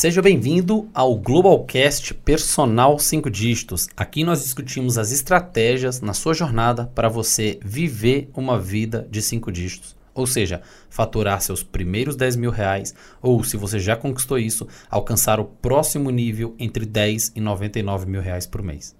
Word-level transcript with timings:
Seja 0.00 0.22
bem-vindo 0.22 0.88
ao 0.94 1.14
Globalcast 1.14 2.14
Personal 2.14 2.98
5 2.98 3.28
Dígitos. 3.28 3.86
Aqui 3.94 4.24
nós 4.24 4.42
discutimos 4.42 4.96
as 4.96 5.12
estratégias 5.12 6.00
na 6.00 6.14
sua 6.14 6.32
jornada 6.32 6.86
para 6.94 7.06
você 7.06 7.60
viver 7.62 8.30
uma 8.34 8.58
vida 8.58 9.06
de 9.10 9.20
5 9.20 9.52
dígitos. 9.52 9.94
Ou 10.14 10.26
seja, 10.26 10.62
faturar 10.88 11.42
seus 11.42 11.62
primeiros 11.62 12.16
10 12.16 12.36
mil 12.36 12.50
reais, 12.50 12.94
ou 13.20 13.44
se 13.44 13.58
você 13.58 13.78
já 13.78 13.94
conquistou 13.94 14.38
isso, 14.38 14.66
alcançar 14.88 15.38
o 15.38 15.44
próximo 15.44 16.08
nível 16.08 16.54
entre 16.58 16.86
10 16.86 17.32
e 17.36 17.40
99 17.42 18.06
mil 18.06 18.22
reais 18.22 18.46
por 18.46 18.62
mês. 18.62 18.96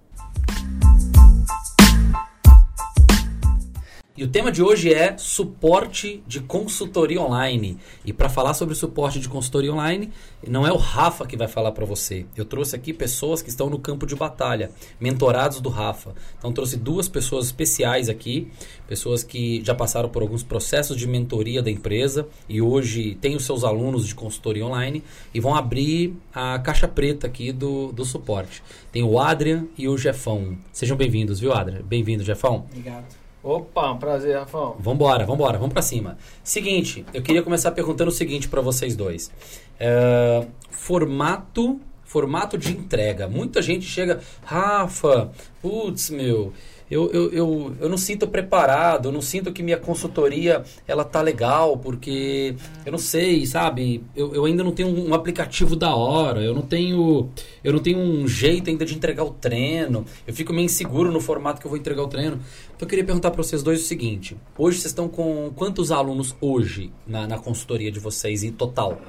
E 4.21 4.25
o 4.25 4.29
tema 4.29 4.53
de 4.53 4.63
hoje 4.63 4.93
é 4.93 5.17
suporte 5.17 6.23
de 6.27 6.41
consultoria 6.41 7.23
online. 7.23 7.79
E 8.05 8.13
para 8.13 8.29
falar 8.29 8.53
sobre 8.53 8.75
suporte 8.75 9.19
de 9.19 9.31
consultoria 9.31 9.73
online, 9.73 10.13
não 10.47 10.67
é 10.67 10.71
o 10.71 10.77
Rafa 10.77 11.27
que 11.27 11.39
vai 11.39 11.49
falar 11.49 11.73
para 11.73 11.87
você. 11.87 12.27
Eu 12.37 12.45
trouxe 12.45 12.77
aqui 12.77 12.93
pessoas 12.93 13.41
que 13.41 13.49
estão 13.49 13.71
no 13.71 13.79
campo 13.79 14.05
de 14.05 14.15
batalha, 14.15 14.73
mentorados 15.01 15.59
do 15.63 15.71
Rafa. 15.71 16.13
Então 16.39 16.53
trouxe 16.53 16.77
duas 16.77 17.09
pessoas 17.09 17.47
especiais 17.47 18.11
aqui, 18.11 18.51
pessoas 18.87 19.23
que 19.23 19.65
já 19.65 19.75
passaram 19.75 20.11
por 20.11 20.21
alguns 20.21 20.43
processos 20.43 20.99
de 20.99 21.09
mentoria 21.09 21.63
da 21.63 21.71
empresa 21.71 22.29
e 22.47 22.61
hoje 22.61 23.15
têm 23.23 23.37
os 23.37 23.47
seus 23.47 23.65
alunos 23.65 24.07
de 24.07 24.15
consultoria 24.15 24.67
online 24.67 25.03
e 25.33 25.41
vão 25.41 25.55
abrir 25.55 26.15
a 26.35 26.59
caixa 26.59 26.87
preta 26.87 27.27
aqui 27.27 27.53
do, 27.53 27.91
do 27.91 28.05
suporte. 28.05 28.63
Tem 28.93 29.03
o 29.03 29.19
Adrian 29.19 29.65
e 29.79 29.89
o 29.89 29.97
Jefão. 29.97 30.59
Sejam 30.71 30.95
bem-vindos, 30.95 31.41
viu, 31.41 31.55
Adrian? 31.55 31.81
Bem-vindo, 31.81 32.23
Jefão. 32.23 32.67
Obrigado. 32.69 33.20
Opa, 33.43 33.93
um 33.93 33.99
prazer, 33.99 34.37
Rafão. 34.37 34.77
Vambora, 34.79 35.25
vambora, 35.25 35.57
vamos 35.57 35.73
pra 35.73 35.81
cima. 35.81 36.19
Seguinte, 36.45 37.07
eu 37.15 37.23
queria 37.23 37.43
começar 37.43 37.71
perguntando 37.71 38.11
o 38.11 38.15
seguinte 38.15 38.49
para 38.49 38.61
vocês 38.61 38.95
dois. 38.95 39.31
É, 39.79 40.47
formato, 40.71 41.81
formato 42.05 42.59
de 42.59 42.73
entrega. 42.73 43.27
Muita 43.27 43.63
gente 43.63 43.87
chega, 43.87 44.21
Rafa, 44.45 45.31
putz, 45.63 46.11
meu, 46.11 46.53
eu, 46.91 47.09
eu, 47.13 47.33
eu, 47.33 47.77
eu 47.81 47.89
não 47.89 47.97
sinto 47.97 48.27
preparado, 48.27 49.09
eu 49.09 49.13
não 49.13 49.23
sinto 49.23 49.53
que 49.53 49.63
minha 49.63 49.77
consultoria 49.77 50.65
ela 50.89 51.05
tá 51.05 51.23
legal, 51.23 51.77
porque 51.79 52.57
eu 52.85 52.91
não 52.91 52.99
sei, 52.99 53.47
sabe? 53.47 54.03
Eu, 54.17 54.35
eu 54.35 54.45
ainda 54.45 54.65
não 54.65 54.73
tenho 54.73 54.89
um 54.89 55.15
aplicativo 55.15 55.77
da 55.77 55.95
hora, 55.95 56.43
eu 56.43 56.53
não 56.53 56.63
tenho 56.63 57.31
eu 57.63 57.73
não 57.73 57.79
tenho 57.79 57.99
um 57.99 58.27
jeito 58.27 58.69
ainda 58.69 58.85
de 58.85 58.95
entregar 58.95 59.23
o 59.23 59.31
treino, 59.31 60.05
eu 60.27 60.35
fico 60.35 60.53
meio 60.53 60.65
inseguro 60.65 61.13
no 61.13 61.21
formato 61.21 61.61
que 61.61 61.67
eu 61.67 61.71
vou 61.71 61.79
entregar 61.79 62.03
o 62.03 62.09
treino. 62.09 62.41
Então 62.75 62.87
eu 62.87 62.89
queria 62.89 63.05
perguntar 63.05 63.31
para 63.31 63.43
vocês 63.43 63.63
dois 63.63 63.83
o 63.83 63.85
seguinte: 63.85 64.37
hoje 64.59 64.79
vocês 64.79 64.91
estão 64.91 65.09
com 65.09 65.53
quantos 65.55 65.93
alunos 65.93 66.35
hoje 66.41 66.93
na, 67.07 67.27
na 67.27 67.39
consultoria 67.39 67.93
de 67.93 68.01
vocês 68.01 68.43
em 68.43 68.51
total? 68.51 69.01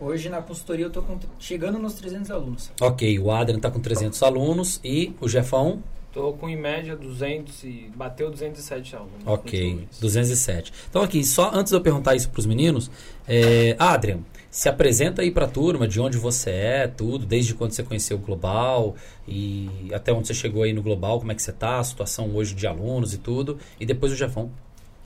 Hoje 0.00 0.28
na 0.28 0.42
consultoria 0.42 0.86
eu 0.86 0.88
estou 0.88 1.04
chegando 1.38 1.78
nos 1.78 1.94
300 1.94 2.32
alunos. 2.32 2.72
Ok, 2.80 3.16
o 3.20 3.30
Adrian 3.30 3.58
está 3.58 3.70
com 3.70 3.78
300 3.78 4.20
alunos 4.24 4.80
e 4.82 5.14
o 5.20 5.28
Jefão? 5.28 5.80
Estou 6.12 6.34
com 6.34 6.46
em 6.46 6.56
média 6.56 6.94
200 6.94 7.64
e 7.64 7.90
bateu 7.96 8.30
207 8.30 8.96
alunos. 8.96 9.14
Ok, 9.24 9.88
207. 9.98 10.70
Então 10.90 11.00
aqui, 11.00 11.24
só 11.24 11.50
antes 11.54 11.70
de 11.70 11.78
eu 11.78 11.80
perguntar 11.80 12.14
isso 12.14 12.28
para 12.28 12.38
os 12.38 12.44
meninos, 12.44 12.90
é, 13.26 13.74
Adrian, 13.78 14.18
se 14.50 14.68
apresenta 14.68 15.22
aí 15.22 15.30
para 15.30 15.46
a 15.46 15.48
turma, 15.48 15.88
de 15.88 15.98
onde 15.98 16.18
você 16.18 16.50
é, 16.50 16.86
tudo, 16.86 17.24
desde 17.24 17.54
quando 17.54 17.72
você 17.72 17.82
conheceu 17.82 18.18
o 18.18 18.20
Global 18.20 18.94
e 19.26 19.70
até 19.94 20.12
onde 20.12 20.26
você 20.26 20.34
chegou 20.34 20.64
aí 20.64 20.74
no 20.74 20.82
Global, 20.82 21.18
como 21.18 21.32
é 21.32 21.34
que 21.34 21.40
você 21.40 21.50
está, 21.50 21.78
a 21.78 21.84
situação 21.84 22.30
hoje 22.36 22.54
de 22.54 22.66
alunos 22.66 23.14
e 23.14 23.18
tudo, 23.18 23.58
e 23.80 23.86
depois 23.86 24.12
o 24.12 24.14
Jefão. 24.14 24.50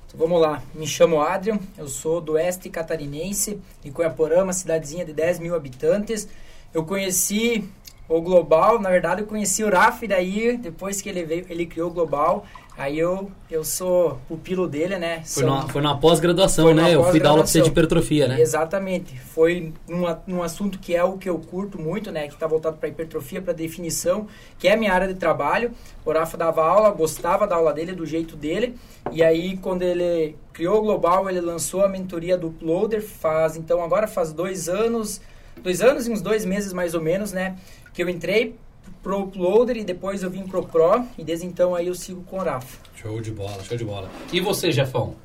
Então, 0.09 0.19
vamos 0.19 0.43
lá, 0.43 0.61
me 0.75 0.89
chamo 0.89 1.21
Adrian, 1.21 1.61
eu 1.79 1.87
sou 1.87 2.21
do 2.21 2.33
oeste 2.33 2.69
catarinense, 2.69 3.61
de 3.81 3.93
Coiaporã, 3.93 4.43
uma 4.43 4.53
cidadezinha 4.53 5.05
de 5.05 5.13
10 5.13 5.39
mil 5.39 5.55
habitantes. 5.55 6.27
Eu 6.75 6.85
conheci 6.85 7.65
o 8.09 8.21
Global, 8.21 8.81
na 8.81 8.91
verdade 8.91 9.23
eu 9.23 9.27
conheci 9.27 9.65
o 9.65 9.71
Raf 9.71 10.07
daí, 10.07 10.57
depois 10.57 11.01
que 11.01 11.09
ele 11.09 11.25
veio, 11.25 11.47
ele 11.49 11.67
criou 11.67 11.91
o 11.91 11.93
Global, 11.93 12.47
aí 12.79 12.99
eu, 12.99 13.31
eu 13.51 13.65
sou 13.65 14.19
pupilo 14.29 14.69
dele, 14.69 14.97
né? 14.97 15.23
Foi 15.25 15.45
numa, 15.45 15.69
foi 15.69 15.83
numa 15.83 15.99
pós-graduação, 15.99 16.73
né? 16.73 16.83
Pós 16.83 16.93
eu 16.93 17.05
fui 17.05 17.21
dar 17.21 17.31
aula 17.31 17.43
pra 17.43 17.51
você 17.51 17.61
de 17.61 17.69
hipertrofia, 17.69 18.29
né? 18.29 18.41
Exatamente. 18.41 19.19
Foi 19.19 19.73
num, 19.89 20.05
num 20.27 20.43
assunto 20.43 20.79
que 20.79 20.95
é 20.95 21.03
o 21.03 21.17
que 21.17 21.29
eu 21.29 21.39
curto 21.39 21.81
muito, 21.81 22.13
né? 22.13 22.29
Que 22.29 22.35
está 22.35 22.47
voltado 22.47 22.77
para 22.77 22.89
hipertrofia, 22.89 23.41
para 23.41 23.53
definição, 23.53 24.29
que 24.59 24.69
é 24.69 24.75
a 24.75 24.77
minha 24.77 24.93
área 24.93 25.09
de 25.09 25.15
trabalho. 25.15 25.73
O 26.05 26.13
Rafa 26.13 26.37
dava 26.37 26.65
aula, 26.65 26.91
gostava 26.91 27.47
da 27.47 27.57
aula 27.57 27.73
dele, 27.73 27.93
do 27.93 28.07
jeito 28.07 28.37
dele. 28.37 28.77
E 29.11 29.23
aí, 29.23 29.57
quando 29.57 29.83
ele 29.83 30.37
criou 30.53 30.79
o 30.79 30.83
Global, 30.83 31.29
ele 31.29 31.41
lançou 31.41 31.83
a 31.83 31.89
mentoria 31.89 32.37
do 32.37 32.49
Uploader, 32.49 33.03
faz, 33.03 33.57
então 33.57 33.83
agora 33.83 34.07
faz 34.07 34.33
dois 34.33 34.69
anos, 34.69 35.21
dois 35.63 35.81
anos 35.81 36.07
e 36.07 36.11
uns 36.11 36.21
dois 36.21 36.45
meses 36.45 36.73
mais 36.73 36.95
ou 36.95 37.01
menos, 37.01 37.33
né? 37.33 37.57
Que 37.97 38.03
eu 38.03 38.11
entrei 38.11 38.55
pro 39.03 39.23
Uploader 39.23 39.79
e 39.79 39.83
depois 39.85 40.23
eu 40.23 40.29
vim 40.29 40.47
pro 40.47 40.63
Pro 40.63 41.07
e 41.17 41.25
desde 41.25 41.47
então 41.47 41.75
aí 41.75 41.87
eu 41.87 41.95
sigo 41.95 42.23
com 42.25 42.37
o 42.37 42.43
Rafa. 42.43 42.79
Show 42.95 43.23
de 43.23 43.31
bola, 43.31 43.65
show 43.65 43.77
de 43.77 43.85
bola. 43.87 44.11
E 44.31 44.39
você, 44.39 44.71
Jefão? 44.71 45.17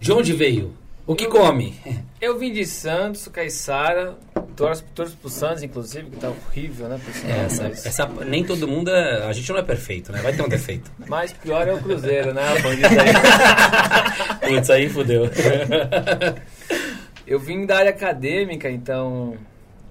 De 0.00 0.10
onde 0.10 0.32
veio? 0.32 0.74
O 1.06 1.14
que 1.14 1.26
eu, 1.26 1.30
come? 1.30 1.74
Eu 2.20 2.38
vim 2.38 2.52
de 2.52 2.66
Santos, 2.66 3.28
Caiçara, 3.28 4.18
torço, 4.54 4.84
torço 4.94 5.16
pro 5.16 5.30
Santos, 5.30 5.62
inclusive, 5.62 6.10
que 6.10 6.16
tá 6.16 6.28
horrível, 6.28 6.88
né? 6.88 7.00
É, 7.24 7.44
essa, 7.46 7.66
essa, 7.68 8.06
nem 8.26 8.44
todo 8.44 8.68
mundo 8.68 8.90
é, 8.90 9.24
A 9.24 9.32
gente 9.32 9.48
não 9.50 9.58
é 9.58 9.62
perfeito, 9.62 10.12
né? 10.12 10.20
Vai 10.20 10.34
ter 10.34 10.42
um 10.42 10.48
defeito. 10.48 10.90
Mas 11.08 11.32
pior 11.32 11.66
é 11.66 11.72
o 11.72 11.80
Cruzeiro, 11.80 12.34
né? 12.34 12.42
Putz, 14.46 14.68
aí 14.68 14.90
fudeu. 14.90 15.30
eu 17.26 17.40
vim 17.40 17.64
da 17.64 17.78
área 17.78 17.90
acadêmica, 17.90 18.68
então 18.68 19.38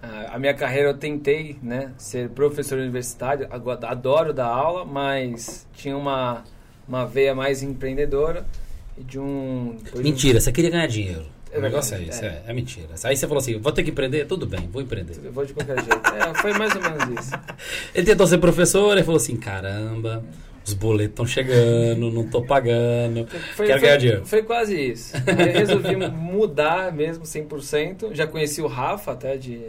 a 0.01 0.37
minha 0.39 0.53
carreira 0.53 0.89
eu 0.89 0.97
tentei 0.97 1.57
né, 1.61 1.91
ser 1.97 2.29
professor 2.29 2.77
universitário, 2.77 3.47
adoro 3.51 4.33
dar 4.33 4.47
aula, 4.47 4.85
mas 4.85 5.67
tinha 5.73 5.97
uma, 5.97 6.43
uma 6.87 7.05
veia 7.05 7.33
mais 7.33 7.63
empreendedora 7.63 8.45
e 8.97 9.03
de 9.03 9.19
um... 9.19 9.77
Mentira, 9.95 10.37
um... 10.37 10.41
você 10.41 10.51
queria 10.51 10.69
ganhar 10.69 10.87
dinheiro. 10.87 11.25
O 11.55 11.61
negócio 11.61 11.95
é 11.95 12.01
isso, 12.01 12.23
é. 12.23 12.27
é, 12.27 12.43
é, 12.47 12.53
mentira. 12.53 12.89
Aí 13.03 13.15
você 13.15 13.27
falou 13.27 13.41
assim, 13.41 13.57
vou 13.57 13.71
ter 13.71 13.83
que 13.83 13.89
empreender? 13.89 14.25
Tudo 14.25 14.45
bem, 14.45 14.67
vou 14.71 14.81
empreender. 14.81 15.15
Eu 15.23 15.31
vou 15.31 15.45
de 15.45 15.53
qualquer 15.53 15.77
jeito. 15.79 16.07
É, 16.13 16.33
foi 16.35 16.53
mais 16.53 16.75
ou 16.75 16.81
menos 16.81 17.19
isso. 17.19 17.31
Ele 17.95 18.05
tentou 18.05 18.27
ser 18.27 18.37
professor 18.37 18.97
e 18.97 19.03
falou 19.03 19.17
assim, 19.17 19.35
caramba, 19.37 20.23
os 20.67 20.73
boletos 20.73 21.11
estão 21.11 21.25
chegando, 21.25 22.11
não 22.11 22.23
estou 22.23 22.45
pagando, 22.45 23.25
foi, 23.55 23.67
quero 23.67 23.79
foi, 23.79 23.87
ganhar 23.87 23.97
dinheiro. 23.97 24.25
Foi 24.25 24.43
quase 24.43 24.75
isso. 24.75 25.15
Eu 25.15 25.53
resolvi 25.53 25.95
mudar 25.95 26.91
mesmo 26.91 27.23
100%. 27.23 28.13
Já 28.13 28.27
conheci 28.27 28.61
o 28.61 28.67
Rafa 28.67 29.13
até, 29.13 29.37
de, 29.37 29.61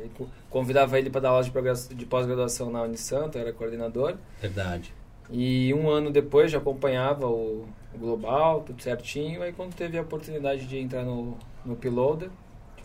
convidava 0.50 0.98
ele 0.98 1.08
para 1.08 1.20
dar 1.22 1.28
aula 1.30 1.44
de, 1.44 1.94
de 1.94 2.06
pós-graduação 2.06 2.70
na 2.70 2.82
Unisanto, 2.82 3.38
era 3.38 3.52
coordenador. 3.52 4.16
Verdade. 4.40 4.92
E 5.30 5.72
um 5.74 5.88
ano 5.88 6.10
depois 6.10 6.50
já 6.50 6.58
acompanhava 6.58 7.26
o, 7.26 7.66
o 7.94 7.98
Global, 7.98 8.62
tudo 8.62 8.82
certinho. 8.82 9.42
Aí 9.42 9.52
quando 9.52 9.74
teve 9.74 9.98
a 9.98 10.02
oportunidade 10.02 10.66
de 10.66 10.78
entrar 10.78 11.04
no, 11.04 11.36
no 11.64 11.76
Piloder, 11.76 12.30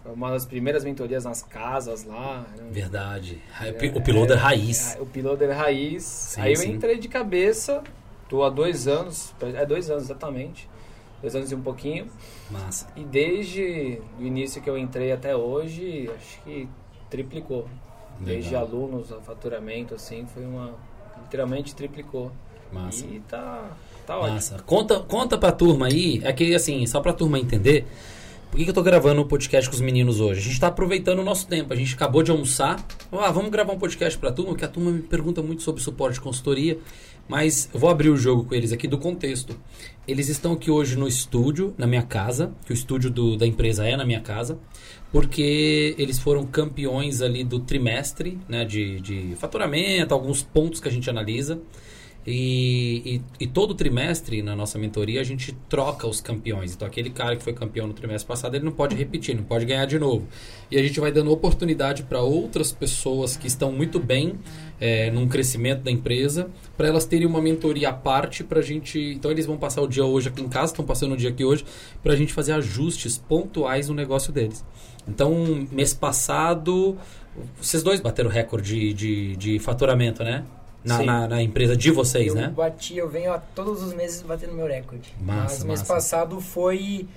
uma 0.06 0.32
das 0.32 0.46
primeiras 0.46 0.84
mentorias 0.84 1.24
nas 1.24 1.42
casas 1.42 2.04
lá. 2.04 2.46
Verdade. 2.70 3.42
É, 3.62 3.70
o 3.70 4.02
Piloder 4.02 4.38
é, 4.38 4.40
raiz. 4.40 4.96
É, 4.96 5.02
o 5.02 5.06
Piloder 5.06 5.50
raiz. 5.56 6.04
Sim, 6.04 6.42
aí 6.42 6.52
eu 6.54 6.58
sim. 6.58 6.72
entrei 6.72 6.98
de 6.98 7.08
cabeça 7.08 7.82
Estou 8.24 8.44
há 8.44 8.50
dois 8.50 8.88
anos, 8.88 9.34
é 9.42 9.66
dois 9.66 9.90
anos 9.90 10.04
exatamente, 10.04 10.70
dois 11.22 11.36
anos 11.36 11.52
e 11.52 11.56
um 11.56 11.62
pouquinho. 11.62 12.08
Massa. 12.50 12.88
E 12.96 13.04
desde 13.04 14.02
o 14.20 14.24
início 14.24 14.62
que 14.62 14.70
eu 14.70 14.78
entrei 14.78 15.12
até 15.12 15.36
hoje, 15.36 16.10
acho 16.16 16.42
que 16.44 16.68
triplicou. 17.10 17.68
Legal. 18.20 18.26
Desde 18.26 18.56
alunos 18.56 19.12
a 19.12 19.20
faturamento, 19.22 19.96
assim, 19.96 20.26
foi 20.34 20.46
uma. 20.46 20.74
literalmente 21.22 21.76
triplicou. 21.76 22.32
Massa. 22.72 23.06
E 23.06 23.20
tá, 23.22 23.72
tá 24.06 24.18
ótimo. 24.18 24.34
Massa. 24.34 24.64
Conta, 24.66 25.00
conta 25.02 25.38
pra 25.38 25.52
turma 25.52 25.88
aí, 25.88 26.22
é 26.24 26.34
que 26.34 26.56
assim, 26.56 26.86
só 26.88 27.00
pra 27.02 27.14
turma 27.14 27.40
entender. 27.40 27.86
Por 28.54 28.58
que, 28.58 28.66
que 28.66 28.70
eu 28.70 28.76
tô 28.76 28.84
gravando 28.84 29.20
o 29.20 29.26
um 29.26 29.28
podcast 29.28 29.68
com 29.68 29.76
os 29.76 29.82
meninos 29.82 30.20
hoje? 30.20 30.40
A 30.40 30.44
gente 30.44 30.60
tá 30.60 30.68
aproveitando 30.68 31.18
o 31.18 31.24
nosso 31.24 31.48
tempo. 31.48 31.74
A 31.74 31.76
gente 31.76 31.96
acabou 31.96 32.22
de 32.22 32.30
almoçar. 32.30 32.86
Ah, 33.12 33.32
vamos 33.32 33.50
gravar 33.50 33.74
um 33.74 33.80
podcast 33.80 34.16
pra 34.20 34.32
turma, 34.32 34.56
que 34.56 34.64
a 34.64 34.68
turma 34.68 34.92
me 34.92 35.02
pergunta 35.02 35.42
muito 35.42 35.64
sobre 35.64 35.82
suporte 35.82 36.16
de 36.16 36.22
consultoria. 36.22 36.78
Mas 37.28 37.70
vou 37.74 37.90
abrir 37.90 38.10
o 38.10 38.18
jogo 38.18 38.44
com 38.44 38.56
eles 38.56 38.72
aqui 38.72 38.88
do 38.88 38.98
contexto. 38.98 39.58
Eles 40.08 40.28
estão 40.28 40.54
aqui 40.54 40.70
hoje 40.70 40.98
no 40.98 41.08
estúdio, 41.08 41.74
na 41.78 41.88
minha 41.88 42.04
casa, 42.04 42.54
que 42.66 42.72
o 42.72 42.76
estúdio 42.76 43.10
do, 43.10 43.38
da 43.38 43.48
empresa 43.48 43.86
é 43.88 43.96
na 43.96 44.06
minha 44.06 44.20
casa, 44.20 44.60
porque 45.12 45.96
eles 45.98 46.20
foram 46.20 46.46
campeões 46.46 47.22
ali 47.22 47.44
do 47.44 47.60
trimestre, 47.60 48.38
né, 48.50 48.66
de, 48.66 49.00
de 49.00 49.36
faturamento, 49.38 50.14
alguns 50.14 50.44
pontos 50.44 50.82
que 50.82 50.88
a 50.90 50.92
gente 50.92 51.10
analisa. 51.10 51.62
E, 52.26 53.22
e, 53.40 53.44
e 53.44 53.48
todo 53.48 53.76
trimestre 53.76 54.42
na 54.42 54.56
nossa 54.56 54.80
mentoria 54.80 55.20
a 55.20 55.24
gente 55.24 55.52
troca 55.68 56.08
os 56.08 56.22
campeões. 56.22 56.74
Então 56.74 56.88
aquele 56.88 57.10
cara 57.10 57.36
que 57.36 57.44
foi 57.44 57.52
campeão 57.52 57.86
no 57.86 57.94
trimestre 57.94 58.28
passado 58.28 58.56
ele 58.56 58.64
não 58.64 58.72
pode 58.72 58.96
repetir, 58.96 59.36
não 59.36 59.44
pode 59.44 59.66
ganhar 59.66 59.86
de 59.86 60.00
novo. 60.00 60.26
E 60.72 60.78
a 60.78 60.82
gente 60.82 61.00
vai 61.00 61.12
dando 61.12 61.32
oportunidade 61.32 62.04
para 62.04 62.22
outras 62.22 62.72
pessoas 62.72 63.36
que 63.36 63.48
estão 63.48 63.72
muito 63.72 64.00
bem 64.00 64.36
é, 64.80 65.12
num 65.12 65.28
crescimento 65.28 65.82
da 65.82 65.92
empresa, 65.92 66.50
para 66.78 66.88
elas 66.88 67.06
terem 67.06 67.28
uma 67.28 67.42
mentoria 67.42 67.90
à 67.90 67.94
parte 67.94 68.44
para 68.44 68.60
a 68.60 68.64
gente. 68.64 69.00
Então 69.00 69.30
eles 69.30 69.46
vão 69.46 69.58
passar 69.58 69.82
o 69.82 69.88
dia 69.88 70.06
hoje 70.06 70.30
aqui 70.30 70.42
em 70.42 70.50
casa, 70.50 70.72
estão 70.72 70.86
passando 70.86 71.14
o 71.14 71.18
dia 71.18 71.30
aqui 71.30 71.44
hoje, 71.44 71.66
para 72.02 72.14
a 72.14 72.16
gente 72.16 72.34
fazer 72.34 72.54
ajustes 72.54 73.18
pontuais 73.18 73.90
no 73.90 73.96
negócio 73.96 74.32
deles. 74.32 74.64
Então, 75.08 75.68
mês 75.70 75.94
passado, 75.94 76.98
vocês 77.60 77.84
dois 77.84 78.00
bateram 78.00 78.30
recorde 78.30 78.94
de, 78.94 78.94
de, 78.94 79.36
de 79.36 79.60
faturamento, 79.60 80.24
né? 80.24 80.46
Na, 80.84 81.02
na, 81.04 81.28
na, 81.28 81.42
empresa 81.42 81.76
de 81.78 81.90
vocês, 81.92 82.28
eu 82.28 82.36
né? 82.36 82.46
Eu 82.48 82.52
bati, 82.52 82.98
eu 82.98 83.10
venho 83.10 83.32
a 83.34 83.40
todos 83.40 83.82
os 83.82 83.94
meses 83.94 84.22
batendo 84.22 84.54
meu 84.54 84.68
recorde. 84.68 85.14
Massa, 85.20 85.42
Mas 85.44 85.64
mês 85.64 85.80
massa. 85.80 85.94
passado 85.94 86.40
foi. 86.42 87.08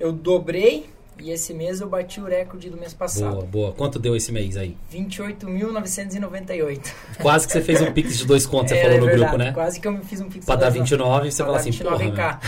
Eu 0.00 0.12
dobrei 0.12 0.88
e 1.18 1.30
esse 1.30 1.54
mês 1.54 1.80
eu 1.80 1.88
bati 1.88 2.20
o 2.20 2.26
recorde 2.26 2.68
do 2.68 2.76
mês 2.76 2.92
passado. 2.92 3.32
Boa, 3.32 3.44
boa. 3.46 3.72
Quanto 3.72 3.98
deu 3.98 4.14
esse 4.14 4.30
mês 4.30 4.56
aí? 4.56 4.76
28.998. 4.92 6.92
Quase 7.22 7.46
que 7.46 7.52
você 7.52 7.62
fez 7.62 7.80
um 7.80 7.90
pix 7.92 8.18
de 8.18 8.26
dois 8.26 8.46
contos, 8.46 8.70
você 8.70 8.76
É, 8.76 8.82
falou 8.82 8.96
é 8.96 9.00
no 9.00 9.06
verdade, 9.06 9.30
grupo, 9.30 9.38
né? 9.44 9.52
Quase 9.52 9.80
que 9.80 9.88
eu 9.88 9.98
fiz 10.04 10.20
um 10.20 10.28
pix 10.28 10.44
Pra 10.44 10.56
dar 10.56 10.66
dois 10.70 10.74
29 10.80 11.28
e 11.28 11.32
você 11.32 11.36
Pra 11.42 11.46
fala 11.46 11.58
assim, 11.58 11.70
29 11.70 11.96
porra, 11.96 12.08
em 12.08 12.14
cá. 12.14 12.40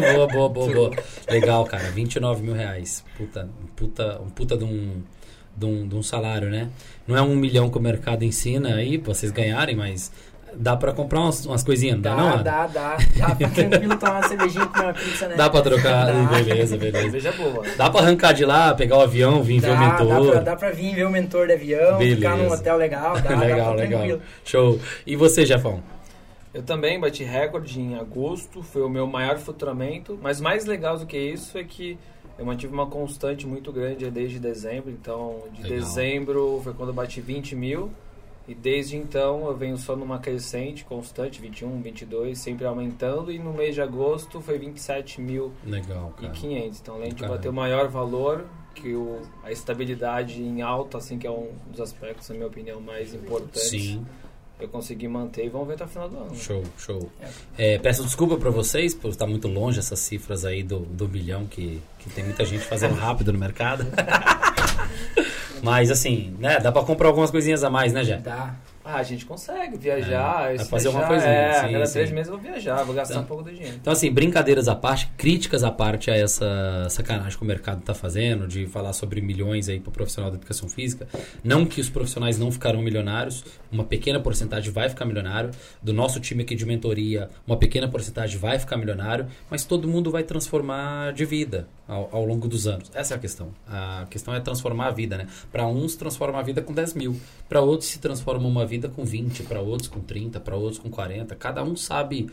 meu. 0.00 0.12
boa, 0.14 0.26
boa, 0.26 0.48
boa, 0.48 0.72
boa. 0.74 0.90
Legal, 1.28 1.64
cara. 1.66 1.90
29 1.90 2.42
mil 2.42 2.54
reais. 2.54 3.04
Puta, 3.16 3.42
um 3.62 3.66
puta, 3.76 4.20
um 4.22 4.30
puta 4.30 4.56
de 4.56 4.64
um, 4.64 5.02
de 5.58 5.66
um, 5.66 5.88
de 5.88 5.94
um 5.96 6.02
salário, 6.02 6.48
né? 6.50 6.68
Não 7.06 7.16
é 7.16 7.22
um 7.22 7.34
milhão 7.34 7.68
que 7.70 7.78
o 7.78 7.80
mercado 7.80 8.24
ensina 8.24 8.74
aí 8.76 8.98
pra 8.98 9.12
vocês 9.14 9.32
ganharem, 9.32 9.74
mas 9.74 10.12
dá 10.54 10.76
pra 10.76 10.92
comprar 10.92 11.20
umas, 11.20 11.44
umas 11.46 11.62
coisinhas, 11.62 11.96
não 11.96 12.02
dá, 12.02 12.10
Dá, 12.10 12.16
não? 12.16 12.28
Adam? 12.30 12.42
dá, 12.44 12.66
dá. 12.66 12.96
Dá 13.16 13.34
pra 13.34 13.48
tranquilo 13.48 13.96
tomar 13.98 14.12
uma 14.20 14.28
cervejinha 14.28 14.66
comer 14.66 14.84
uma 14.84 14.92
pizza, 14.94 15.28
né? 15.28 15.36
Dá 15.36 15.50
pra 15.50 15.60
trocar, 15.62 16.06
Dá. 16.06 16.42
beleza, 16.42 16.76
beleza. 16.76 17.02
Cerveja 17.02 17.32
boa. 17.32 17.64
Dá 17.76 17.90
pra 17.90 18.00
arrancar 18.00 18.32
de 18.32 18.44
lá, 18.44 18.74
pegar 18.74 18.96
o 18.98 19.00
avião, 19.02 19.42
vir 19.42 19.60
ver 19.60 19.70
o 19.70 19.74
Dá, 19.74 19.80
dá, 19.80 20.04
mentor. 20.04 20.30
pra, 20.32 20.40
dá 20.40 20.56
pra 20.56 20.70
vir 20.70 20.94
ver 20.94 21.06
o 21.06 21.10
mentor 21.10 21.46
de 21.48 21.52
avião, 21.54 21.98
ficar 21.98 22.30
num 22.30 22.36
Beleza. 22.44 22.54
hotel 22.56 22.76
legal, 22.76 23.14
dá, 23.14 23.20
dá 23.20 23.36
legal, 23.40 23.74
pra 23.74 23.82
legal. 23.82 23.98
tranquilo. 24.00 24.22
Show. 24.44 24.80
E 25.06 25.16
você, 25.16 25.44
Jefão? 25.44 25.82
Eu 26.54 26.62
também 26.62 26.98
bati 26.98 27.22
recorde 27.24 27.78
em 27.78 27.96
agosto, 27.96 28.62
foi 28.62 28.82
o 28.82 28.88
meu 28.88 29.06
maior 29.06 29.36
faturamento, 29.38 30.18
mas 30.20 30.40
mais 30.40 30.64
legal 30.64 30.98
do 30.98 31.04
que 31.04 31.16
isso 31.18 31.58
é 31.58 31.62
que 31.62 31.98
eu 32.38 32.46
mantive 32.46 32.72
uma 32.72 32.86
constante 32.86 33.46
muito 33.46 33.72
grande 33.72 34.10
desde 34.10 34.38
dezembro, 34.38 34.90
então 34.90 35.42
de 35.52 35.62
Legal. 35.62 35.78
dezembro 35.78 36.60
foi 36.62 36.72
quando 36.72 36.90
eu 36.90 36.94
bati 36.94 37.20
20 37.20 37.56
mil 37.56 37.90
e 38.46 38.54
desde 38.54 38.96
então 38.96 39.46
eu 39.46 39.56
venho 39.56 39.76
só 39.76 39.94
numa 39.94 40.18
crescente 40.18 40.84
constante, 40.84 41.40
21, 41.40 41.82
22, 41.82 42.38
sempre 42.38 42.64
aumentando 42.64 43.30
e 43.30 43.38
no 43.38 43.52
mês 43.52 43.74
de 43.74 43.82
agosto 43.82 44.40
foi 44.40 44.56
27 44.58 45.20
mil 45.20 45.52
Legal, 45.66 46.14
e 46.18 46.22
cara. 46.22 46.32
500, 46.32 46.80
então 46.80 46.94
além 46.94 47.08
de 47.10 47.16
Caramba. 47.16 47.36
bater 47.36 47.48
o 47.48 47.52
maior 47.52 47.88
valor, 47.88 48.46
que 48.74 48.94
o, 48.94 49.20
a 49.42 49.52
estabilidade 49.52 50.40
em 50.42 50.62
alta, 50.62 50.98
assim, 50.98 51.18
que 51.18 51.26
é 51.26 51.30
um 51.30 51.50
dos 51.70 51.80
aspectos, 51.80 52.28
na 52.28 52.36
minha 52.36 52.46
opinião, 52.46 52.80
mais 52.80 53.12
importantes, 53.12 53.60
Sim, 53.60 54.06
eu 54.60 54.68
consegui 54.68 55.06
manter 55.06 55.46
e 55.46 55.48
vamos 55.48 55.68
ver 55.68 55.74
até 55.74 55.84
o 55.84 55.88
final 55.88 56.08
do 56.08 56.16
ano. 56.16 56.30
né? 56.30 56.36
show, 56.36 56.62
show. 56.76 57.10
É, 57.56 57.78
peço 57.78 58.02
desculpa 58.04 58.36
pra 58.36 58.50
vocês 58.50 58.94
por 58.94 59.10
estar 59.10 59.26
muito 59.26 59.46
longe 59.46 59.78
essas 59.78 59.98
cifras 60.00 60.44
aí 60.44 60.62
do, 60.62 60.80
do 60.80 61.06
bilhão 61.06 61.46
que, 61.46 61.80
que 61.98 62.10
tem 62.10 62.24
muita 62.24 62.44
gente 62.44 62.64
fazendo 62.64 62.94
rápido 62.98 63.32
no 63.32 63.38
mercado. 63.38 63.86
Mas 65.62 65.90
assim, 65.90 66.34
né, 66.38 66.58
dá 66.60 66.70
pra 66.70 66.82
comprar 66.82 67.08
algumas 67.08 67.30
coisinhas 67.30 67.64
a 67.64 67.70
mais, 67.70 67.92
né, 67.92 68.04
Jé? 68.04 68.18
Dá. 68.18 68.54
Ah, 68.90 68.96
a 68.96 69.02
gente 69.02 69.26
consegue 69.26 69.76
viajar. 69.76 70.50
É, 70.54 70.56
vai 70.56 70.64
fazer 70.64 70.88
uma 70.88 71.06
coisinha, 71.06 71.30
É, 71.30 71.52
sim, 71.66 71.72
cada 71.72 71.84
sim. 71.84 71.92
três 71.92 72.10
meses 72.10 72.28
eu 72.32 72.38
vou 72.38 72.42
viajar, 72.42 72.82
vou 72.84 72.94
gastar 72.94 73.14
Então- 73.16 73.22
um 73.22 73.26
pouco 73.26 73.42
do 73.44 73.52
dinheiro. 73.52 73.76
Então, 73.78 73.92
assim, 73.92 74.10
brincadeiras 74.10 74.66
à 74.66 74.74
parte, 74.74 75.10
críticas 75.14 75.62
à 75.62 75.70
parte 75.70 76.10
a 76.10 76.16
essa 76.16 76.86
sacanagem 76.88 77.36
que 77.36 77.44
o 77.44 77.46
mercado 77.46 77.80
está 77.80 77.92
fazendo, 77.92 78.48
de 78.48 78.64
falar 78.66 78.94
sobre 78.94 79.20
milhões 79.20 79.68
aí 79.68 79.78
para 79.78 79.90
o 79.90 79.92
profissional 79.92 80.30
da 80.30 80.38
educação 80.38 80.70
física. 80.70 81.06
Não 81.44 81.66
que 81.66 81.82
os 81.82 81.90
profissionais 81.90 82.38
não 82.38 82.50
ficarão 82.50 82.80
milionários, 82.80 83.44
uma 83.70 83.84
pequena 83.84 84.18
porcentagem 84.20 84.72
vai 84.72 84.88
ficar 84.88 85.04
milionário. 85.04 85.50
Do 85.82 85.92
nosso 85.92 86.18
time 86.18 86.42
aqui 86.42 86.54
de 86.54 86.64
mentoria, 86.64 87.28
uma 87.46 87.58
pequena 87.58 87.88
porcentagem 87.88 88.38
vai 88.38 88.58
ficar 88.58 88.78
milionário, 88.78 89.26
mas 89.50 89.66
todo 89.66 89.86
mundo 89.86 90.10
vai 90.10 90.22
transformar 90.22 91.12
de 91.12 91.26
vida 91.26 91.68
ao, 91.88 92.08
ao 92.12 92.24
longo 92.24 92.46
dos 92.46 92.66
anos. 92.66 92.90
Essa 92.94 93.14
é 93.14 93.16
a 93.16 93.18
questão. 93.18 93.48
A 93.66 94.06
questão 94.10 94.34
é 94.34 94.40
transformar 94.40 94.88
a 94.88 94.90
vida, 94.90 95.16
né? 95.16 95.26
Para 95.50 95.66
uns, 95.66 95.96
transforma 95.96 96.38
a 96.38 96.42
vida 96.42 96.60
com 96.60 96.74
10 96.74 96.92
mil. 96.92 97.18
Para 97.48 97.62
outros, 97.62 97.88
se 97.88 97.98
transforma 97.98 98.46
uma 98.46 98.66
vida 98.66 98.88
com 98.90 99.04
20. 99.04 99.44
Para 99.44 99.60
outros, 99.62 99.88
com 99.88 100.00
30. 100.00 100.38
Para 100.38 100.54
outros, 100.54 100.78
com 100.78 100.90
40. 100.90 101.34
Cada 101.34 101.64
um 101.64 101.74
sabe 101.74 102.28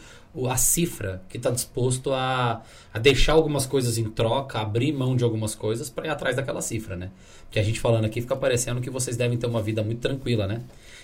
a 0.50 0.58
cifra 0.58 1.22
que 1.30 1.38
está 1.38 1.50
disposto 1.50 2.12
a, 2.12 2.62
a 2.94 3.00
deixar 3.00 3.34
algumas 3.34 3.66
coisas 3.66 3.98
em 3.98 4.10
troca, 4.10 4.60
abrir 4.60 4.92
mão 4.92 5.16
de 5.16 5.24
algumas 5.24 5.56
coisas 5.56 5.90
para 5.90 6.08
ir 6.08 6.10
atrás 6.10 6.36
daquela 6.36 6.62
cifra, 6.62 6.98
né? 6.98 7.10
Porque 7.46 7.58
a 7.58 7.64
gente 7.64 7.80
falando 7.80 8.04
aqui 8.04 8.20
fica 8.20 8.36
parecendo 8.36 8.82
que 8.82 8.90
vocês 8.90 9.16
devem 9.16 9.38
ter 9.38 9.48
uma 9.48 9.62
vida 9.62 9.82
muito 9.82 10.02
tranquila, 10.02 10.46
né? 10.46 10.62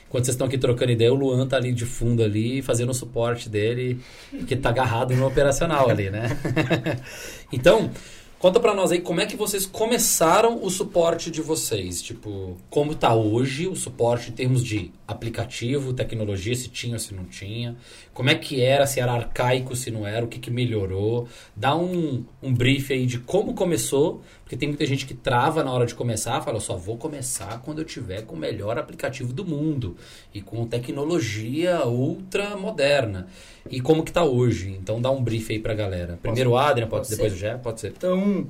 Enquanto 0.09 0.25
vocês 0.25 0.35
estão 0.35 0.47
aqui 0.47 0.57
trocando 0.57 0.91
ideia, 0.91 1.13
o 1.13 1.15
Luan 1.15 1.47
tá 1.47 1.55
ali 1.55 1.71
de 1.71 1.85
fundo 1.85 2.21
ali, 2.21 2.61
fazendo 2.61 2.89
o 2.89 2.93
suporte 2.93 3.47
dele, 3.47 4.01
que 4.45 4.57
tá 4.57 4.67
agarrado 4.67 5.15
no 5.15 5.25
operacional 5.25 5.89
ali, 5.89 6.09
né? 6.09 6.37
então, 7.49 7.89
conta 8.41 8.59
pra 8.59 8.73
nós 8.73 8.91
aí 8.91 8.99
como 8.99 9.21
é 9.21 9.27
que 9.27 9.37
vocês 9.37 9.67
começaram 9.67 10.63
o 10.63 10.69
suporte 10.69 11.29
de 11.29 11.41
vocês. 11.41 12.01
Tipo, 12.01 12.57
como 12.71 12.95
tá 12.95 13.13
hoje 13.13 13.67
o 13.67 13.75
suporte 13.75 14.31
em 14.31 14.33
termos 14.33 14.63
de 14.63 14.91
aplicativo, 15.11 15.93
tecnologia, 15.93 16.55
se 16.55 16.69
tinha 16.69 16.93
ou 16.93 16.99
se 16.99 17.13
não 17.13 17.25
tinha. 17.25 17.75
Como 18.13 18.29
é 18.29 18.35
que 18.35 18.61
era, 18.61 18.85
se 18.85 18.99
era 18.99 19.11
arcaico, 19.13 19.75
se 19.75 19.91
não 19.91 20.05
era, 20.05 20.25
o 20.25 20.27
que, 20.27 20.39
que 20.39 20.51
melhorou. 20.51 21.27
Dá 21.55 21.75
um, 21.75 22.25
um 22.41 22.53
brief 22.53 22.91
aí 22.91 23.05
de 23.05 23.19
como 23.19 23.53
começou, 23.53 24.21
porque 24.43 24.57
tem 24.57 24.67
muita 24.67 24.85
gente 24.85 25.05
que 25.05 25.13
trava 25.13 25.63
na 25.63 25.71
hora 25.71 25.85
de 25.85 25.95
começar, 25.95 26.41
fala, 26.41 26.59
só 26.59 26.75
vou 26.75 26.97
começar 26.97 27.61
quando 27.61 27.79
eu 27.79 27.85
tiver 27.85 28.23
com 28.23 28.35
o 28.35 28.39
melhor 28.39 28.77
aplicativo 28.77 29.31
do 29.31 29.45
mundo 29.45 29.95
e 30.33 30.41
com 30.41 30.65
tecnologia 30.67 31.85
ultra 31.85 32.57
moderna. 32.57 33.27
E 33.69 33.79
como 33.79 34.03
que 34.03 34.11
tá 34.11 34.23
hoje? 34.23 34.71
Então 34.71 35.01
dá 35.01 35.11
um 35.11 35.23
brief 35.23 35.51
aí 35.51 35.59
pra 35.59 35.73
galera. 35.73 36.17
Primeiro 36.21 36.51
o 36.51 36.57
Adrian, 36.57 36.87
pode, 36.87 37.07
Pode 37.07 37.11
depois 37.11 37.31
ser. 37.31 37.37
o 37.37 37.39
Jé, 37.39 37.57
pode 37.57 37.79
ser. 37.79 37.93
Então, 37.95 38.47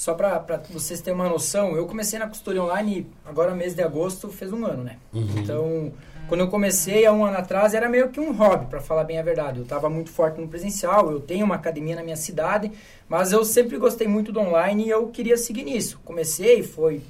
só 0.00 0.14
pra, 0.14 0.40
pra 0.40 0.56
vocês 0.70 1.02
terem 1.02 1.20
uma 1.20 1.28
noção, 1.28 1.76
eu 1.76 1.84
comecei 1.84 2.18
na 2.18 2.26
consultoria 2.26 2.62
online 2.62 3.06
agora 3.22 3.54
mês 3.54 3.74
de 3.74 3.82
agosto, 3.82 4.30
fez 4.30 4.50
um 4.50 4.64
ano, 4.64 4.82
né? 4.82 4.96
Uhum. 5.12 5.28
Então, 5.36 5.92
quando 6.30 6.42
eu 6.42 6.48
comecei 6.48 7.04
há 7.04 7.12
um 7.12 7.24
ano 7.24 7.38
atrás, 7.38 7.74
era 7.74 7.88
meio 7.88 8.08
que 8.08 8.20
um 8.20 8.30
hobby, 8.30 8.66
pra 8.66 8.80
falar 8.80 9.02
bem 9.02 9.18
a 9.18 9.22
verdade. 9.22 9.58
Eu 9.58 9.64
estava 9.64 9.90
muito 9.90 10.10
forte 10.10 10.40
no 10.40 10.46
presencial, 10.46 11.10
eu 11.10 11.18
tenho 11.18 11.44
uma 11.44 11.56
academia 11.56 11.96
na 11.96 12.04
minha 12.04 12.14
cidade, 12.14 12.70
mas 13.08 13.32
eu 13.32 13.44
sempre 13.44 13.76
gostei 13.76 14.06
muito 14.06 14.30
do 14.30 14.38
online 14.38 14.84
e 14.84 14.90
eu 14.90 15.08
queria 15.08 15.36
seguir 15.36 15.64
nisso. 15.64 15.98
Comecei, 16.04 16.62
foi 16.62 17.02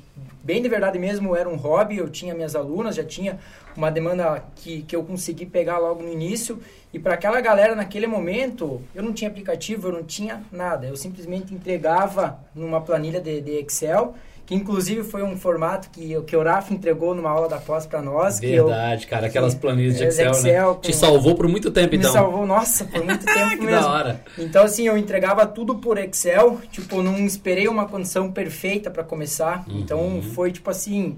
bem 0.43 0.63
de 0.63 0.71
verdade 0.71 0.99
mesmo, 0.99 1.37
era 1.37 1.47
um 1.47 1.57
hobby, 1.57 1.99
eu 1.99 2.09
tinha 2.09 2.35
minhas 2.35 2.57
alunas, 2.57 2.97
já 2.97 3.05
tinha 3.05 3.39
uma 3.77 3.91
demanda 3.91 4.43
que, 4.57 4.81
que 4.85 4.97
eu 4.97 5.05
consegui 5.05 5.45
pegar 5.45 5.77
logo 5.77 6.03
no 6.03 6.11
início. 6.11 6.59
E 6.91 6.99
para 6.99 7.13
aquela 7.13 7.43
galera 7.43 7.75
naquele 7.75 8.07
momento, 8.07 8.81
eu 8.95 9.03
não 9.03 9.13
tinha 9.13 9.31
aplicativo, 9.31 9.89
eu 9.89 9.93
não 9.93 10.03
tinha 10.03 10.43
nada. 10.51 10.87
Eu 10.87 10.97
simplesmente 10.97 11.53
entregava 11.53 12.41
numa 12.55 12.81
planilha 12.81 13.21
de, 13.21 13.43
de 13.43 13.51
Excel, 13.59 14.15
que 14.51 14.55
inclusive 14.57 15.05
foi 15.05 15.23
um 15.23 15.37
formato 15.37 15.89
que, 15.91 16.21
que 16.23 16.37
o 16.37 16.43
Raf 16.43 16.73
entregou 16.75 17.15
numa 17.15 17.31
aula 17.31 17.49
da 17.49 17.59
pós 17.59 17.87
para 17.87 18.03
nós. 18.03 18.41
que 18.41 18.51
eu- 18.51 18.67
Verdade, 18.67 19.07
cara. 19.07 19.29
Aquelas 19.29 19.55
planilhas 19.55 19.97
de 19.97 20.03
É, 20.03 20.09
Excel, 20.09 20.31
Excel 20.33 20.73
né? 20.73 20.79
Te 20.83 20.93
salvou 20.93 21.37
por 21.37 21.47
muito 21.47 21.71
tempo, 21.71 21.93
me 21.93 21.99
então. 21.99 22.11
salvou, 22.13 22.45
nossa, 22.45 22.85
por 22.85 23.05
muito 23.05 23.25
tempo 23.33 23.51
que 23.51 23.65
mesmo. 23.65 23.81
da 23.83 23.89
hora. 23.93 24.21
Então, 24.37 24.65
assim, 24.65 24.89
eu 24.89 24.99
entregava 24.99 25.47
tudo 25.47 25.77
por 25.77 25.99
Excel, 25.99 26.59
tipo, 26.73 27.01
não 27.01 27.19
esperei 27.25 27.69
uma 27.69 27.87
condição 27.87 28.33
perfeita 28.33 28.91
para 28.91 29.05
começar. 29.05 29.65
Uhum. 29.69 29.79
Então, 29.79 30.21
foi, 30.35 30.51
tipo 30.51 30.69
assim, 30.69 31.17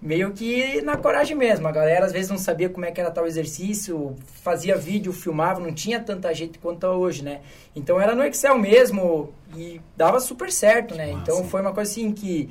meio 0.00 0.32
que 0.32 0.80
na 0.82 0.96
coragem 0.96 1.36
mesmo. 1.36 1.66
A 1.66 1.72
galera, 1.72 2.06
às 2.06 2.12
vezes, 2.12 2.30
não 2.30 2.38
sabia 2.38 2.68
como 2.68 2.84
é 2.84 2.90
que 2.90 3.00
era 3.00 3.10
tal 3.10 3.26
exercício, 3.26 4.14
fazia 4.42 4.76
vídeo, 4.76 5.12
filmava, 5.12 5.60
não 5.60 5.72
tinha 5.72 6.00
tanta 6.00 6.32
gente 6.34 6.58
quanto 6.58 6.86
é 6.86 6.90
hoje, 6.90 7.24
né? 7.24 7.40
Então, 7.74 8.00
era 8.00 8.14
no 8.14 8.22
Excel 8.22 8.58
mesmo 8.58 9.32
e 9.56 9.80
dava 9.96 10.20
super 10.20 10.50
certo, 10.50 10.94
né? 10.94 11.12
Massa. 11.12 11.18
Então, 11.20 11.44
foi 11.44 11.60
uma 11.60 11.72
coisa, 11.72 11.90
assim, 11.90 12.12
que 12.12 12.50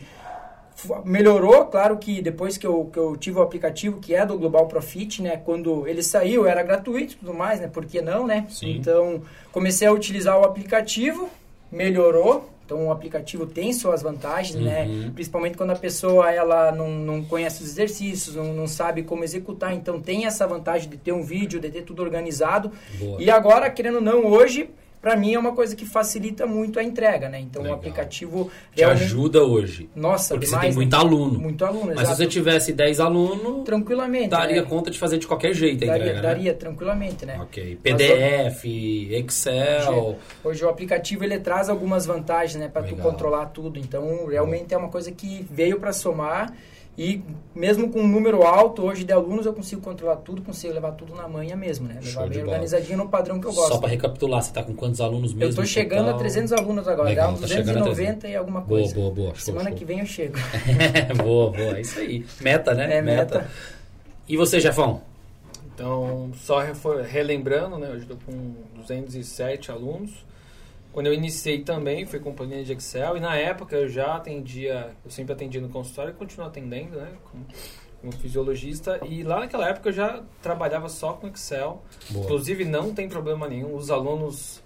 melhorou, 1.04 1.66
claro 1.66 1.98
que 1.98 2.22
depois 2.22 2.58
que 2.58 2.68
eu, 2.68 2.90
que 2.92 3.00
eu 3.00 3.16
tive 3.16 3.40
o 3.40 3.42
aplicativo 3.42 4.00
que 4.00 4.14
é 4.14 4.26
do 4.26 4.38
Global 4.38 4.68
Profit, 4.68 5.22
né, 5.22 5.38
quando 5.38 5.88
ele 5.88 6.04
saiu 6.04 6.46
era 6.46 6.62
gratuito 6.64 7.14
e 7.14 7.16
tudo 7.16 7.34
mais, 7.34 7.60
né, 7.60 7.68
por 7.68 7.86
que 7.86 8.02
não, 8.02 8.28
né? 8.28 8.46
Sim. 8.50 8.76
Então, 8.76 9.22
comecei 9.52 9.88
a 9.88 9.92
utilizar 9.92 10.38
o 10.38 10.44
aplicativo, 10.44 11.30
melhorou, 11.72 12.50
então 12.66 12.88
o 12.88 12.92
aplicativo 12.92 13.46
tem 13.46 13.72
suas 13.72 14.02
vantagens, 14.02 14.60
né, 14.60 14.86
Uhum. 14.86 15.12
principalmente 15.14 15.56
quando 15.56 15.70
a 15.72 15.76
pessoa 15.76 16.32
ela 16.32 16.72
não, 16.72 16.90
não 16.90 17.24
conhece 17.24 17.62
os 17.64 17.70
exercícios, 17.70 18.36
não, 18.36 18.54
não 18.54 18.68
sabe 18.68 19.04
como 19.04 19.24
executar, 19.24 19.74
então 19.74 20.02
tem 20.02 20.26
essa 20.26 20.48
vantagem 20.48 20.90
de 20.90 20.98
ter 20.98 21.12
um 21.12 21.22
vídeo, 21.24 21.60
de 21.60 21.70
ter 21.70 21.84
tudo 21.84 22.02
organizado, 22.02 22.72
Boa. 22.98 23.22
e 23.22 23.30
agora, 23.30 23.70
querendo 23.70 23.96
ou 23.96 24.02
não, 24.02 24.26
hoje 24.26 24.70
para 25.06 25.16
mim 25.16 25.36
é 25.36 25.38
uma 25.38 25.54
coisa 25.54 25.76
que 25.76 25.86
facilita 25.86 26.48
muito 26.48 26.80
a 26.80 26.84
entrega, 26.84 27.30
né? 27.30 27.40
Então 27.40 27.62
Legal. 27.62 27.78
o 27.78 27.80
aplicativo 27.80 28.50
Te 28.74 28.84
ajuda 28.84 29.44
hoje. 29.44 29.88
Nossa, 29.96 30.34
Porque 30.34 30.48
demais, 30.48 30.64
você 30.64 30.68
tem 30.68 30.70
né? 30.72 30.76
muito 30.78 30.96
aluno. 30.96 31.40
Muito 31.40 31.64
aluno, 31.64 31.86
Mas 31.90 32.00
exato. 32.00 32.16
se 32.16 32.24
você 32.24 32.28
tivesse 32.28 32.74
10 32.74 33.00
alunos, 33.00 33.64
tranquilamente, 33.66 34.30
daria 34.30 34.64
né? 34.64 34.68
conta 34.68 34.90
de 34.90 34.98
fazer 34.98 35.20
de 35.20 35.28
qualquer 35.28 35.54
jeito 35.54 35.84
a 35.84 35.88
daria, 35.90 36.02
entrega, 36.06 36.22
né? 36.24 36.28
daria 36.28 36.54
tranquilamente, 36.56 37.24
né? 37.24 37.40
Ok. 37.40 37.78
PDF, 37.84 38.66
Excel. 39.12 40.18
Hoje 40.44 40.66
o 40.66 40.70
aplicativo 40.70 41.24
ele 41.24 41.38
traz 41.38 41.70
algumas 41.70 42.08
vantagens, 42.08 42.60
né, 42.60 42.68
para 42.68 42.82
tu 42.82 42.96
controlar 42.96 43.46
tudo. 43.52 43.78
Então, 43.78 44.26
realmente 44.26 44.74
é 44.74 44.78
uma 44.78 44.90
coisa 44.90 45.12
que 45.12 45.46
veio 45.52 45.80
para 45.80 45.94
somar 45.94 46.52
e 46.98 47.22
mesmo 47.54 47.90
com 47.90 48.00
um 48.00 48.08
número 48.08 48.44
alto 48.44 48.84
hoje 48.84 49.04
de 49.04 49.12
alunos 49.12 49.46
eu 49.46 49.54
consigo 49.54 49.82
controlar 49.82 50.18
tudo, 50.18 50.42
consigo 50.42 50.74
levar 50.74 50.92
tudo 50.94 51.14
na 51.14 51.28
manhã 51.28 51.56
mesmo, 51.56 51.88
né? 51.88 52.00
Levar 52.02 52.30
bem 52.30 52.42
organizadinho 52.42 52.98
no 52.98 53.10
padrão 53.10 53.40
que 53.40 53.48
eu 53.48 53.54
gosto. 53.54 53.74
Só 53.74 53.80
para 53.80 53.90
recapitular, 53.90 54.42
você 54.42 54.54
tá 54.54 54.64
com 54.64 54.74
quantos 54.74 55.02
alunos 55.02 55.34
mesmo? 55.34 55.60
eu 55.60 55.62
no 55.62 55.68
chegando 55.68 56.06
total? 56.06 56.16
a 56.16 56.20
300 56.20 56.54
alunos 56.54 56.88
agora, 56.88 57.10
Legal, 57.10 57.28
dá 57.28 57.34
uns 57.34 57.42
tá 57.42 57.48
chegando 57.48 57.78
a 57.78 57.82
290 57.82 58.28
e 58.30 58.36
alguma 58.36 58.62
Boa, 58.62 58.80
coisa. 58.80 58.96
boa, 58.96 59.12
boa. 59.12 59.36
Show, 59.36 59.46
Semana 59.46 59.70
show. 59.70 59.78
que 59.78 59.86
vem 59.86 60.00
eu 60.00 60.06
chego. 60.06 60.38
boa, 61.22 61.52
boa. 61.52 61.78
É 61.78 61.82
isso 61.82 62.00
aí. 62.00 62.26
Meta, 62.40 62.74
né? 62.74 62.98
É 62.98 63.02
meta. 63.02 63.50
E 64.28 64.38
você, 64.38 64.60
Jefão? 64.60 65.02
Então, 65.74 66.32
só 66.36 66.64
relembrando, 67.06 67.78
né, 67.78 67.90
eu 67.92 67.98
estou 67.98 68.18
com 68.26 68.54
207 68.78 69.70
alunos. 69.70 70.25
Quando 70.96 71.08
eu 71.08 71.14
iniciei 71.14 71.60
também, 71.62 72.06
fui 72.06 72.22
com 72.22 72.32
planilha 72.34 72.64
de 72.64 72.72
Excel 72.72 73.18
e 73.18 73.20
na 73.20 73.36
época 73.36 73.76
eu 73.76 73.90
já 73.90 74.16
atendia, 74.16 74.92
eu 75.04 75.12
sempre 75.12 75.34
atendi 75.34 75.60
no 75.60 75.68
consultório 75.68 76.12
e 76.12 76.14
continuo 76.14 76.48
atendendo, 76.48 76.96
né, 76.96 77.12
como, 77.30 77.46
como 78.00 78.14
fisiologista. 78.14 79.02
E 79.06 79.22
lá 79.22 79.42
naquela 79.42 79.68
época 79.68 79.90
eu 79.90 79.94
já 79.94 80.24
trabalhava 80.42 80.88
só 80.88 81.12
com 81.12 81.28
Excel. 81.28 81.84
Boa. 82.12 82.24
Inclusive 82.24 82.64
não 82.64 82.94
tem 82.94 83.10
problema 83.10 83.46
nenhum, 83.46 83.76
os 83.76 83.92
alunos 83.92 84.64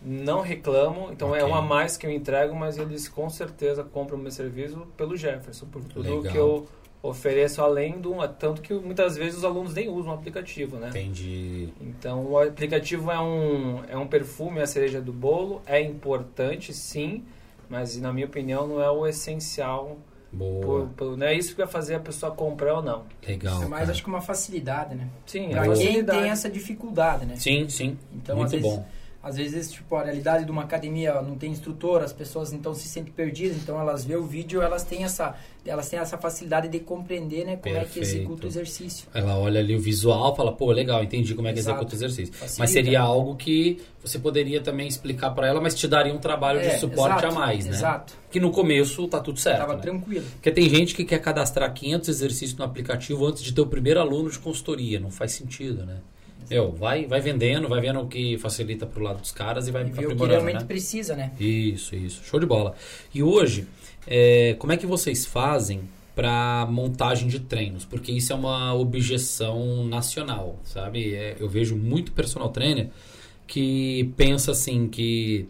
não 0.00 0.40
reclamam, 0.40 1.12
então 1.12 1.36
é 1.36 1.42
Ok. 1.42 1.52
uma 1.52 1.58
a 1.58 1.62
mais 1.62 1.98
que 1.98 2.06
eu 2.06 2.10
entrego, 2.10 2.54
mas 2.54 2.78
eles 2.78 3.06
com 3.06 3.28
certeza 3.28 3.84
compram 3.84 4.16
meu 4.16 4.30
serviço 4.30 4.86
pelo 4.96 5.18
Jefferson, 5.18 5.66
por 5.66 5.84
tudo 5.84 6.20
Legal. 6.20 6.32
que 6.32 6.38
eu 6.38 6.66
ofereço 7.02 7.62
além 7.62 8.00
do 8.00 8.12
tanto 8.28 8.60
que 8.60 8.74
muitas 8.74 9.16
vezes 9.16 9.38
os 9.38 9.44
alunos 9.44 9.74
nem 9.74 9.88
usam 9.88 10.12
o 10.12 10.14
aplicativo, 10.14 10.76
né? 10.76 10.88
Entendi. 10.88 11.68
Então 11.80 12.24
o 12.26 12.38
aplicativo 12.38 13.10
é 13.10 13.20
um 13.20 13.82
é 13.88 13.96
um 13.96 14.06
perfume, 14.06 14.58
é 14.58 14.62
a 14.62 14.66
cereja 14.66 15.00
do 15.00 15.12
bolo, 15.12 15.62
é 15.66 15.80
importante 15.80 16.72
sim, 16.74 17.22
mas 17.68 17.96
na 18.00 18.12
minha 18.12 18.26
opinião 18.26 18.66
não 18.66 18.82
é 18.82 18.90
o 18.90 19.06
essencial, 19.06 19.98
Boa. 20.32 20.60
por, 20.64 20.88
por- 20.96 21.16
não 21.16 21.26
é 21.26 21.34
isso 21.34 21.50
que 21.52 21.58
vai 21.58 21.66
fazer 21.66 21.94
a 21.94 22.00
pessoa 22.00 22.32
comprar 22.32 22.74
ou 22.74 22.82
não. 22.82 23.04
Legal. 23.26 23.62
É 23.62 23.66
mais 23.66 23.80
cara. 23.82 23.92
acho 23.92 24.02
que 24.02 24.08
uma 24.08 24.20
facilidade, 24.20 24.94
né? 24.94 25.08
Sim, 25.24 25.50
Pra 25.50 25.62
a 25.62 25.72
quem 25.76 26.04
tem 26.04 26.30
essa 26.30 26.50
dificuldade, 26.50 27.24
né? 27.26 27.36
Sim, 27.36 27.68
sim. 27.68 27.96
Então, 28.12 28.36
Muito 28.36 28.46
às 28.46 28.52
vezes, 28.60 28.76
bom. 28.76 28.86
Às 29.20 29.36
vezes, 29.36 29.72
tipo, 29.72 29.96
a 29.96 30.04
realidade 30.04 30.44
de 30.44 30.50
uma 30.50 30.62
academia 30.62 31.20
não 31.20 31.36
tem 31.36 31.50
instrutor, 31.50 32.02
as 32.02 32.12
pessoas 32.12 32.52
então 32.52 32.72
se 32.72 32.86
sentem 32.86 33.12
perdidas, 33.12 33.56
então 33.56 33.80
elas 33.80 34.04
vê 34.04 34.16
o 34.16 34.24
vídeo, 34.24 34.62
elas 34.62 34.84
têm 34.84 35.02
essa, 35.02 35.34
elas 35.66 35.88
têm 35.88 35.98
essa 35.98 36.16
facilidade 36.16 36.68
de 36.68 36.78
compreender, 36.78 37.44
né, 37.44 37.56
como 37.56 37.74
é 37.74 37.80
que 37.80 37.94
Perfeito. 37.94 38.16
executa 38.16 38.46
o 38.46 38.48
exercício. 38.48 39.08
Ela 39.12 39.36
olha 39.36 39.58
ali 39.58 39.74
o 39.74 39.80
visual, 39.80 40.36
fala, 40.36 40.52
pô, 40.52 40.70
legal, 40.70 41.02
entendi 41.02 41.34
como 41.34 41.48
é 41.48 41.52
que 41.52 41.58
Exato. 41.58 41.78
executa 41.78 41.94
o 41.94 41.98
exercício. 41.98 42.32
Facilita. 42.32 42.60
Mas 42.60 42.70
seria 42.70 43.00
algo 43.00 43.34
que 43.34 43.80
você 44.02 44.20
poderia 44.20 44.60
também 44.60 44.86
explicar 44.86 45.30
para 45.32 45.48
ela, 45.48 45.60
mas 45.60 45.74
te 45.74 45.88
daria 45.88 46.14
um 46.14 46.18
trabalho 46.18 46.60
de 46.60 46.66
É, 46.66 46.78
suporte 46.78 47.18
exato, 47.18 47.26
a 47.26 47.38
mais, 47.38 47.66
né? 47.66 47.72
Exato. 47.72 48.14
Que 48.30 48.38
no 48.38 48.52
começo 48.52 49.06
tá 49.08 49.18
tudo 49.18 49.40
certo. 49.40 49.58
Tava 49.58 49.74
né? 49.74 49.80
tranquilo. 49.82 50.24
Porque 50.34 50.52
tem 50.52 50.68
gente 50.70 50.94
que 50.94 51.04
quer 51.04 51.18
cadastrar 51.18 51.74
500 51.74 52.08
exercícios 52.08 52.56
no 52.56 52.64
aplicativo 52.64 53.26
antes 53.26 53.42
de 53.42 53.52
ter 53.52 53.60
o 53.60 53.66
primeiro 53.66 53.98
aluno 53.98 54.30
de 54.30 54.38
consultoria. 54.38 55.00
Não 55.00 55.10
faz 55.10 55.32
sentido, 55.32 55.84
né? 55.84 55.96
Eu, 56.50 56.72
vai, 56.72 57.06
vai 57.06 57.20
vendendo, 57.20 57.68
vai 57.68 57.80
vendo 57.80 58.00
o 58.00 58.06
que 58.08 58.38
facilita 58.38 58.86
pro 58.86 59.02
lado 59.02 59.20
dos 59.20 59.32
caras 59.32 59.68
e 59.68 59.70
vai 59.70 59.82
E 59.82 59.84
ver 59.86 59.90
o 59.90 59.94
que 59.94 60.04
aprimorando, 60.04 60.32
realmente 60.32 60.60
né? 60.62 60.66
precisa, 60.66 61.14
né? 61.14 61.32
Isso, 61.38 61.94
isso. 61.94 62.22
Show 62.24 62.40
de 62.40 62.46
bola. 62.46 62.74
E 63.14 63.22
hoje, 63.22 63.66
é, 64.06 64.56
como 64.58 64.72
é 64.72 64.76
que 64.76 64.86
vocês 64.86 65.26
fazem 65.26 65.82
para 66.14 66.66
montagem 66.70 67.28
de 67.28 67.40
treinos? 67.40 67.84
Porque 67.84 68.10
isso 68.10 68.32
é 68.32 68.36
uma 68.36 68.74
objeção 68.74 69.84
nacional, 69.86 70.58
sabe? 70.64 71.14
É, 71.14 71.36
eu 71.38 71.48
vejo 71.48 71.76
muito 71.76 72.12
personal 72.12 72.48
trainer 72.48 72.88
que 73.46 74.12
pensa 74.16 74.52
assim 74.52 74.88
que 74.88 75.48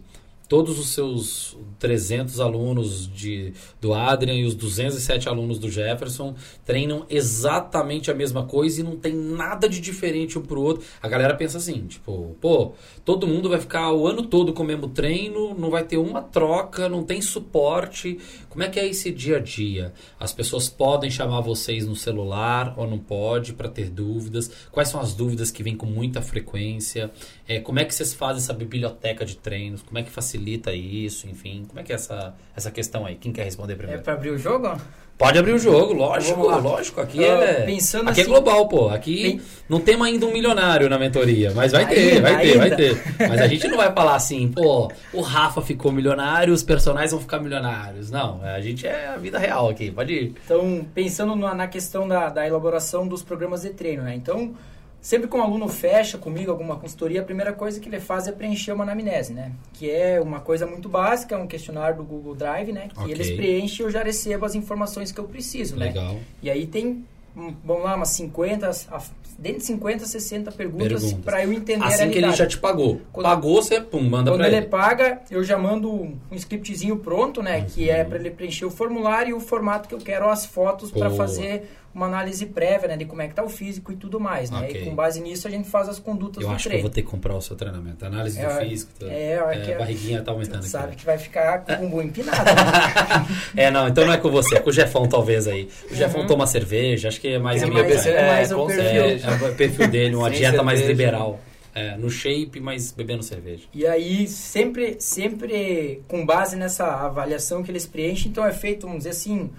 todos 0.49 0.79
os 0.79 0.89
seus 0.89 1.55
300 1.77 2.39
alunos 2.39 3.07
de, 3.07 3.53
do 3.79 3.93
Adrian 3.93 4.33
e 4.33 4.45
os 4.45 4.55
207 4.55 5.29
alunos 5.29 5.59
do 5.59 5.69
Jefferson 5.69 6.33
treinam 6.65 7.05
exatamente 7.07 8.09
a 8.09 8.15
mesma 8.15 8.43
coisa 8.45 8.81
e 8.81 8.83
não 8.83 8.97
tem 8.97 9.13
nada 9.13 9.69
de 9.69 9.79
diferente 9.79 10.39
um 10.39 10.41
pro 10.41 10.59
outro. 10.59 10.83
A 11.01 11.07
galera 11.07 11.35
pensa 11.35 11.59
assim, 11.59 11.85
tipo, 11.85 12.35
pô, 12.41 12.73
todo 13.05 13.27
mundo 13.27 13.47
vai 13.47 13.59
ficar 13.59 13.93
o 13.93 14.07
ano 14.07 14.23
todo 14.23 14.51
com 14.51 14.63
o 14.63 14.65
mesmo 14.65 14.89
treino, 14.89 15.53
não 15.53 15.69
vai 15.69 15.83
ter 15.83 15.97
uma 15.97 16.21
troca, 16.21 16.89
não 16.89 17.03
tem 17.03 17.21
suporte. 17.21 18.17
Como 18.49 18.63
é 18.63 18.69
que 18.69 18.79
é 18.79 18.87
esse 18.87 19.11
dia 19.11 19.37
a 19.37 19.39
dia? 19.39 19.93
As 20.19 20.33
pessoas 20.33 20.67
podem 20.67 21.11
chamar 21.11 21.41
vocês 21.41 21.85
no 21.85 21.95
celular 21.95 22.73
ou 22.75 22.89
não 22.89 22.97
pode 22.97 23.53
para 23.53 23.69
ter 23.69 23.91
dúvidas? 23.91 24.49
Quais 24.71 24.89
são 24.89 24.99
as 24.99 25.13
dúvidas 25.13 25.51
que 25.51 25.61
vêm 25.61 25.77
com 25.77 25.85
muita 25.85 26.23
frequência? 26.23 27.11
É, 27.47 27.59
como 27.59 27.79
é 27.79 27.85
que 27.85 27.93
vocês 27.93 28.15
fazem 28.15 28.41
essa 28.41 28.53
biblioteca 28.53 29.23
de 29.23 29.37
treinos? 29.37 29.83
Como 29.83 29.99
é 29.99 30.03
que 30.03 30.09
facilita 30.09 30.38
isso? 30.73 31.27
Enfim, 31.27 31.65
como 31.67 31.79
é 31.79 31.83
que 31.83 31.91
é 31.91 31.95
essa, 31.95 32.33
essa 32.55 32.71
questão 32.71 33.05
aí? 33.05 33.15
Quem 33.15 33.31
quer 33.31 33.43
responder 33.43 33.73
É 33.73 33.75
primeiro? 33.75 34.01
pra 34.01 34.13
abrir 34.13 34.29
o 34.31 34.37
jogo? 34.37 34.75
Pode 35.17 35.37
abrir 35.37 35.51
o 35.51 35.59
jogo, 35.59 35.91
lógico, 35.91 36.41
lógico. 36.47 37.01
Aqui 37.01 37.21
é. 37.21 37.63
pensando 37.65 38.09
aqui 38.09 38.21
assim- 38.21 38.29
é 38.29 38.33
global, 38.33 38.69
pô. 38.69 38.87
Aqui 38.87 39.21
Pen- 39.23 39.41
não 39.67 39.81
temos 39.81 40.07
ainda 40.07 40.25
um 40.25 40.31
milionário 40.31 40.87
na 40.89 40.97
mentoria, 40.97 41.51
mas 41.53 41.73
vai 41.73 41.85
ter, 41.89 42.13
Ainda, 42.13 42.21
vai 42.21 42.41
ter, 42.41 42.57
vai 42.57 42.63
ainda. 42.71 42.75
ter. 42.77 43.03
Mas 43.27 43.41
a 43.41 43.47
gente 43.47 43.67
não 43.67 43.75
vai 43.75 43.91
falar 43.91 44.15
assim, 44.15 44.47
pô, 44.47 44.89
o 45.13 45.19
Rafa 45.19 45.61
ficou 45.61 45.91
milionário, 45.91 46.53
os 46.53 46.63
personagens 46.63 47.11
vão 47.11 47.19
ficar 47.19 47.39
milionários. 47.39 48.09
Não, 48.09 48.41
a 48.41 48.61
gente 48.61 48.87
é 48.87 49.07
a 49.09 49.17
vida 49.17 49.37
real 49.37 49.67
aqui, 49.67 49.91
pode 49.91 50.13
ir. 50.13 50.35
Então, 50.45 50.85
pensando 50.95 51.35
na, 51.35 51.53
na 51.53 51.67
questão 51.67 52.07
da, 52.07 52.29
da 52.29 52.47
elaboração 52.47 53.05
dos 53.05 53.21
programas 53.21 53.63
de 53.63 53.71
treino, 53.71 54.03
né? 54.03 54.15
Então, 54.15 54.53
sempre 55.01 55.27
que 55.27 55.35
um 55.35 55.41
aluno 55.41 55.67
fecha 55.67 56.17
comigo 56.17 56.51
alguma 56.51 56.75
consultoria, 56.77 57.21
a 57.21 57.23
primeira 57.23 57.53
coisa 57.53 57.79
que 57.79 57.87
ele 57.87 57.99
faz 57.99 58.27
é 58.27 58.31
preencher 58.31 58.71
uma 58.73 58.83
anamnese, 58.83 59.33
né? 59.33 59.51
Que 59.73 59.89
é 59.89 60.19
uma 60.21 60.39
coisa 60.39 60.65
muito 60.65 60.89
básica, 60.89 61.35
é 61.35 61.37
um 61.37 61.47
questionário 61.47 61.97
do 61.97 62.03
Google 62.03 62.35
Drive, 62.35 62.71
né? 62.71 62.89
Que 62.93 62.99
Ok. 63.01 63.11
eles 63.13 63.31
preenchem 63.31 63.83
e 63.85 63.87
eu 63.87 63.91
já 63.91 64.03
recebo 64.03 64.45
as 64.45 64.55
informações 64.55 65.11
que 65.11 65.19
eu 65.19 65.25
preciso, 65.25 65.75
né? 65.77 65.85
Legal. 65.87 66.17
E 66.41 66.49
aí 66.49 66.65
tem, 66.67 67.05
hum, 67.35 67.53
vamos 67.63 67.83
lá, 67.83 67.95
umas 67.95 68.09
50, 68.09 68.69
a- 68.69 69.01
dentro 69.37 69.59
de 69.59 69.65
50, 69.67 70.05
60 70.05 70.51
perguntas, 70.51 71.13
para 71.13 71.41
eu 71.45 71.53
entender 71.53 71.81
a 71.85 71.87
Assim 71.87 72.09
que 72.09 72.17
ele 72.17 72.29
já 72.33 72.45
te 72.45 72.57
pagou. 72.57 72.99
Quando- 73.13 73.25
Pagou, 73.25 73.61
você 73.63 73.79
pum, 73.79 74.01
manda 74.01 74.31
Quando 74.31 74.39
pra 74.39 74.47
ele, 74.47 74.57
ele. 74.57 74.65
paga, 74.65 75.21
eu 75.31 75.41
já 75.45 75.57
mando 75.57 75.89
um 75.89 76.17
scriptzinho 76.33 76.97
pronto, 76.97 77.41
né? 77.41 77.61
Que 77.61 77.89
é 77.89 78.03
para 78.03 78.17
ele 78.19 78.31
preencher 78.31 78.65
o 78.65 78.69
formulário 78.69 79.29
e 79.29 79.33
o 79.33 79.39
formato 79.39 79.87
que 79.87 79.95
eu 79.95 79.99
quero, 79.99 80.27
as 80.29 80.45
fotos 80.45 80.91
para 80.91 81.09
fazer 81.09 81.69
uma 81.93 82.05
análise 82.05 82.45
prévia, 82.45 82.87
né? 82.87 82.97
De 82.97 83.05
como 83.05 83.21
é 83.21 83.27
que 83.27 83.33
tá 83.33 83.43
o 83.43 83.49
físico 83.49 83.91
e 83.91 83.95
tudo 83.95 84.19
mais, 84.19 84.51
né? 84.51 84.59
Ok. 84.59 84.81
E 84.81 84.85
com 84.85 84.95
base 84.95 85.19
nisso 85.21 85.47
a 85.47 85.51
gente 85.51 85.67
faz 85.69 85.89
as 85.89 85.99
condutas 85.99 86.41
Eu 86.43 86.49
do 86.49 86.55
acho 86.55 86.63
que 86.63 86.67
eu 86.67 86.71
treino. 86.71 86.81
vou 86.87 86.91
ter 86.93 87.01
que 87.01 87.07
comprar 87.07 87.35
o 87.35 87.41
seu 87.41 87.55
treinamento. 87.55 88.05
Análise 88.05 88.39
É, 88.39 88.45
do 88.47 88.59
físico. 88.69 88.91
tudo. 88.99 89.11
é, 89.11 89.33
é 89.33 89.61
que 89.63 89.71
a 89.71 89.75
é- 89.75 89.77
barriguinha 89.77 90.21
tá 90.21 90.31
aumentando 90.31 90.59
aqui. 90.59 90.69
Sabe 90.69 90.95
que 90.95 91.05
vai 91.05 91.17
ficar 91.17 91.59
com 91.65 91.73
o 91.73 91.77
bumbum 91.77 92.01
empinado, 92.03 92.43
né? 92.45 93.27
É, 93.57 93.71
não, 93.71 93.87
então 93.87 94.05
não 94.05 94.13
é 94.13 94.17
com 94.17 94.29
você, 94.29 94.55
é 94.55 94.59
com 94.59 94.69
o 94.69 94.73
Jefão 94.73 95.07
talvez 95.07 95.47
aí. 95.47 95.67
O 95.91 95.95
Jefão 95.95 96.25
toma 96.27 96.45
cerveja, 96.47 97.07
acho 97.07 97.19
que 97.19 97.27
é 97.29 97.39
mais 97.39 97.61
É 97.63 97.67
em 97.67 97.71
mais- 97.71 97.85
minha 98.05 98.15
é 98.15 98.27
mais 98.27 98.51
o 98.51 98.65
perfil. 98.65 99.01
É, 99.03 99.19
é 99.47 99.49
o 99.49 99.55
perfil 99.55 99.87
dele, 99.87 100.15
uma 100.15 100.29
dieta 100.29 100.61
mais 100.63 100.79
cerveja. 100.79 101.01
liberal. 101.03 101.39
É, 101.75 101.95
no 101.97 102.09
shape, 102.09 102.59
mas 102.59 102.91
bebendo 102.91 103.21
cerveja. 103.23 103.63
E 103.73 103.85
aí, 103.85 104.27
sempre, 104.27 104.97
sempre 104.99 106.01
com 106.07 106.25
base 106.25 106.55
nessa 106.55 106.85
avaliação 106.85 107.61
que 107.63 107.69
eles 107.71 107.85
preenchem, 107.85 108.31
então 108.31 108.43
é 108.43 108.51
feito, 108.51 108.81
vamos 108.87 108.99
dizer 108.99 109.11
assim, 109.11 109.49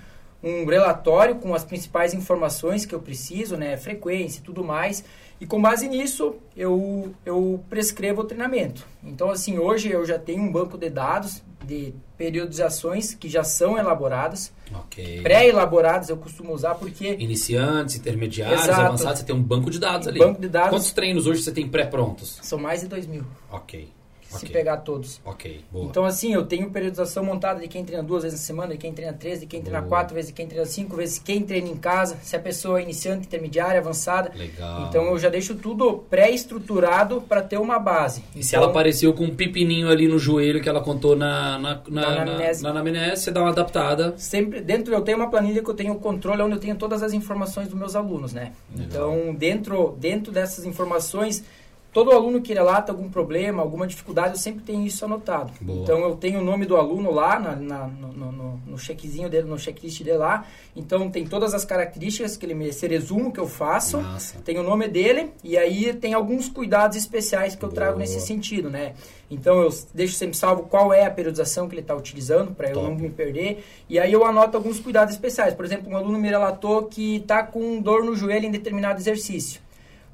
um 0.43 0.65
relatório 0.65 1.37
com 1.37 1.55
as 1.55 1.65
principais 1.65 2.15
informações 2.15 2.87
que 2.87 2.95
eu 2.95 3.01
preciso, 3.01 3.57
né, 3.57 3.77
frequência 3.77 4.41
e 4.41 4.43
tudo 4.43 4.65
mais. 4.65 5.05
E 5.41 5.47
com 5.47 5.61
base 5.61 5.89
nisso, 5.89 6.35
eu, 6.57 7.15
eu 7.25 7.63
prescrevo 7.69 8.21
o 8.23 8.25
treinamento. 8.25 8.87
Então, 9.03 9.31
assim, 9.31 9.59
hoje 9.59 9.91
eu 9.91 10.05
já 10.05 10.19
tenho 10.19 10.43
um 10.43 10.53
banco 10.53 10.77
de 10.77 10.91
dados 10.91 11.43
de 11.65 11.95
periodizações 12.17 13.15
que 13.15 13.29
já 13.29 13.45
são 13.45 13.77
elaboradas, 13.79 14.53
Ok. 14.75 15.21
pré-elaboradas 15.23 16.09
eu 16.09 16.17
costumo 16.17 16.53
usar 16.55 16.75
porque 16.75 17.15
Iniciantes, 17.19 17.97
intermediários, 17.97 18.63
Exato. 18.65 18.81
avançados, 18.81 19.19
você 19.21 19.25
tem 19.27 19.35
um 19.37 19.43
banco 19.43 19.71
de 19.71 19.79
dados 19.79 20.07
ali. 20.09 20.19
banco 20.19 20.41
de 20.41 20.49
dados 20.49 20.71
Quantos 20.71 20.93
treinos 20.93 21.27
hoje 21.27 21.43
você 21.43 21.53
tem 21.53 21.69
pré-prontos? 21.69 22.39
são 22.43 22.59
mais 22.59 22.81
de 22.81 22.89
2 22.89 23.07
mil, 23.07 23.25
Ok. 23.51 23.89
Se 24.31 24.37
Ok. 24.45 24.51
pegar 24.51 24.77
todos. 24.79 25.21
Ok, 25.25 25.61
boa. 25.73 25.87
Então, 25.87 26.05
assim, 26.05 26.33
eu 26.33 26.47
tenho 26.47 26.71
periodização 26.71 27.25
montada 27.25 27.61
de 27.61 27.67
quem 27.69 27.85
treina 27.85 28.03
duas 28.03 28.23
vezes 28.23 28.39
na 28.41 28.47
semana, 28.47 28.73
de 28.73 28.79
quem 28.79 28.93
treina 28.93 29.13
três, 29.13 29.41
de 29.41 29.47
quem 29.47 29.61
treina 29.61 29.81
Boa. 29.81 29.89
quatro 29.89 30.15
vezes, 30.15 30.31
de 30.31 30.35
quem 30.35 30.47
treina 30.47 30.65
cinco 30.67 30.95
vezes, 30.97 31.19
quem 31.19 31.43
treina 31.43 31.69
em 31.69 31.77
casa, 31.77 32.17
se 32.23 32.37
a 32.37 32.39
pessoa 32.39 32.79
é 32.79 32.83
iniciante, 32.85 33.27
intermediária, 33.27 33.81
avançada. 33.81 34.31
Legal. 34.35 34.87
Então, 34.89 35.05
eu 35.07 35.19
já 35.19 35.29
deixo 35.29 35.55
tudo 35.57 36.05
pré-estruturado 36.09 37.21
para 37.23 37.43
ter 37.43 37.59
uma 37.59 37.79
base. 37.79 38.23
E 38.35 38.43
se 38.43 38.51
Então, 38.51 38.63
ela 38.63 38.71
apareceu 38.71 39.13
com 39.13 39.25
um 39.25 39.35
pepininho 39.35 39.89
ali 39.89 40.09
no 40.09 40.19
joelho 40.19 40.61
que 40.61 40.69
ela 40.69 40.81
contou 40.81 41.17
na, 41.17 41.59
na, 41.59 41.75
na, 41.75 41.81
Na 41.89 42.01
na, 42.15 42.23
anamnese. 42.23 42.63
na 42.63 42.71
anamnese, 42.71 43.23
você 43.23 43.31
dá 43.31 43.41
uma 43.41 43.51
adaptada. 43.51 44.15
Sempre, 44.17 44.61
dentro 44.61 44.95
eu 44.95 45.01
tenho 45.03 45.19
uma 45.19 45.31
planilha 45.31 45.63
que 45.63 45.69
eu 45.71 45.75
tenho 45.75 45.93
o 45.95 45.99
controle, 45.99 46.43
onde 46.43 46.55
eu 46.55 46.61
tenho 46.61 46.77
todas 46.77 47.03
as 47.03 47.13
informações 47.13 47.69
dos 47.69 47.79
meus 47.79 47.95
alunos, 47.97 48.33
né? 48.33 48.53
Legal. 48.75 48.87
Então, 48.87 49.35
dentro, 49.35 49.97
dentro 49.99 50.33
dessas 50.33 50.65
informações, 50.65 51.45
todo 51.93 52.13
aluno 52.13 52.41
que 52.41 52.55
relata 52.55 52.93
algum 52.93 53.09
problema, 53.09 53.63
alguma 53.63 53.87
dificuldade, 53.87 54.35
eu 54.35 54.39
sempre 54.39 54.63
tenho 54.63 54.87
isso 54.87 55.05
anotado. 55.05 55.53
Boa. 55.61 55.83
Então 55.83 55.99
eu 56.01 56.15
tenho 56.17 56.41
o 56.41 56.45
nome 56.45 56.65
do 56.67 56.77
aluno 56.77 57.11
lá 57.13 57.39
na, 57.39 57.57
na- 57.57 57.87
no, 57.89 58.13
no, 58.13 58.61
no, 58.67 58.79
checkzinho 58.79 59.29
dele, 59.29 59.49
no 59.49 59.59
checklist 59.59 60.03
dele 60.03 60.19
lá. 60.19 60.45
Então 60.75 61.11
tem 61.11 61.27
todas 61.27 61.53
as 61.55 61.65
características 61.65 62.37
que 62.37 62.47
ele 62.47 62.55
me, 62.55 62.69
esse 62.69 62.87
resumo 62.87 63.33
que 63.33 63.41
eu 63.41 63.47
faço. 63.49 63.99
Massa. 63.99 64.39
Tem 64.45 64.59
o 64.59 64.63
nome 64.63 64.89
dele 64.89 65.31
e 65.43 65.59
aí 65.59 65.93
tem 65.95 66.15
alguns 66.15 66.49
cuidados 66.49 66.97
especiais 66.97 67.55
que 67.57 67.65
eu 67.65 67.69
trago 67.71 67.93
Boa. 67.93 68.01
nesse 68.01 68.21
sentido, 68.21 68.71
né? 68.71 68.95
Então 69.31 69.61
eu 69.61 69.71
deixo 69.95 70.15
sempre 70.15 70.37
salvo 70.37 70.65
qual 70.65 70.93
é 70.93 71.05
a 71.05 71.11
periodização 71.11 71.69
que 71.69 71.75
ele 71.75 71.83
está 71.83 71.95
utilizando 71.95 72.53
para 72.53 72.71
eu 72.71 72.83
não 72.83 72.95
me 72.95 73.11
perder. 73.11 73.65
E 73.89 73.99
aí 73.99 74.13
eu 74.13 74.25
anoto 74.25 74.57
alguns 74.57 74.81
cuidados 74.81 75.15
especiais. 75.15 75.55
Por 75.55 75.65
exemplo, 75.65 75.91
um 75.93 75.97
aluno 75.97 76.19
me 76.19 76.29
relatou 76.29 76.85
que 76.85 77.17
está 77.17 77.43
com 77.43 77.81
dor 77.81 78.05
no 78.05 78.17
joelho 78.17 78.47
em 78.47 78.51
determinado 78.51 78.99
exercício. 79.01 79.61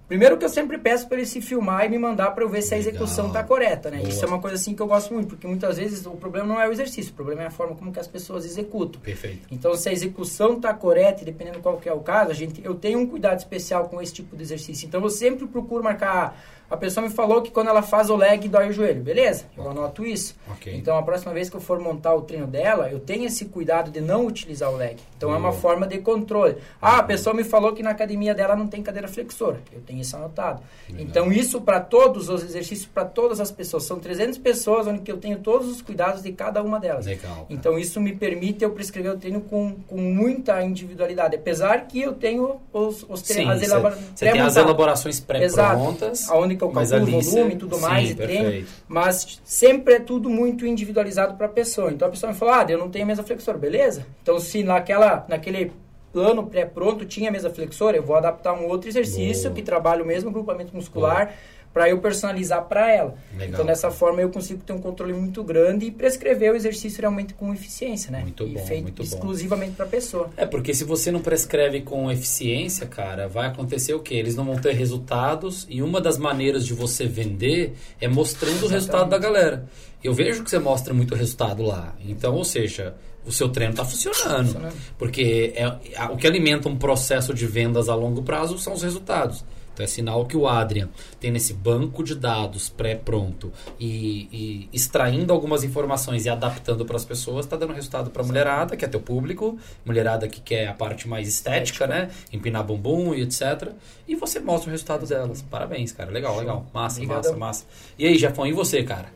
Primeiro 0.08 0.38
que 0.38 0.44
eu 0.44 0.48
sempre 0.48 0.78
peço 0.78 1.08
para 1.08 1.16
ele 1.16 1.26
se 1.26 1.40
filmar 1.40 1.84
e 1.84 1.88
me 1.88 1.98
mandar 1.98 2.30
para 2.30 2.44
eu 2.44 2.48
ver 2.48 2.62
se 2.62 2.72
a 2.75 2.78
execução 2.78 3.26
está 3.26 3.42
correta, 3.42 3.90
né? 3.90 3.98
Boa. 3.98 4.08
Isso 4.08 4.25
é 4.25 4.28
uma 4.28 4.40
coisa 4.40 4.54
assim 4.54 4.72
que 4.72 4.80
eu 4.80 4.86
gosto 4.86 5.12
muito, 5.12 5.28
porque 5.28 5.48
muitas 5.48 5.78
vezes 5.78 6.06
o 6.06 6.12
problema 6.12 6.46
não 6.46 6.60
é 6.60 6.68
o 6.68 6.72
exercício, 6.72 7.10
o 7.10 7.14
problema 7.14 7.42
é 7.42 7.46
a 7.46 7.50
forma 7.50 7.75
como 7.75 7.92
que 7.92 7.98
as 7.98 8.06
pessoas 8.06 8.44
executam. 8.44 9.00
Perfeito. 9.00 9.48
Então, 9.50 9.75
se 9.75 9.88
a 9.88 9.92
execução 9.92 10.54
está 10.54 10.72
correta, 10.72 11.25
dependendo 11.25 11.58
qual 11.58 11.78
que 11.78 11.88
é 11.88 11.92
o 11.92 12.00
caso, 12.00 12.30
a 12.30 12.34
gente, 12.34 12.64
eu 12.64 12.75
tenho 12.75 13.00
um 13.00 13.06
cuidado 13.06 13.38
especial 13.38 13.88
com 13.88 14.00
esse 14.00 14.14
tipo 14.14 14.36
de 14.36 14.42
exercício. 14.42 14.86
Então, 14.86 15.02
eu 15.02 15.10
sempre 15.10 15.44
procuro 15.46 15.82
marcar. 15.82 16.40
A 16.70 16.76
pessoa 16.76 17.06
me 17.06 17.12
falou 17.12 17.42
que 17.42 17.50
quando 17.50 17.68
ela 17.68 17.82
faz 17.82 18.11
o 18.11 18.16
leg 18.16 18.49
dói 18.49 18.68
o 18.68 18.73
joelho, 18.73 19.02
beleza? 19.02 19.44
Eu 19.56 19.70
anoto 19.70 20.04
isso. 20.04 20.35
Ok. 20.50 20.75
Então, 20.75 20.96
a 20.99 21.02
próxima 21.02 21.32
vez 21.32 21.49
que 21.49 21.56
eu 21.56 21.61
for 21.61 21.78
montar 21.78 22.14
o 22.14 22.23
treino 22.23 22.46
dela, 22.46 22.88
eu 22.90 22.99
tenho 22.99 23.25
esse 23.25 23.44
cuidado 23.46 23.90
de 23.90 24.00
não 24.00 24.26
utilizar 24.26 24.70
o 24.73 24.76
leg. 24.76 24.96
Então, 25.16 25.32
é 25.32 25.37
uma 25.37 25.52
forma 25.52 25.87
de 25.87 25.99
controle. 25.99 26.56
Ah, 26.82 26.99
a 26.99 27.02
pessoa 27.02 27.35
me 27.35 27.44
falou 27.44 27.73
que 27.73 27.82
na 27.82 27.90
academia 27.90 28.35
dela 28.35 28.56
não 28.56 28.66
tem 28.66 28.82
cadeira 28.82 29.06
flexora. 29.08 29.61
Eu 29.73 29.80
tenho 29.80 30.00
isso 30.00 30.16
anotado. 30.16 30.61
Legal. 30.88 31.06
Então, 31.06 31.32
isso 31.32 31.61
para 31.61 31.80
todos 31.80 32.28
os 32.28 32.42
exercícios, 32.42 32.87
para 32.92 33.04
todas 33.04 33.40
as 33.40 33.50
pessoas. 33.50 33.85
São 33.85 33.99
300 34.00 34.38
pessoas 34.38 34.87
onde 34.87 35.00
que 35.00 35.12
eu 35.12 35.18
tenho 35.18 35.38
todos 35.38 35.68
os 35.68 35.80
cuidados 35.82 36.23
de 36.23 36.32
cada 36.32 36.62
uma 36.62 36.80
delas. 36.80 37.06
Legal. 37.06 37.46
Então 37.49 37.78
isso 37.78 38.00
me 38.00 38.14
permite 38.14 38.64
eu 38.64 38.70
prescrever 38.70 39.12
o 39.12 39.16
treino 39.16 39.40
com, 39.40 39.76
com 39.87 39.96
muita 39.96 40.62
individualidade, 40.62 41.37
apesar 41.37 41.87
que 41.87 42.00
eu 42.00 42.12
tenho 42.12 42.61
os, 42.73 43.04
os 43.08 43.20
Sim, 43.20 43.49
as 43.49 43.61
você 43.61 43.66
elabora- 43.66 43.99
as 44.46 44.56
elaborações 44.56 45.25
Exato. 45.40 45.68
pré-prontas. 45.76 46.28
Aonde 46.30 46.55
que 46.55 46.55
eu 46.64 46.72
mas 46.72 46.90
calculo 46.90 47.18
o 47.18 47.20
volume 47.22 47.54
e 47.54 47.56
tudo 47.56 47.76
Sim, 47.76 47.82
mais, 47.82 48.10
e 48.10 48.14
treino, 48.14 48.44
perfeito. 48.44 48.72
mas 48.88 49.40
sempre 49.44 49.94
é 49.94 50.00
tudo 50.00 50.28
muito 50.28 50.66
individualizado 50.66 51.34
para 51.34 51.46
a 51.46 51.50
pessoa. 51.50 51.90
Então 51.90 52.08
a 52.08 52.10
pessoa 52.10 52.32
me 52.32 52.38
fala, 52.38 52.60
ah, 52.60 52.66
eu 52.68 52.78
não 52.78 52.90
tenho 52.90 53.06
mesa 53.06 53.22
flexora, 53.22 53.58
beleza? 53.58 54.06
Então 54.22 54.38
se 54.38 54.62
naquela, 54.62 55.25
naquele 55.28 55.72
plano 56.12 56.46
pré-pronto 56.46 57.04
tinha 57.04 57.30
mesa 57.30 57.50
flexora, 57.50 57.96
eu 57.96 58.02
vou 58.02 58.16
adaptar 58.16 58.54
um 58.54 58.66
outro 58.66 58.88
exercício 58.88 59.50
Boa. 59.50 59.54
que 59.54 59.62
trabalha 59.62 60.02
o 60.02 60.06
mesmo 60.06 60.30
grupamento 60.30 60.75
muscular 60.75 61.34
para 61.76 61.90
eu 61.90 61.99
personalizar 61.99 62.64
para 62.64 62.90
ela. 62.90 63.14
Legal. 63.33 63.49
Então 63.49 63.66
dessa 63.66 63.90
forma 63.90 64.23
eu 64.23 64.30
consigo 64.30 64.62
ter 64.62 64.73
um 64.73 64.80
controle 64.80 65.12
muito 65.12 65.45
grande 65.45 65.85
e 65.85 65.90
prescrever 65.90 66.50
o 66.54 66.56
exercício 66.56 67.02
realmente 67.02 67.35
com 67.35 67.52
eficiência, 67.52 68.11
né? 68.11 68.23
Muito 68.23 68.45
e 68.45 68.54
bom, 68.54 68.64
feito 68.64 68.85
muito 68.85 69.02
exclusivamente 69.02 69.73
para 69.73 69.85
a 69.85 69.88
pessoa. 69.88 70.30
É, 70.38 70.47
porque 70.47 70.73
se 70.73 70.85
você 70.85 71.11
não 71.11 71.21
prescreve 71.21 71.83
com 71.83 72.11
eficiência, 72.11 72.87
cara, 72.87 73.28
vai 73.28 73.49
acontecer 73.49 73.92
o 73.92 74.00
quê? 74.00 74.14
Eles 74.14 74.35
não 74.35 74.47
vão 74.47 74.56
ter 74.56 74.73
resultados 74.73 75.66
e 75.68 75.83
uma 75.83 76.00
das 76.00 76.16
maneiras 76.16 76.64
de 76.64 76.73
você 76.73 77.04
vender 77.04 77.75
é 78.00 78.09
mostrando 78.09 78.64
o 78.64 78.68
resultado 78.68 79.11
da 79.11 79.18
galera. 79.18 79.66
Eu 80.02 80.14
vejo 80.14 80.42
que 80.42 80.49
você 80.49 80.59
mostra 80.59 80.95
muito 80.95 81.14
resultado 81.14 81.62
lá. 81.62 81.95
Então, 82.09 82.35
ou 82.37 82.45
seja, 82.45 82.95
o 83.26 83.30
seu 83.30 83.50
treino 83.50 83.73
está 83.73 83.85
funcionando. 83.85 84.47
Funcionando. 84.47 84.75
Porque 84.97 85.52
é, 85.54 85.68
o 86.11 86.16
que 86.16 86.26
alimenta 86.26 86.71
um 86.71 86.76
processo 86.78 87.35
de 87.35 87.47
vendas 87.47 87.90
a 87.90 87.95
longo 87.95 88.23
prazo 88.23 88.56
são 88.56 88.73
os 88.73 88.83
resultados. 88.83 89.45
Então 89.76 89.85
é 89.85 89.87
sinal 89.87 90.25
que 90.25 90.35
o 90.35 90.49
Adrian 90.49 90.88
tem 91.21 91.30
nesse 91.30 91.52
banco 91.52 92.02
de 92.02 92.14
dados 92.14 92.71
pré-pronto 92.71 93.52
e, 93.78 94.26
e 94.33 94.68
extraindo 94.73 95.35
algumas 95.35 95.62
informações 95.64 96.25
e 96.25 96.30
adaptando 96.30 96.87
para 96.87 96.97
as 96.97 97.04
pessoas, 97.04 97.45
está 97.45 97.59
dando 97.59 97.75
resultado 97.75 98.09
para 98.11 98.23
a 98.23 98.25
mulherada, 98.26 98.75
que 98.75 98.87
é 98.87 98.88
teu 98.88 99.00
público, 99.00 99.59
mulherada 99.85 100.26
que 100.28 100.40
quer 100.40 100.66
a 100.68 100.73
parte 100.73 101.06
mais 101.06 101.28
estética, 101.28 101.87
né? 101.87 102.09
Empinar 102.33 102.64
bumbum 102.64 103.14
e 103.14 103.21
etc. 103.21 103.68
E 104.09 104.16
você 104.16 104.40
mostra 104.40 104.68
o 104.68 104.73
resultado 104.73 105.06
delas. 105.06 105.42
Parabéns, 105.42 105.92
cara. 105.92 106.11
Legal, 106.11 106.38
legal. 106.38 106.64
Massa, 106.73 106.97
Obrigadão. 106.97 107.33
massa, 107.33 107.37
massa. 107.38 107.64
E 107.99 108.06
aí, 108.06 108.16
Jefão, 108.16 108.47
e 108.47 108.52
você, 108.54 108.83
cara? 108.83 109.14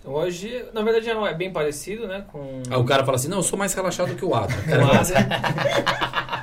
Então, 0.00 0.12
hoje, 0.14 0.64
na 0.74 0.82
verdade, 0.82 1.08
um- 1.14 1.24
é 1.26 1.34
bem 1.34 1.52
parecido, 1.52 2.08
né? 2.08 2.24
Com 2.32 2.62
Aí 2.68 2.76
o 2.78 2.84
cara 2.84 3.04
fala 3.04 3.16
assim: 3.16 3.28
não, 3.28 3.36
eu 3.36 3.42
sou 3.44 3.56
mais 3.56 3.72
relaxado 3.74 4.14
que 4.16 4.24
o 4.24 4.34
Adrian. 4.34 4.58
com 4.64 4.86
a 4.86 4.98
Ásia. 4.98 5.18
Então, 5.20 6.39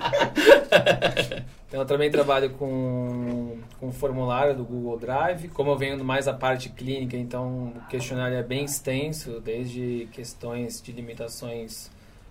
eu 1.78 1.86
também 1.86 2.10
trabalho 2.10 2.50
com, 2.52 3.58
com 3.80 3.92
formulário 3.92 4.56
do 4.56 4.64
Google 4.64 4.98
Drive. 4.98 5.48
Como 5.50 5.72
eu 5.72 5.78
venho 5.78 6.04
mais 6.04 6.28
a 6.28 6.34
parte 6.34 6.70
clínica, 6.70 7.16
então 7.18 7.74
o 7.76 7.88
questionário 7.90 8.38
é 8.38 8.44
bem 8.44 8.66
extenso, 8.66 9.40
desde 9.40 10.08
questões 10.12 10.82
de 10.82 10.92
limitações, 10.92 11.90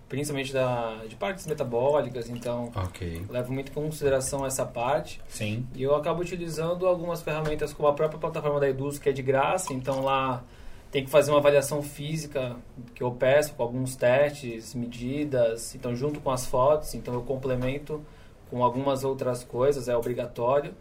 principalmente 0.09 0.53
da, 0.53 1.03
de 1.07 1.15
partes 1.15 1.47
metabólicas. 1.47 2.29
Então, 2.29 2.71
Ok. 2.75 3.23
eu 3.27 3.33
levo 3.33 3.51
muito 3.53 3.71
em 3.71 3.73
consideração 3.73 4.45
essa 4.45 4.65
parte. 4.65 5.21
Sim. 5.27 5.65
E 5.75 5.83
eu 5.83 5.95
acabo 5.95 6.21
utilizando 6.21 6.85
algumas 6.85 7.21
ferramentas 7.21 7.73
como 7.73 7.87
a 7.87 7.93
própria 7.93 8.19
plataforma 8.19 8.59
da 8.59 8.69
Eduz, 8.69 8.99
que 8.99 9.09
é 9.09 9.11
de 9.11 9.21
graça. 9.21 9.73
Então 9.73 10.01
lá 10.03 10.43
tem 10.91 11.03
que 11.03 11.09
fazer 11.09 11.31
uma 11.31 11.39
avaliação 11.39 11.81
física 11.81 12.55
que 12.95 13.03
eu 13.03 13.11
peço 13.11 13.53
com 13.53 13.63
alguns 13.63 13.95
testes, 13.95 14.73
medidas, 14.73 15.75
então 15.75 15.93
junto 15.95 16.19
com 16.21 16.31
as 16.31 16.45
fotos, 16.45 16.95
então 16.95 17.13
eu 17.13 17.21
complemento 17.21 18.01
com 18.49 18.63
algumas 18.63 19.03
outras 19.03 19.43
coisas, 19.43 19.87
é 19.87 19.95
obrigatório. 19.95 20.73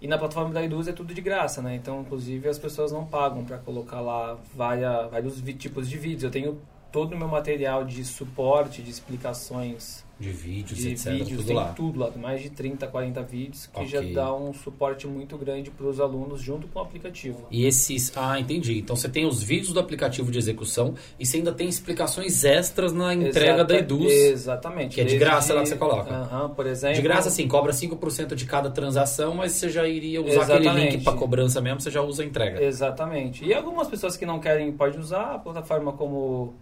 E 0.00 0.06
na 0.06 0.16
plataforma 0.16 0.54
da 0.54 0.62
Eduz 0.62 0.86
é 0.86 0.92
tudo 0.92 1.12
de 1.12 1.20
graça, 1.20 1.60
né? 1.60 1.74
Então, 1.74 2.02
inclusive, 2.02 2.48
as 2.48 2.58
pessoas 2.58 2.92
não 2.92 3.04
pagam 3.04 3.44
para 3.44 3.58
colocar 3.58 4.00
lá 4.00 4.38
várias, 4.54 5.10
vários 5.10 5.42
tipos 5.58 5.88
de 5.88 5.98
vídeos. 5.98 6.22
Eu 6.22 6.30
tenho 6.30 6.60
todo 6.92 7.14
o 7.14 7.18
meu 7.18 7.28
material 7.28 7.84
de 7.84 8.04
suporte, 8.04 8.82
de 8.82 8.90
explicações 8.90 10.04
De 10.20 10.30
vídeos, 10.30 10.78
de 10.80 10.88
etc. 10.90 11.12
vídeos, 11.12 11.28
tudo 11.30 11.44
tem 11.46 11.54
lá. 11.56 11.72
tudo 11.74 12.00
lá, 12.00 12.10
mais 12.16 12.42
de 12.42 12.50
30, 12.50 12.86
40 12.88 13.22
vídeos, 13.22 13.66
que 13.68 13.78
Ok. 13.80 13.88
já 13.88 14.00
dá 14.00 14.34
um 14.34 14.52
suporte 14.52 15.06
muito 15.06 15.38
grande 15.38 15.70
para 15.70 15.86
os 15.86 16.00
alunos 16.00 16.40
junto 16.42 16.66
com 16.66 16.80
o 16.80 16.82
aplicativo. 16.82 17.46
E 17.52 17.64
esses. 17.64 18.12
Ah, 18.16 18.38
entendi. 18.40 18.78
Então 18.78 18.96
você 18.96 19.08
tem 19.08 19.24
os 19.26 19.40
vídeos 19.42 19.72
do 19.72 19.78
aplicativo 19.78 20.30
de 20.32 20.38
execução 20.38 20.94
e 21.20 21.24
você 21.24 21.36
ainda 21.36 21.52
tem 21.52 21.68
explicações 21.68 22.42
extras 22.44 22.92
na 22.92 23.14
entrega 23.14 23.54
Exata- 23.58 23.64
da 23.64 23.78
Eduz. 23.78 24.12
Exatamente. 24.12 24.94
que 24.96 25.00
é 25.00 25.04
de 25.04 25.16
graça 25.18 25.54
lá 25.54 25.62
que 25.62 25.68
você 25.68 25.76
coloca. 25.76 26.10
Aham, 26.12 26.48
por 26.50 26.66
exemplo. 26.66 26.96
De 26.96 27.02
graça, 27.02 27.30
sim, 27.30 27.46
cobra 27.46 27.72
5% 27.72 28.34
de 28.34 28.44
cada 28.44 28.70
transação, 28.70 29.34
mas 29.34 29.52
você 29.52 29.68
já 29.68 29.86
iria 29.86 30.20
usar 30.20 30.42
aquele 30.42 30.58
Exatamente. 30.64 30.92
link 30.96 31.04
para 31.04 31.16
cobrança 31.16 31.60
mesmo, 31.60 31.80
você 31.80 31.90
já 31.92 32.02
usa 32.02 32.22
a 32.22 32.26
entrega. 32.26 32.60
Exatamente. 32.62 33.44
E 33.44 33.54
algumas 33.54 33.86
pessoas 33.86 34.16
que 34.16 34.26
não 34.26 34.40
querem 34.40 34.72
podem 34.72 34.98
usar 34.98 35.34
a 35.34 35.38
plataforma 35.38 35.92
como 35.92 36.54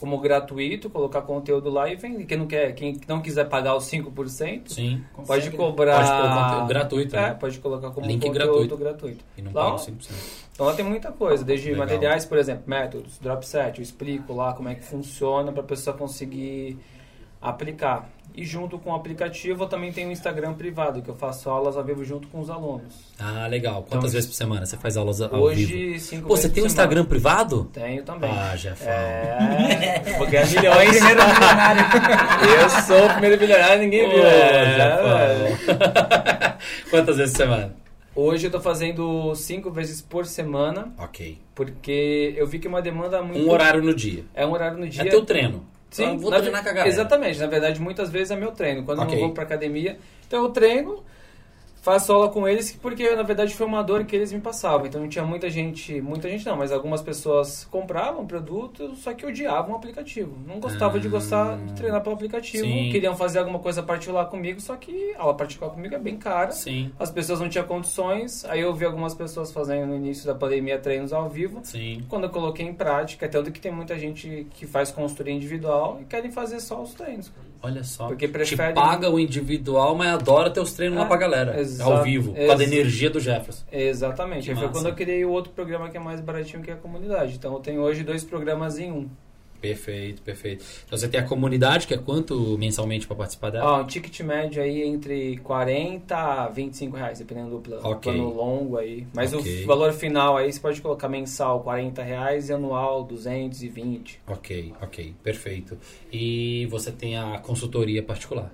como 0.00 0.18
gratuito, 0.18 0.88
colocar 0.88 1.22
conteúdo 1.22 1.68
lá 1.70 1.88
e 1.88 1.96
vender. 1.96 2.24
Quem 2.24 2.38
não 2.38 2.46
quer, 2.46 2.72
quem 2.74 3.00
não 3.08 3.20
quiser 3.20 3.48
pagar 3.48 3.74
os 3.76 3.84
5%, 3.84 4.68
Sim. 4.68 5.02
pode 5.14 5.26
Consegue, 5.26 5.50
né? 5.50 5.56
cobrar 5.56 5.96
Pode 5.96 6.08
pôr 6.10 6.42
conteúdo 6.44 6.68
gratuito, 6.68 7.16
É, 7.16 7.20
né? 7.20 7.34
pode 7.34 7.58
colocar 7.58 7.90
como 7.90 8.06
Link 8.06 8.24
conteúdo 8.26 8.44
gratuito. 8.46 8.76
gratuito. 8.76 9.24
E 9.36 9.42
não 9.42 9.52
Lá, 9.52 9.64
paga 9.64 9.74
os 9.76 9.86
5%. 9.86 10.10
Então 10.52 10.66
lá 10.66 10.74
tem 10.74 10.84
muita 10.84 11.10
coisa, 11.12 11.44
desde 11.44 11.70
Legal. 11.70 11.86
materiais, 11.86 12.24
por 12.24 12.38
exemplo, 12.38 12.64
métodos, 12.66 13.18
drop 13.18 13.46
set, 13.46 13.78
eu 13.78 13.82
explico 13.82 14.32
lá 14.34 14.52
como 14.52 14.68
é 14.68 14.74
que 14.74 14.84
funciona 14.84 15.52
para 15.52 15.62
a 15.62 15.66
pessoa 15.66 15.96
conseguir 15.96 16.78
aplicar. 17.40 18.08
E 18.36 18.44
junto 18.44 18.78
com 18.78 18.90
o 18.90 18.94
aplicativo 18.94 19.64
eu 19.64 19.68
também 19.68 19.90
tenho 19.92 20.08
um 20.10 20.12
Instagram 20.12 20.54
privado, 20.54 21.02
que 21.02 21.08
eu 21.08 21.14
faço 21.16 21.50
aulas 21.50 21.76
ao 21.76 21.82
vivo 21.82 22.04
junto 22.04 22.28
com 22.28 22.38
os 22.38 22.48
alunos. 22.48 22.94
Ah, 23.18 23.48
legal. 23.48 23.82
Quantas 23.82 23.96
Então, 23.98 24.10
vezes 24.10 24.26
por 24.28 24.34
semana 24.36 24.64
você 24.64 24.76
faz 24.76 24.96
aulas 24.96 25.20
ao 25.20 25.28
vivo? 25.28 25.42
Hoje, 25.42 25.98
cinco 25.98 26.28
Pô, 26.28 26.36
você 26.36 26.42
vezes 26.42 26.54
tem 26.54 26.62
um 26.62 26.68
semana. 26.68 26.84
Instagram 26.92 27.04
privado? 27.06 27.64
Tenho 27.72 28.04
também. 28.04 28.30
Ah, 28.30 28.54
Jefão. 28.54 28.86
É, 28.88 30.14
vou 30.18 30.26
ganhar 30.28 30.46
milhões. 30.54 30.88
Primeiro 30.90 31.20
milionário. 31.26 31.84
eu 32.62 32.70
sou 32.82 33.06
o 33.06 33.10
primeiro 33.10 33.38
bilionário, 33.38 33.78
ninguém 33.82 34.08
viu. 34.08 34.24
É. 34.24 35.58
Quantas 36.90 37.16
vezes 37.16 37.32
por 37.32 37.38
semana? 37.42 37.74
Hoje 38.14 38.46
eu 38.46 38.50
tô 38.50 38.60
fazendo 38.60 39.34
cinco 39.34 39.70
vezes 39.70 40.00
por 40.00 40.26
semana, 40.26 40.92
Ok. 40.98 41.38
porque 41.54 42.34
eu 42.36 42.46
vi 42.46 42.58
que 42.58 42.66
é 42.66 42.70
uma 42.70 42.82
demanda 42.82 43.22
muito... 43.22 43.40
Um 43.46 43.50
horário 43.50 43.82
no 43.82 43.94
dia. 43.94 44.24
É 44.34 44.44
um 44.46 44.52
horário 44.52 44.76
no 44.78 44.88
dia. 44.88 45.02
É 45.02 45.06
teu 45.06 45.24
treino. 45.24 45.64
Sim, 45.90 46.04
Ah, 46.04 46.14
vou 46.14 46.30
na 46.30 46.38
treinar 46.40 46.62
com 46.62 46.68
a 46.68 46.72
galera. 46.72 46.88
Exatamente, 46.88 47.38
na 47.40 47.46
verdade, 47.46 47.80
muitas 47.80 48.10
vezes 48.10 48.30
é 48.30 48.36
meu 48.36 48.52
treino. 48.52 48.84
Quando 48.84 48.98
eu 48.98 49.04
Ok. 49.04 49.14
não 49.18 49.24
vou 49.26 49.34
pra 49.34 49.44
academia, 49.44 49.98
então 50.26 50.42
eu 50.44 50.50
treino, 50.50 51.02
faço 51.88 52.12
aula 52.12 52.28
com 52.28 52.46
eles, 52.46 52.72
porque 52.82 53.14
na 53.14 53.22
verdade 53.22 53.54
foi 53.54 53.66
uma 53.66 53.82
dor 53.82 54.04
que 54.04 54.14
eles 54.14 54.32
me 54.32 54.40
passavam. 54.40 54.86
Então 54.86 55.00
não 55.00 55.08
tinha 55.08 55.24
muita 55.24 55.48
gente, 55.48 56.00
muita 56.02 56.28
gente 56.28 56.44
não, 56.44 56.56
mas 56.56 56.70
algumas 56.70 57.00
pessoas 57.00 57.66
compravam 57.70 58.26
produto, 58.26 58.94
só 58.96 59.14
que 59.14 59.24
odiavam 59.24 59.72
o 59.72 59.76
aplicativo. 59.76 60.36
Não 60.46 60.60
gostavam 60.60 61.00
de 61.00 61.06
Ah. 61.06 61.10
gostar 61.10 61.56
de 61.56 61.72
treinar 61.74 62.02
pelo 62.02 62.14
aplicativo, 62.14 62.64
Sim. 62.64 62.90
queriam 62.90 63.16
fazer 63.16 63.38
alguma 63.38 63.58
coisa 63.58 63.82
particular 63.82 64.26
comigo, 64.26 64.60
só 64.60 64.76
que 64.76 65.14
a 65.18 65.22
aula 65.22 65.34
particular 65.34 65.70
comigo 65.70 65.94
é 65.94 65.98
bem 65.98 66.16
cara. 66.16 66.50
Sim, 66.52 66.90
As 66.98 67.10
pessoas 67.10 67.40
não 67.40 67.48
tinham 67.48 67.66
condições, 67.66 68.44
aí 68.44 68.60
eu 68.60 68.74
vi 68.74 68.84
algumas 68.84 69.14
pessoas 69.14 69.50
fazendo 69.50 69.86
no 69.88 69.96
início 69.96 70.26
da 70.26 70.34
pandemia 70.34 70.78
treinos 70.78 71.12
ao 71.12 71.28
vivo. 71.28 71.60
sim. 71.62 72.04
Quando 72.08 72.24
eu 72.24 72.30
coloquei 72.30 72.66
em 72.66 72.74
prática, 72.74 73.24
é 73.26 73.28
tanto 73.28 73.50
que 73.50 73.60
tem 73.60 73.72
muita 73.72 73.98
gente 73.98 74.46
que 74.54 74.66
faz 74.66 74.90
consultoria 74.90 75.32
individual 75.32 75.98
e 76.00 76.04
querem 76.04 76.30
fazer 76.30 76.60
só 76.60 76.82
os 76.82 76.92
treinos. 76.94 77.30
Olha 77.60 77.82
só. 77.82 78.06
Porque 78.06 78.28
prefere- 78.28 78.72
paga 78.72 79.10
o 79.10 79.18
individual, 79.18 79.94
mas 79.96 80.14
adora 80.14 80.48
teus 80.50 80.72
treinos 80.74 80.96
lá 80.98 81.04
É, 81.04 81.08
pra 81.08 81.16
galera. 81.16 81.60
Exa- 81.82 81.96
ao 81.98 82.02
vivo, 82.02 82.34
com 82.34 82.52
a 82.52 82.62
energia 82.62 83.10
do 83.10 83.20
Jefferson. 83.20 83.64
Exatamente. 83.70 84.44
Que 84.44 84.50
Aí 84.52 84.56
foi 84.56 84.68
quando 84.68 84.86
eu 84.88 84.94
criei 84.94 85.24
o 85.24 85.30
outro 85.30 85.52
programa 85.52 85.88
que 85.88 85.96
é 85.96 86.00
mais 86.00 86.20
baratinho, 86.20 86.62
que 86.62 86.70
é 86.70 86.74
a 86.74 86.76
comunidade. 86.76 87.34
Então 87.36 87.52
eu 87.54 87.60
tenho 87.60 87.80
hoje 87.80 88.02
dois 88.02 88.24
programas 88.24 88.78
em 88.78 88.90
um. 88.92 89.08
Perfeito, 89.60 90.22
perfeito. 90.22 90.64
Então 90.86 90.96
você 90.96 91.08
tem 91.08 91.18
a 91.18 91.24
comunidade, 91.24 91.84
que 91.84 91.92
é 91.92 91.98
quanto 91.98 92.56
mensalmente 92.56 93.08
para 93.08 93.16
participar 93.16 93.50
dela? 93.50 93.78
Ó, 93.78 93.80
um 93.82 93.86
ticket 93.86 94.20
médio 94.20 94.62
aí 94.62 94.84
entre 94.84 95.36
40 95.38 96.16
a 96.16 96.48
25 96.48 96.96
reais, 96.96 97.18
dependendo 97.18 97.50
do 97.50 97.58
plano, 97.58 97.82
Ok. 97.88 98.12
plano 98.12 98.32
longo 98.32 98.76
aí. 98.76 99.04
Mas 99.12 99.34
Ok. 99.34 99.64
o 99.64 99.66
valor 99.66 99.92
final 99.92 100.36
aí 100.36 100.52
você 100.52 100.60
pode 100.60 100.80
colocar 100.80 101.08
mensal 101.08 101.58
40 101.64 102.00
reais 102.04 102.48
e 102.50 102.52
anual 102.52 103.02
220. 103.02 104.20
Ok, 104.28 104.72
ok, 104.80 105.12
perfeito. 105.24 105.76
E 106.12 106.66
você 106.70 106.92
tem 106.92 107.16
a 107.18 107.38
consultoria 107.40 108.00
particular? 108.00 108.52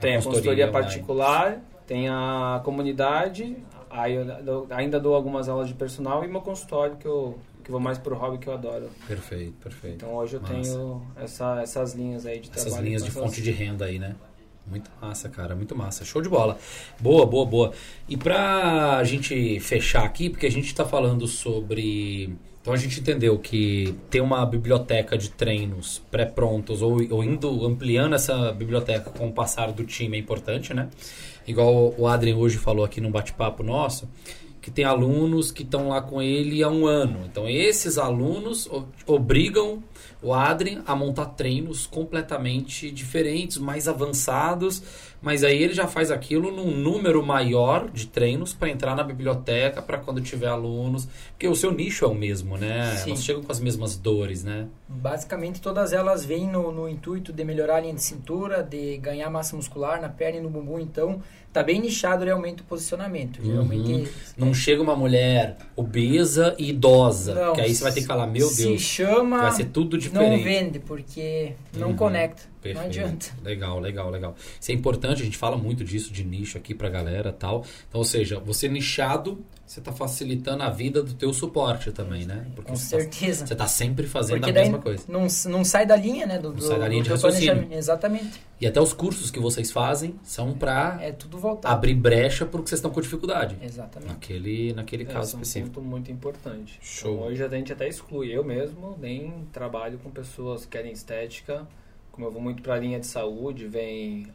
Tem 0.00 0.16
a 0.16 0.22
consultoria 0.22 0.68
online. 0.68 0.84
particular, 0.84 1.60
tem 1.86 2.08
a 2.08 2.60
comunidade, 2.64 3.56
aí 3.90 4.16
dou- 4.44 4.66
ainda 4.70 4.98
dou 5.00 5.14
algumas 5.14 5.48
aulas 5.48 5.68
de 5.68 5.74
personal 5.74 6.24
e 6.24 6.28
meu 6.28 6.40
consultório 6.40 6.96
que 6.96 7.06
eu 7.06 7.38
que 7.62 7.70
vou 7.70 7.80
mais 7.80 7.96
pro 7.96 8.14
hobby 8.14 8.36
que 8.36 8.46
eu 8.46 8.52
adoro. 8.52 8.90
Perfeito, 9.08 9.54
perfeito. 9.62 9.96
Então 10.04 10.14
hoje 10.14 10.34
eu 10.36 10.40
Massa. 10.42 10.52
tenho 10.52 11.02
essa, 11.16 11.62
essas 11.62 11.94
linhas 11.94 12.26
aí 12.26 12.38
de 12.38 12.50
Essas 12.50 12.64
trabalho. 12.64 12.84
linhas 12.84 13.00
com 13.02 13.08
de 13.08 13.10
essas- 13.16 13.24
fonte 13.24 13.40
de 13.42 13.50
renda 13.50 13.86
aí, 13.86 13.98
né? 13.98 14.14
Muito 14.66 14.90
massa, 15.00 15.30
cara, 15.30 15.54
muito 15.56 15.74
massa. 15.74 16.04
Show 16.04 16.20
de 16.20 16.28
bola. 16.28 16.58
Boa, 17.00 17.24
boa, 17.24 17.46
boa. 17.46 17.72
E 18.06 18.18
pra 18.18 19.02
gente 19.04 19.58
fechar 19.60 20.04
aqui, 20.04 20.28
porque 20.28 20.44
a 20.46 20.50
gente 20.50 20.74
tá 20.74 20.84
falando 20.84 21.26
sobre. 21.26 22.36
Então 22.60 22.72
a 22.72 22.76
gente 22.76 23.00
entendeu 23.00 23.38
que 23.38 23.94
ter 24.10 24.20
uma 24.22 24.44
biblioteca 24.44 25.16
de 25.18 25.30
treinos 25.30 26.02
pré-prontos 26.10 26.80
ou, 26.82 26.96
ou 27.10 27.22
indo 27.24 27.66
ampliando 27.66 28.14
essa 28.14 28.52
biblioteca 28.52 29.10
com 29.10 29.28
o 29.28 29.32
passar 29.32 29.70
do 29.72 29.84
time 29.84 30.16
é 30.16 30.20
importante, 30.20 30.72
né? 30.74 30.88
Igual 31.46 31.94
o 31.98 32.06
Adrien 32.06 32.36
hoje 32.36 32.58
falou 32.58 32.84
aqui 32.84 33.00
num 33.00 33.10
bate-papo 33.10 33.62
nosso, 33.62 34.08
que 34.64 34.70
tem 34.70 34.86
alunos 34.86 35.52
que 35.52 35.62
estão 35.62 35.88
lá 35.88 36.00
com 36.00 36.22
ele 36.22 36.62
há 36.62 36.70
um 36.70 36.86
ano. 36.86 37.20
Então 37.30 37.46
esses 37.46 37.98
alunos 37.98 38.66
obrigam 39.06 39.82
o 40.22 40.32
Adrien 40.32 40.80
a 40.86 40.96
montar 40.96 41.26
treinos 41.26 41.86
completamente 41.86 42.90
diferentes, 42.90 43.58
mais 43.58 43.86
avançados, 43.86 44.82
mas 45.20 45.44
aí 45.44 45.62
ele 45.62 45.74
já 45.74 45.86
faz 45.86 46.10
aquilo 46.10 46.50
num 46.50 46.70
número 46.70 47.22
maior 47.22 47.90
de 47.90 48.06
treinos 48.06 48.54
para 48.54 48.70
entrar 48.70 48.96
na 48.96 49.02
biblioteca 49.02 49.82
para 49.82 49.98
quando 49.98 50.22
tiver 50.22 50.48
alunos, 50.48 51.06
porque 51.32 51.46
o 51.46 51.54
seu 51.54 51.70
nicho 51.70 52.06
é 52.06 52.08
o 52.08 52.14
mesmo, 52.14 52.56
né? 52.56 52.96
Sim. 52.96 53.10
Elas 53.10 53.22
chegam 53.22 53.42
com 53.42 53.52
as 53.52 53.60
mesmas 53.60 53.98
dores, 53.98 54.42
né? 54.42 54.66
Basicamente, 54.88 55.60
todas 55.60 55.92
elas 55.92 56.24
vêm 56.24 56.48
no, 56.48 56.72
no 56.72 56.88
intuito 56.88 57.30
de 57.30 57.44
melhorar 57.44 57.76
a 57.76 57.80
linha 57.80 57.94
de 57.94 58.02
cintura, 58.02 58.62
de 58.62 58.96
ganhar 58.96 59.28
massa 59.28 59.54
muscular 59.54 60.00
na 60.00 60.08
perna 60.08 60.38
e 60.38 60.42
no 60.42 60.48
bumbum. 60.48 60.78
Então, 60.78 61.20
tá 61.54 61.62
bem 61.62 61.80
nichado 61.80 62.24
realmente 62.24 62.60
o 62.62 62.64
posicionamento. 62.64 63.38
Uhum. 63.38 63.46
Geralmente, 63.46 64.10
Não 64.36 64.52
chega 64.52 64.82
uma 64.82 64.96
mulher 64.96 65.56
obesa 65.76 66.54
e 66.58 66.70
idosa, 66.70 67.32
Não, 67.32 67.52
que 67.54 67.60
aí 67.60 67.72
você 67.74 67.82
vai 67.84 67.92
ter 67.92 68.00
que 68.00 68.06
falar, 68.08 68.26
meu 68.26 68.48
se 68.48 68.64
Deus, 68.64 68.82
chama, 68.82 69.40
vai 69.42 69.52
ser 69.52 69.66
tudo 69.66 69.92
não 69.96 70.00
diferente. 70.00 70.42
vende, 70.42 70.78
porque 70.80 71.52
não 71.76 71.90
Uhum. 71.90 71.96
conecta. 71.96 72.42
Perfeito. 72.60 72.78
Não 72.82 72.86
adianta. 72.86 73.26
Legal, 73.44 73.78
legal, 73.78 74.10
legal. 74.10 74.34
Isso 74.60 74.70
é 74.72 74.74
importante, 74.74 75.22
a 75.22 75.24
gente 75.24 75.36
fala 75.36 75.56
muito 75.56 75.84
disso 75.84 76.12
de 76.12 76.24
nicho 76.24 76.58
aqui 76.58 76.74
pra 76.74 76.88
galera 76.88 77.30
tal. 77.30 77.64
Então, 77.88 78.00
ou 78.00 78.04
seja, 78.04 78.40
você 78.40 78.68
nichado, 78.68 79.38
você 79.66 79.80
tá 79.80 79.92
facilitando 79.92 80.62
a 80.62 80.68
vida 80.70 81.02
do 81.02 81.14
teu 81.14 81.32
suporte 81.32 81.90
também, 81.90 82.26
né? 82.26 82.46
Porque 82.54 82.70
Com 82.70 82.76
você 82.76 82.96
tá, 82.96 83.02
certeza. 83.02 83.46
você 83.46 83.54
tá 83.56 83.66
sempre 83.66 84.06
fazendo 84.06 84.40
Porque 84.40 84.50
a 84.50 84.62
mesma 84.62 84.78
coisa. 84.78 85.04
não, 85.08 85.26
não 85.50 85.64
sai 85.64 85.86
da 85.86 85.96
linha, 85.96 86.26
né? 86.26 86.38
Do, 86.38 86.50
Não 86.50 86.56
do, 86.56 86.62
sai 86.62 86.78
da 86.78 86.86
linha 86.88 87.02
do 87.02 87.06
de 87.06 87.10
raciocínio. 87.10 87.68
Exatamente. 87.72 88.40
E 88.60 88.66
até 88.66 88.80
os 88.80 88.92
cursos 88.92 89.30
que 89.30 89.40
vocês 89.40 89.72
fazem 89.72 90.14
são 90.22 90.52
pra 90.54 90.98
É 91.00 91.12
tudo 91.12 91.38
voltado. 91.38 91.74
abrir 91.74 91.94
brecha 91.94 92.44
porque 92.44 92.68
vocês 92.68 92.78
estão 92.78 92.90
com 92.90 93.00
dificuldade. 93.00 93.56
Exatamente. 93.62 94.10
Naquele, 94.12 94.72
naquele 94.74 95.02
É, 95.04 95.06
caso 95.06 95.34
é 95.34 95.38
um 95.38 95.42
específico. 95.42 95.74
ponto 95.76 95.86
muito 95.86 96.12
importante. 96.12 96.78
Show. 96.82 97.14
Então, 97.14 97.26
hoje 97.26 97.42
a 97.42 97.48
gente 97.48 97.72
até 97.72 97.88
exclui. 97.88 98.28
Eu 98.36 98.44
mesmo 98.44 98.96
nem 99.00 99.46
trabalho 99.52 99.98
com 99.98 100.10
pessoas 100.10 100.62
que 100.66 100.72
querem 100.72 100.92
estética. 100.92 101.66
Como 102.12 102.26
eu 102.26 102.30
vou 102.30 102.40
muito 102.40 102.62
para 102.62 102.74
a 102.74 102.78
linha 102.78 103.00
de 103.00 103.06
saúde, 103.06 103.66
vem... 103.66 104.26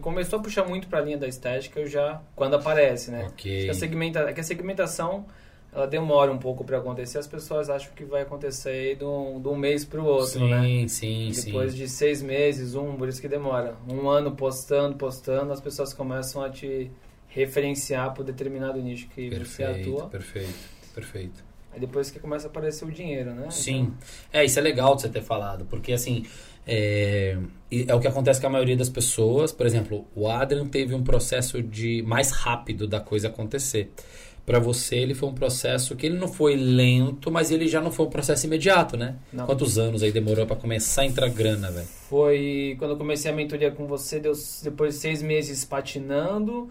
Começou 0.00 0.38
a 0.38 0.42
puxar 0.42 0.66
muito 0.66 0.88
para 0.88 0.98
a 0.98 1.02
linha 1.02 1.18
da 1.18 1.28
estética, 1.28 1.78
eu 1.80 1.86
já... 1.86 2.20
Quando 2.34 2.54
aparece, 2.56 3.10
né? 3.10 3.20
Acho 3.24 3.30
Ok. 3.30 3.64
que 3.64 3.70
a, 3.70 3.74
segmenta, 3.74 4.20
é 4.20 4.32
que 4.32 4.40
a 4.40 4.44
segmentação, 4.44 5.26
ela 5.72 5.86
demora 5.86 6.32
um 6.32 6.38
pouco 6.38 6.64
para 6.64 6.78
acontecer. 6.78 7.18
As 7.18 7.26
pessoas 7.26 7.68
acham 7.68 7.92
que 7.94 8.04
vai 8.04 8.22
acontecer 8.22 8.70
aí 8.70 8.96
de 8.96 9.04
um, 9.04 9.40
de 9.40 9.46
um 9.48 9.54
mês 9.56 9.84
para 9.84 10.00
o 10.00 10.04
outro, 10.06 10.38
sim, 10.40 10.50
né? 10.50 10.88
sim, 10.88 11.30
Depois 11.44 11.72
sim. 11.72 11.78
de 11.78 11.88
seis 11.88 12.22
meses, 12.22 12.74
um, 12.74 12.96
por 12.96 13.08
isso 13.08 13.20
que 13.20 13.28
demora. 13.28 13.76
Um 13.88 14.08
ano 14.08 14.32
postando, 14.32 14.96
postando, 14.96 15.52
as 15.52 15.60
pessoas 15.60 15.92
começam 15.92 16.42
a 16.42 16.48
te 16.50 16.90
referenciar 17.28 18.14
por 18.14 18.24
determinado 18.24 18.80
nicho 18.80 19.08
que 19.08 19.28
você 19.28 19.64
Perfeito, 19.64 19.96
atua. 19.96 20.08
perfeito, 20.08 20.54
perfeito. 20.94 21.44
Aí 21.74 21.80
depois 21.80 22.08
que 22.10 22.20
começa 22.20 22.46
a 22.46 22.50
aparecer 22.50 22.84
o 22.84 22.92
dinheiro, 22.92 23.34
né? 23.34 23.50
Sim. 23.50 23.92
É, 24.32 24.44
isso 24.44 24.58
é 24.58 24.62
legal 24.62 24.94
de 24.94 25.02
você 25.02 25.08
ter 25.08 25.22
falado, 25.22 25.64
porque 25.64 25.92
assim, 25.92 26.24
é, 26.66 27.36
é 27.70 27.94
o 27.94 28.00
que 28.00 28.06
acontece 28.06 28.40
com 28.40 28.46
a 28.46 28.50
maioria 28.50 28.76
das 28.76 28.88
pessoas. 28.88 29.50
Por 29.50 29.66
exemplo, 29.66 30.06
o 30.14 30.28
Adrian 30.28 30.66
teve 30.66 30.94
um 30.94 31.02
processo 31.02 31.60
de 31.60 32.02
mais 32.02 32.30
rápido 32.30 32.86
da 32.86 33.00
coisa 33.00 33.28
acontecer. 33.28 33.90
Para 34.46 34.58
você, 34.58 34.96
ele 34.96 35.14
foi 35.14 35.30
um 35.30 35.34
processo 35.34 35.96
que 35.96 36.04
ele 36.04 36.18
não 36.18 36.28
foi 36.28 36.54
lento, 36.54 37.30
mas 37.30 37.50
ele 37.50 37.66
já 37.66 37.80
não 37.80 37.90
foi 37.90 38.06
um 38.06 38.10
processo 38.10 38.46
imediato, 38.46 38.94
né? 38.94 39.16
Não. 39.32 39.46
Quantos 39.46 39.78
anos 39.78 40.02
aí 40.02 40.12
demorou 40.12 40.46
para 40.46 40.54
começar 40.54 41.02
a 41.02 41.06
entrar 41.06 41.28
grana, 41.30 41.70
velho? 41.70 41.88
Foi 42.08 42.76
quando 42.78 42.90
eu 42.90 42.96
comecei 42.98 43.30
a 43.30 43.34
mentoria 43.34 43.70
com 43.70 43.86
você, 43.86 44.20
deu 44.20 44.34
depois 44.62 44.94
de 44.94 45.00
seis 45.00 45.22
meses 45.22 45.64
patinando, 45.64 46.68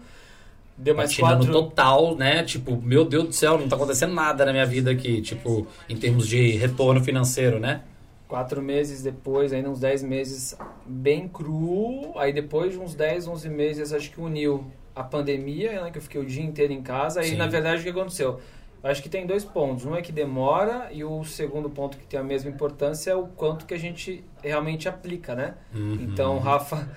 deu 0.76 0.94
mais 0.94 1.16
quatro... 1.16 1.50
total, 1.50 2.16
né? 2.16 2.42
Tipo, 2.42 2.80
meu 2.80 3.04
Deus 3.04 3.24
do 3.24 3.32
céu, 3.32 3.58
não 3.58 3.68
tá 3.68 3.76
acontecendo 3.76 4.14
nada 4.14 4.44
na 4.44 4.52
minha 4.52 4.66
vida 4.66 4.90
aqui, 4.90 5.20
tipo, 5.22 5.66
em 5.88 5.96
termos 5.96 6.26
de 6.26 6.52
retorno 6.52 7.02
financeiro, 7.02 7.58
né? 7.58 7.82
Quatro 8.26 8.60
meses 8.60 9.02
depois, 9.02 9.52
ainda 9.52 9.70
uns 9.70 9.80
10 9.80 10.02
meses 10.02 10.56
bem 10.86 11.28
cru. 11.28 12.12
Aí 12.16 12.32
depois 12.32 12.72
de 12.72 12.78
uns 12.78 12.94
10, 12.94 13.28
11 13.28 13.48
meses, 13.48 13.92
acho 13.92 14.10
que 14.10 14.20
uniu 14.20 14.64
a 14.94 15.02
pandemia, 15.02 15.82
né, 15.82 15.90
que 15.90 15.98
eu 15.98 16.02
fiquei 16.02 16.20
o 16.20 16.24
dia 16.24 16.42
inteiro 16.42 16.72
em 16.72 16.82
casa. 16.82 17.20
Aí, 17.20 17.30
Sim. 17.30 17.36
na 17.36 17.46
verdade, 17.46 17.80
o 17.80 17.84
que 17.84 17.90
aconteceu? 17.90 18.40
Eu 18.82 18.90
acho 18.90 19.02
que 19.02 19.08
tem 19.08 19.26
dois 19.26 19.44
pontos. 19.44 19.84
Um 19.84 19.94
é 19.94 20.02
que 20.02 20.12
demora 20.12 20.88
e 20.92 21.02
o 21.04 21.24
segundo 21.24 21.70
ponto 21.70 21.96
que 21.96 22.06
tem 22.06 22.20
a 22.20 22.22
mesma 22.22 22.50
importância 22.50 23.10
é 23.10 23.14
o 23.14 23.26
quanto 23.26 23.64
que 23.66 23.72
a 23.72 23.78
gente 23.78 24.22
realmente 24.42 24.88
aplica, 24.88 25.34
né? 25.34 25.54
Uhum. 25.74 25.98
Então, 26.02 26.38
Rafa 26.38 26.88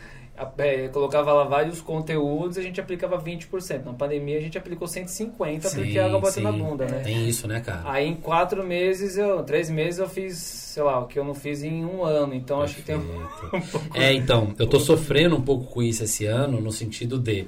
é, 0.58 0.88
colocava 0.90 1.34
lá 1.34 1.44
vários 1.46 1.82
conteúdos 1.82 2.58
e 2.58 2.60
a 2.60 2.64
gente 2.64 2.80
aplicava 2.80 3.18
20%. 3.18 3.86
Na 3.86 3.94
pandemia, 3.94 4.38
a 4.38 4.42
gente 4.42 4.58
aplicou 4.58 4.88
150% 4.88 5.74
porque 5.74 5.92
Sim, 5.92 5.98
a 5.98 6.06
água 6.06 6.20
bateu 6.20 6.44
na 6.44 6.52
sim. 6.52 6.60
bunda, 6.60 6.86
né? 6.86 7.00
Tem 7.00 7.28
isso, 7.28 7.48
né, 7.48 7.60
cara? 7.60 7.82
Aí 7.86 8.08
em 8.08 8.16
quatro 8.16 8.64
meses, 8.64 9.18
eu, 9.18 9.44
três 9.44 9.70
meses 9.70 10.00
eu 10.00 10.08
fiz, 10.08 10.38
sei 10.38 10.84
lá, 10.84 11.00
o 11.00 11.08
que 11.08 11.18
eu 11.18 11.24
não 11.24 11.34
fiz 11.34 11.64
em 11.64 11.84
um 11.84 12.04
ano. 12.04 12.36
Então 12.36 12.62
acho 12.62 12.76
que 12.76 12.84
tem 12.84 12.96
um. 12.96 13.26
Perfeito. 13.50 13.88
É, 13.98 14.14
então, 14.14 14.54
eu 14.60 14.68
tô 14.68 14.80
sofrendo 14.80 15.36
um 15.36 15.42
pouco 15.42 15.66
com 15.66 15.82
isso 15.82 16.04
esse 16.04 16.26
ano, 16.26 16.62
no 16.62 16.72
sentido 16.72 17.18
de. 17.18 17.48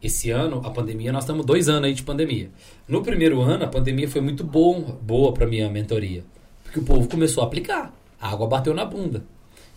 Esse 0.00 0.30
ano, 0.30 0.62
a 0.64 0.70
pandemia, 0.70 1.10
nós 1.10 1.24
estamos 1.24 1.44
dois 1.44 1.68
anos 1.68 1.88
aí 1.88 1.92
de 1.92 2.04
pandemia. 2.04 2.50
No 2.86 3.02
primeiro 3.02 3.40
ano, 3.40 3.64
a 3.64 3.68
pandemia 3.68 4.08
foi 4.08 4.20
muito 4.20 4.44
bom, 4.44 4.96
boa 5.02 5.32
pra 5.32 5.44
minha 5.44 5.68
mentoria. 5.68 6.22
Porque 6.62 6.78
o 6.78 6.84
povo 6.84 7.08
começou 7.08 7.42
a 7.42 7.46
aplicar. 7.46 7.92
A 8.20 8.30
água 8.30 8.46
bateu 8.46 8.72
na 8.72 8.84
bunda. 8.84 9.24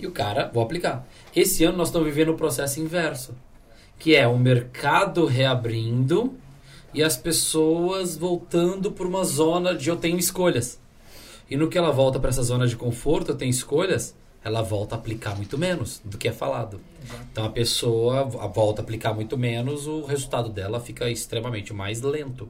E 0.01 0.07
o 0.07 0.11
cara, 0.11 0.49
vou 0.51 0.63
aplicar. 0.63 1.07
Esse 1.35 1.63
ano 1.63 1.77
nós 1.77 1.89
estamos 1.89 2.07
vivendo 2.07 2.29
o 2.29 2.35
processo 2.35 2.79
inverso. 2.79 3.35
Que 3.99 4.15
é 4.15 4.27
o 4.27 4.35
mercado 4.35 5.27
reabrindo 5.27 6.33
e 6.91 7.03
as 7.03 7.15
pessoas 7.15 8.17
voltando 8.17 8.91
por 8.91 9.05
uma 9.05 9.23
zona 9.23 9.75
de 9.75 9.89
eu 9.89 9.95
tenho 9.95 10.17
escolhas. 10.17 10.79
E 11.47 11.55
no 11.55 11.69
que 11.69 11.77
ela 11.77 11.91
volta 11.91 12.19
para 12.19 12.29
essa 12.29 12.41
zona 12.41 12.65
de 12.65 12.75
conforto, 12.75 13.31
eu 13.31 13.35
tenho 13.35 13.51
escolhas, 13.51 14.15
ela 14.43 14.63
volta 14.63 14.95
a 14.95 14.97
aplicar 14.97 15.35
muito 15.35 15.57
menos 15.57 16.01
do 16.03 16.17
que 16.17 16.27
é 16.27 16.31
falado. 16.31 16.81
Então 17.31 17.45
a 17.45 17.49
pessoa 17.49 18.23
volta 18.23 18.81
a 18.81 18.83
aplicar 18.83 19.13
muito 19.13 19.37
menos, 19.37 19.85
o 19.85 20.03
resultado 20.03 20.49
dela 20.49 20.79
fica 20.79 21.09
extremamente 21.09 21.73
mais 21.73 22.01
lento. 22.01 22.49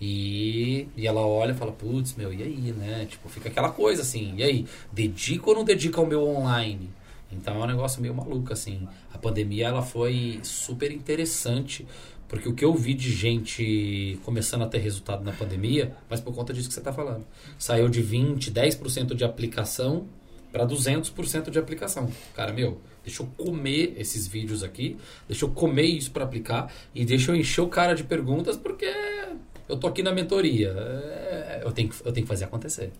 E, 0.00 0.86
e 0.96 1.06
ela 1.06 1.20
olha 1.20 1.52
e 1.52 1.54
fala, 1.54 1.72
putz, 1.72 2.14
meu, 2.14 2.32
e 2.32 2.42
aí, 2.42 2.72
né? 2.72 3.06
Tipo, 3.06 3.28
fica 3.28 3.48
aquela 3.48 3.70
coisa 3.70 4.02
assim, 4.02 4.34
e 4.36 4.42
aí, 4.42 4.66
dedico 4.92 5.50
ou 5.50 5.56
não 5.56 5.64
dedico 5.64 6.00
ao 6.00 6.06
meu 6.06 6.22
online? 6.22 6.90
Então 7.30 7.60
é 7.60 7.64
um 7.64 7.66
negócio 7.66 8.00
meio 8.00 8.14
maluco, 8.14 8.52
assim. 8.52 8.86
A 9.12 9.18
pandemia, 9.18 9.66
ela 9.66 9.82
foi 9.82 10.40
super 10.42 10.90
interessante, 10.92 11.86
porque 12.28 12.48
o 12.48 12.54
que 12.54 12.64
eu 12.64 12.74
vi 12.74 12.94
de 12.94 13.10
gente 13.10 14.18
começando 14.24 14.62
a 14.62 14.66
ter 14.66 14.78
resultado 14.78 15.24
na 15.24 15.32
pandemia, 15.32 15.96
mas 16.08 16.20
por 16.20 16.34
conta 16.34 16.52
disso 16.52 16.68
que 16.68 16.74
você 16.74 16.80
está 16.80 16.92
falando. 16.92 17.26
Saiu 17.58 17.88
de 17.88 18.02
20, 18.02 18.50
10% 18.50 19.14
de 19.14 19.24
aplicação 19.24 20.06
para 20.52 20.66
200% 20.66 21.50
de 21.50 21.58
aplicação. 21.58 22.10
Cara, 22.34 22.52
meu, 22.52 22.80
deixa 23.04 23.22
eu 23.22 23.28
comer 23.36 23.94
esses 23.98 24.26
vídeos 24.26 24.62
aqui, 24.62 24.96
deixa 25.26 25.44
eu 25.44 25.50
comer 25.50 25.84
isso 25.84 26.10
para 26.10 26.24
aplicar 26.24 26.72
e 26.94 27.04
deixa 27.04 27.32
eu 27.32 27.36
encher 27.36 27.60
o 27.60 27.68
cara 27.68 27.94
de 27.94 28.04
perguntas 28.04 28.56
porque 28.56 28.86
eu 29.68 29.76
tô 29.78 29.86
aqui 29.86 30.02
na 30.02 30.12
mentoria. 30.12 30.70
É, 30.76 31.60
eu, 31.64 31.72
tenho, 31.72 31.88
que- 31.88 32.00
eu 32.06 32.12
tenho 32.12 32.24
que 32.24 32.28
fazer 32.28 32.44
acontecer. 32.46 32.92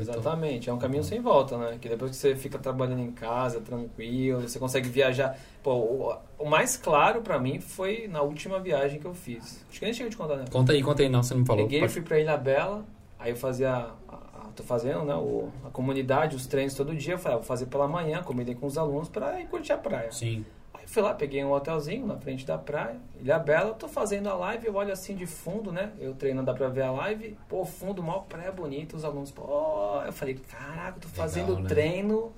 Exatamente, 0.00 0.70
é 0.70 0.72
um 0.72 0.78
caminho 0.78 1.02
sem 1.04 1.20
volta, 1.20 1.58
né? 1.58 1.76
Que 1.80 1.88
depois 1.88 2.12
que 2.12 2.16
você 2.16 2.34
fica 2.36 2.58
trabalhando 2.58 3.00
em 3.00 3.10
casa, 3.10 3.60
tranquilo, 3.60 4.40
você 4.42 4.58
consegue 4.58 4.88
viajar. 4.88 5.36
Pô, 5.62 5.74
o, 5.74 6.16
o 6.38 6.44
mais 6.48 6.76
claro 6.76 7.20
pra 7.20 7.38
mim 7.38 7.60
foi 7.60 8.06
na 8.08 8.22
última 8.22 8.58
viagem 8.60 8.98
que 9.00 9.04
eu 9.06 9.12
fiz. 9.14 9.64
Acho 9.68 9.78
que 9.80 9.84
nem 9.84 9.92
cheguei 9.92 10.10
te 10.10 10.16
contar, 10.16 10.36
né? 10.36 10.44
Conta 10.50 10.72
aí, 10.72 10.82
conta 10.82 11.02
aí, 11.02 11.08
não, 11.08 11.22
você 11.22 11.34
não 11.34 11.44
falou. 11.44 11.64
Peguei, 11.64 11.80
Pode- 11.80 11.92
fui 11.92 12.02
pra 12.02 12.18
Ilha 12.18 12.36
Bela, 12.36 12.84
aí 13.18 13.32
eu 13.32 13.36
fazia. 13.36 13.70
a- 13.70 13.92
a- 14.08 14.48
tô 14.54 14.62
fazendo, 14.62 15.04
né? 15.04 15.14
O, 15.14 15.48
a 15.64 15.70
comunidade, 15.70 16.36
os 16.36 16.46
treinos 16.46 16.74
todo 16.74 16.94
dia. 16.94 17.14
Eu 17.14 17.18
falei, 17.18 17.34
ah, 17.36 17.38
vou 17.38 17.46
fazer 17.46 17.66
pela 17.66 17.88
manhã, 17.88 18.22
combinei 18.22 18.54
com 18.54 18.66
os 18.66 18.78
alunos 18.78 19.08
pra 19.08 19.40
ir 19.40 19.46
curtir 19.46 19.72
a 19.72 19.78
praia. 19.78 20.12
Sim. 20.12 20.44
Fui 20.92 21.00
lá, 21.00 21.14
peguei 21.14 21.42
um 21.42 21.50
hotelzinho 21.50 22.06
na 22.06 22.18
frente 22.18 22.44
da 22.44 22.58
praia, 22.58 22.96
Ilha 23.18 23.38
Bela, 23.38 23.72
tô 23.72 23.88
fazendo 23.88 24.28
a 24.28 24.34
live, 24.34 24.66
eu 24.66 24.74
olho 24.74 24.92
assim 24.92 25.16
de 25.16 25.24
fundo, 25.24 25.72
né? 25.72 25.90
Eu 25.98 26.12
treinando, 26.12 26.44
dá 26.44 26.52
pra 26.52 26.68
ver 26.68 26.82
a 26.82 26.92
live, 26.92 27.34
pô, 27.48 27.64
fundo, 27.64 28.02
mó 28.02 28.18
praia 28.18 28.52
bonita, 28.52 28.94
os 28.94 29.02
alunos, 29.02 29.30
pô, 29.30 30.02
eu 30.04 30.12
falei, 30.12 30.34
caraca, 30.34 31.00
tô 31.00 31.08
fazendo 31.08 31.58
né? 31.58 31.66
treino 31.66 32.30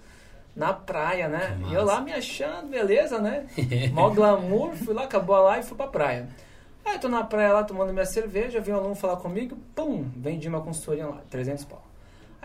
na 0.54 0.72
praia, 0.72 1.26
né? 1.26 1.58
E 1.68 1.74
eu 1.74 1.84
lá 1.84 2.00
me 2.00 2.12
achando, 2.12 2.68
beleza, 2.68 3.18
né? 3.18 3.44
Mó 3.92 4.08
glamour, 4.10 4.76
fui 4.76 4.94
lá, 4.94 5.02
acabou 5.02 5.34
a 5.34 5.40
live, 5.40 5.66
fui 5.66 5.76
pra 5.76 5.88
praia. 5.88 6.28
Aí 6.84 6.94
eu 6.94 7.00
tô 7.00 7.08
na 7.08 7.24
praia 7.24 7.52
lá 7.54 7.64
tomando 7.64 7.92
minha 7.92 8.06
cerveja, 8.06 8.60
vi 8.60 8.70
um 8.70 8.76
aluno 8.76 8.94
falar 8.94 9.16
comigo, 9.16 9.58
pum, 9.74 10.08
vendi 10.16 10.48
uma 10.48 10.60
consultoria 10.60 11.08
lá, 11.08 11.22
300 11.28 11.64
pau. 11.64 11.82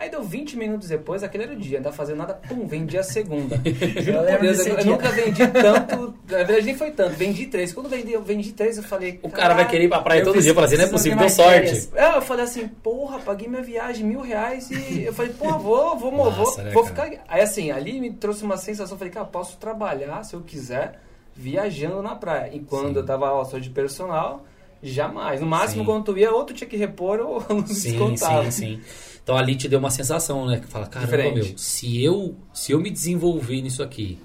Aí 0.00 0.08
deu 0.08 0.22
20 0.22 0.56
minutos 0.56 0.88
depois, 0.88 1.22
aquele 1.22 1.44
era 1.44 1.52
o 1.52 1.56
dia, 1.56 1.76
não 1.76 1.84
tava 1.84 1.96
fazendo 1.96 2.16
nada, 2.16 2.32
pum, 2.48 2.66
vendi 2.66 2.96
a 2.96 3.02
segunda. 3.02 3.60
Juro 4.00 4.16
por 4.18 4.24
lembro 4.24 4.40
Deus, 4.46 4.66
eu, 4.66 4.78
eu 4.78 4.84
nunca 4.86 5.10
vendi 5.10 5.46
tanto, 5.48 6.14
na 6.26 6.36
verdade 6.38 6.62
nem 6.62 6.74
foi 6.74 6.90
tanto, 6.90 7.16
vendi 7.16 7.44
três. 7.46 7.70
Quando 7.74 7.90
vendi, 7.90 8.10
eu 8.12 8.22
vendi 8.22 8.50
três, 8.52 8.78
eu 8.78 8.82
falei... 8.82 9.20
O 9.22 9.28
cara 9.28 9.48
vai 9.48 9.56
"Caraca, 9.58 9.70
querer 9.70 9.84
ir 9.84 9.88
pra 9.90 10.00
praia 10.00 10.20
eu 10.20 10.24
todo 10.24 10.34
fiz- 10.36 10.44
dia, 10.44 10.54
falar 10.54 10.66
assim, 10.68 10.76
não 10.78 10.84
é 10.84 10.88
possível, 10.88 11.18
deu 11.18 11.28
sorte. 11.28 11.88
é, 11.94 12.16
eu 12.16 12.22
falei 12.22 12.44
assim, 12.46 12.66
porra, 12.66 13.18
paguei 13.18 13.46
minha 13.46 13.62
viagem, 13.62 14.06
mil 14.06 14.22
reais 14.22 14.70
e 14.70 15.04
eu 15.04 15.12
falei, 15.12 15.32
porra, 15.34 15.58
vou, 15.58 15.98
vou, 15.98 16.10
vou, 16.10 16.24
Massa, 16.30 16.36
vou, 16.56 16.64
né, 16.64 16.70
vou 16.70 16.84
ficar. 16.86 17.10
Aí 17.28 17.42
assim, 17.42 17.70
ali 17.70 18.00
me 18.00 18.10
trouxe 18.10 18.42
uma 18.42 18.56
sensação, 18.56 18.96
falei, 18.96 19.12
cara, 19.12 19.26
posso 19.26 19.58
trabalhar 19.58 20.22
se 20.24 20.32
eu 20.34 20.40
quiser, 20.40 20.98
viajando 21.36 22.02
na 22.02 22.14
praia. 22.14 22.50
E 22.54 22.60
quando 22.60 22.88
Sim. 22.94 22.96
eu 22.96 23.04
tava 23.04 23.30
ó, 23.32 23.44
só 23.44 23.58
de 23.58 23.68
personal, 23.68 24.44
jamais. 24.82 25.40
No 25.40 25.46
máximo, 25.46 25.82
Sim. 25.82 25.86
quando 25.86 26.04
tu 26.04 26.18
ia, 26.18 26.30
ou 26.32 26.44
tu 26.44 26.54
tinha 26.54 26.68
que 26.68 26.76
repor 26.76 27.18
ou 27.20 27.44
não 27.48 27.66
Sim, 27.66 27.90
descontava. 27.90 28.50
sim, 28.50 28.76
sim. 28.76 28.80
Então 29.22 29.36
ali 29.36 29.54
te 29.54 29.68
deu 29.68 29.78
uma 29.78 29.90
sensação, 29.90 30.46
né? 30.46 30.60
Que 30.60 30.66
fala, 30.66 30.86
caramba, 30.86 31.10
Diferente. 31.16 31.48
meu, 31.50 31.58
se 31.58 32.02
eu, 32.02 32.34
se 32.54 32.72
eu 32.72 32.80
me 32.80 32.90
desenvolver 32.90 33.60
nisso 33.62 33.82
aqui, 33.82 34.18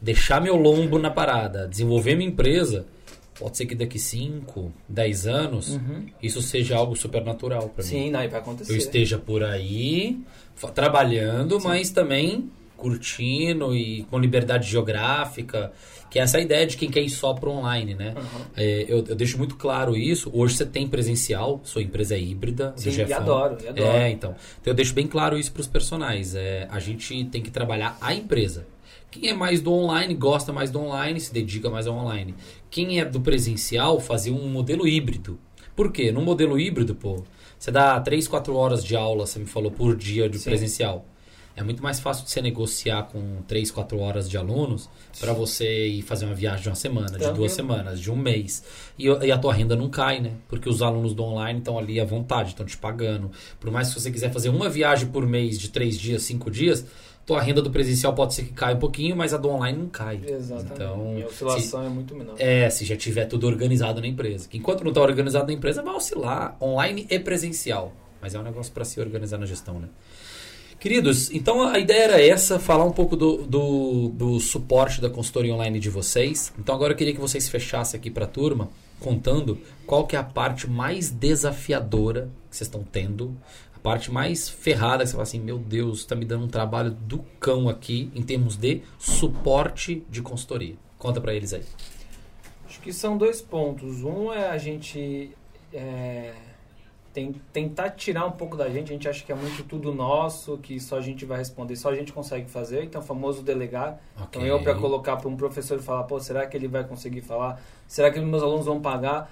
deixar 0.00 0.40
meu 0.40 0.56
lombo 0.56 0.98
na 0.98 1.10
parada, 1.10 1.66
desenvolver 1.66 2.14
minha 2.14 2.28
empresa, 2.28 2.86
pode 3.38 3.56
ser 3.56 3.66
que 3.66 3.74
daqui 3.74 3.98
5, 3.98 4.70
10 4.88 5.26
anos, 5.26 5.70
Uhum. 5.76 6.06
isso 6.22 6.40
seja 6.42 6.76
algo 6.76 6.94
supernatural 6.94 7.68
pra 7.70 7.82
mim. 7.82 7.90
Sim, 7.90 8.10
não, 8.10 8.20
vai 8.28 8.40
acontecer. 8.40 8.70
Eu 8.72 8.76
esteja 8.76 9.18
por 9.18 9.42
aí, 9.42 10.18
trabalhando, 10.74 11.58
mas 11.62 11.90
também 11.90 12.50
curtindo 12.76 13.74
e 13.74 14.02
com 14.10 14.18
liberdade 14.18 14.68
geográfica, 14.70 15.72
que 16.14 16.20
é 16.20 16.22
essa 16.22 16.38
ideia 16.38 16.64
de 16.64 16.76
quem 16.76 16.88
quer 16.88 17.00
ir 17.00 17.10
só 17.10 17.34
pro 17.34 17.50
online, 17.50 17.96
né? 17.96 18.14
Uhum. 18.16 18.40
É, 18.56 18.84
eu, 18.86 19.04
eu 19.04 19.16
deixo 19.16 19.36
muito 19.36 19.56
claro 19.56 19.96
isso. 19.96 20.30
Hoje 20.32 20.56
você 20.56 20.64
tem 20.64 20.86
presencial, 20.86 21.60
sua 21.64 21.82
empresa 21.82 22.14
é 22.14 22.20
híbrida. 22.20 22.72
Sim, 22.76 22.90
e 22.90 22.92
Jefão. 22.92 23.16
adoro, 23.16 23.56
e 23.60 23.66
adoro. 23.66 23.88
É, 23.88 24.10
então. 24.12 24.30
Então 24.60 24.70
eu 24.70 24.74
deixo 24.74 24.94
bem 24.94 25.08
claro 25.08 25.36
isso 25.36 25.50
pros 25.50 25.66
personagens. 25.66 26.36
É, 26.36 26.68
a 26.70 26.78
gente 26.78 27.24
tem 27.24 27.42
que 27.42 27.50
trabalhar 27.50 27.98
a 28.00 28.14
empresa. 28.14 28.64
Quem 29.10 29.28
é 29.28 29.34
mais 29.34 29.60
do 29.60 29.72
online, 29.72 30.14
gosta 30.14 30.52
mais 30.52 30.70
do 30.70 30.78
online, 30.78 31.18
se 31.18 31.34
dedica 31.34 31.68
mais 31.68 31.88
ao 31.88 31.96
online. 31.96 32.32
Quem 32.70 33.00
é 33.00 33.04
do 33.04 33.20
presencial, 33.20 33.98
fazer 33.98 34.30
um 34.30 34.48
modelo 34.48 34.86
híbrido. 34.86 35.36
Por 35.74 35.90
quê? 35.90 36.12
No 36.12 36.22
modelo 36.22 36.56
híbrido, 36.60 36.94
pô, 36.94 37.24
você 37.58 37.72
dá 37.72 37.98
3, 37.98 38.28
4 38.28 38.54
horas 38.54 38.84
de 38.84 38.94
aula, 38.94 39.26
você 39.26 39.40
me 39.40 39.46
falou, 39.46 39.72
por 39.72 39.96
dia 39.96 40.28
de 40.28 40.38
Sim. 40.38 40.44
presencial. 40.44 41.04
É 41.56 41.62
muito 41.62 41.82
mais 41.82 42.00
fácil 42.00 42.24
de 42.24 42.30
você 42.30 42.42
negociar 42.42 43.04
com 43.04 43.42
3, 43.46 43.70
4 43.70 43.98
horas 44.00 44.28
de 44.28 44.36
alunos 44.36 44.88
para 45.20 45.32
você 45.32 45.86
ir 45.86 46.02
fazer 46.02 46.24
uma 46.24 46.34
viagem 46.34 46.62
de 46.62 46.68
uma 46.68 46.74
semana, 46.74 47.16
de 47.16 47.30
duas 47.32 47.52
semanas, 47.52 48.00
de 48.00 48.10
um 48.10 48.16
mês. 48.16 48.64
E, 48.98 49.06
e 49.06 49.30
a 49.30 49.38
tua 49.38 49.52
renda 49.54 49.76
não 49.76 49.88
cai, 49.88 50.20
né? 50.20 50.32
Porque 50.48 50.68
os 50.68 50.82
alunos 50.82 51.14
do 51.14 51.22
online 51.22 51.60
estão 51.60 51.78
ali 51.78 52.00
à 52.00 52.04
vontade, 52.04 52.50
estão 52.50 52.66
te 52.66 52.76
pagando. 52.76 53.30
Por 53.60 53.70
mais 53.70 53.92
que 53.92 54.00
você 54.00 54.10
quiser 54.10 54.32
fazer 54.32 54.48
uma 54.48 54.68
viagem 54.68 55.08
por 55.08 55.24
mês 55.26 55.58
de 55.58 55.68
3 55.68 55.96
dias, 55.96 56.22
5 56.22 56.50
dias, 56.50 56.84
tua 57.24 57.40
renda 57.40 57.62
do 57.62 57.70
presencial 57.70 58.12
pode 58.14 58.34
ser 58.34 58.42
que 58.44 58.52
caia 58.52 58.74
um 58.74 58.78
pouquinho, 58.78 59.16
mas 59.16 59.32
a 59.32 59.36
do 59.36 59.48
online 59.48 59.78
não 59.78 59.88
cai. 59.88 60.20
Exatamente. 60.26 60.72
Então, 60.74 61.18
e 61.18 61.22
a 61.22 61.26
oscilação 61.26 61.84
é 61.84 61.88
muito 61.88 62.14
menor. 62.14 62.34
é, 62.38 62.68
se 62.68 62.84
já 62.84 62.96
tiver 62.96 63.26
tudo 63.26 63.46
organizado 63.46 64.00
na 64.00 64.06
empresa. 64.06 64.48
Que 64.48 64.58
enquanto 64.58 64.82
não 64.82 64.90
está 64.90 65.00
organizado 65.00 65.46
na 65.46 65.52
empresa, 65.52 65.82
vai 65.82 65.94
oscilar 65.94 66.56
online 66.60 67.06
e 67.08 67.18
presencial. 67.18 67.92
Mas 68.20 68.34
é 68.34 68.38
um 68.38 68.42
negócio 68.42 68.72
para 68.72 68.84
se 68.84 69.00
organizar 69.00 69.38
na 69.38 69.46
gestão, 69.46 69.78
né? 69.78 69.88
Queridos, 70.84 71.30
então 71.30 71.62
a 71.62 71.78
ideia 71.78 72.02
era 72.02 72.20
essa, 72.20 72.58
falar 72.58 72.84
um 72.84 72.92
pouco 72.92 73.16
do, 73.16 73.38
do, 73.38 74.08
do 74.10 74.38
suporte 74.38 75.00
da 75.00 75.08
consultoria 75.08 75.54
online 75.54 75.80
de 75.80 75.88
vocês. 75.88 76.52
Então 76.58 76.74
agora 76.74 76.92
eu 76.92 76.96
queria 76.98 77.14
que 77.14 77.20
vocês 77.22 77.48
fechassem 77.48 77.98
aqui 77.98 78.10
para 78.10 78.26
a 78.26 78.28
turma, 78.28 78.68
contando 79.00 79.58
qual 79.86 80.06
que 80.06 80.14
é 80.14 80.18
a 80.18 80.22
parte 80.22 80.68
mais 80.68 81.08
desafiadora 81.08 82.30
que 82.50 82.56
vocês 82.58 82.68
estão 82.68 82.84
tendo, 82.84 83.34
a 83.74 83.78
parte 83.78 84.12
mais 84.12 84.46
ferrada 84.46 85.04
que 85.04 85.06
você 85.08 85.12
fala 85.12 85.22
assim, 85.22 85.40
meu 85.40 85.56
Deus, 85.56 86.00
está 86.00 86.14
me 86.14 86.26
dando 86.26 86.44
um 86.44 86.48
trabalho 86.48 86.90
do 86.90 87.20
cão 87.40 87.66
aqui 87.66 88.10
em 88.14 88.20
termos 88.20 88.54
de 88.54 88.82
suporte 88.98 90.04
de 90.10 90.20
consultoria. 90.20 90.74
Conta 90.98 91.18
para 91.18 91.34
eles 91.34 91.54
aí. 91.54 91.64
Acho 92.68 92.78
que 92.82 92.92
são 92.92 93.16
dois 93.16 93.40
pontos. 93.40 94.02
Um 94.02 94.30
é 94.30 94.50
a 94.50 94.58
gente 94.58 95.30
é, 95.72 96.34
tem- 97.14 97.34
tentar 97.52 97.90
tirar 97.90 98.26
um 98.26 98.32
pouco 98.32 98.56
da 98.56 98.68
gente. 98.68 98.90
A 98.90 98.92
gente 98.92 99.08
acha 99.08 99.24
que 99.24 99.32
é 99.32 99.34
muito 99.34 99.62
tudo 99.64 99.94
nosso, 99.94 100.58
que 100.58 100.78
só 100.80 100.98
a 100.98 101.00
gente 101.00 101.24
vai 101.24 101.38
responder, 101.38 101.76
só 101.76 101.88
a 101.90 101.94
gente 101.94 102.12
consegue 102.12 102.50
fazer. 102.50 102.84
Então, 102.84 103.00
o 103.00 103.04
famoso 103.04 103.42
delegar. 103.42 103.98
Então, 104.16 104.42
Ok. 104.42 104.50
eu 104.50 104.60
para 104.62 104.74
colocar 104.74 105.16
para 105.16 105.28
um 105.28 105.36
professor 105.36 105.78
e 105.78 105.82
falar, 105.82 106.02
pô, 106.02 106.20
será 106.20 106.44
que 106.46 106.56
ele 106.56 106.68
vai 106.68 106.84
conseguir 106.84 107.22
falar? 107.22 107.58
Será 107.86 108.10
que 108.10 108.18
os 108.18 108.24
meus 108.26 108.42
alunos 108.42 108.66
vão 108.66 108.80
pagar? 108.82 109.30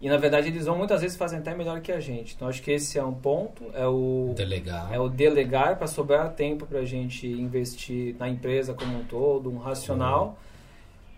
E 0.00 0.10
na 0.10 0.18
verdade 0.18 0.48
eles 0.48 0.66
vão 0.66 0.76
muitas 0.76 1.00
vezes 1.00 1.16
fazem 1.16 1.38
até 1.38 1.54
melhor 1.54 1.80
que 1.80 1.90
a 1.90 1.98
gente. 2.00 2.34
Então 2.34 2.46
acho 2.48 2.62
que 2.62 2.70
esse 2.70 2.98
é 2.98 3.02
um 3.04 3.14
ponto, 3.14 3.64
é 3.72 3.86
o 3.86 4.34
Delegar. 4.36 4.92
é 4.92 5.00
o 5.00 5.08
delegar 5.08 5.76
para 5.78 5.86
sobrar 5.86 6.30
tempo 6.34 6.66
para 6.66 6.80
a 6.80 6.84
gente 6.84 7.26
investir 7.26 8.14
na 8.18 8.28
empresa 8.28 8.74
como 8.74 8.98
um 8.98 9.04
todo, 9.04 9.50
um 9.50 9.56
racional. 9.56 10.38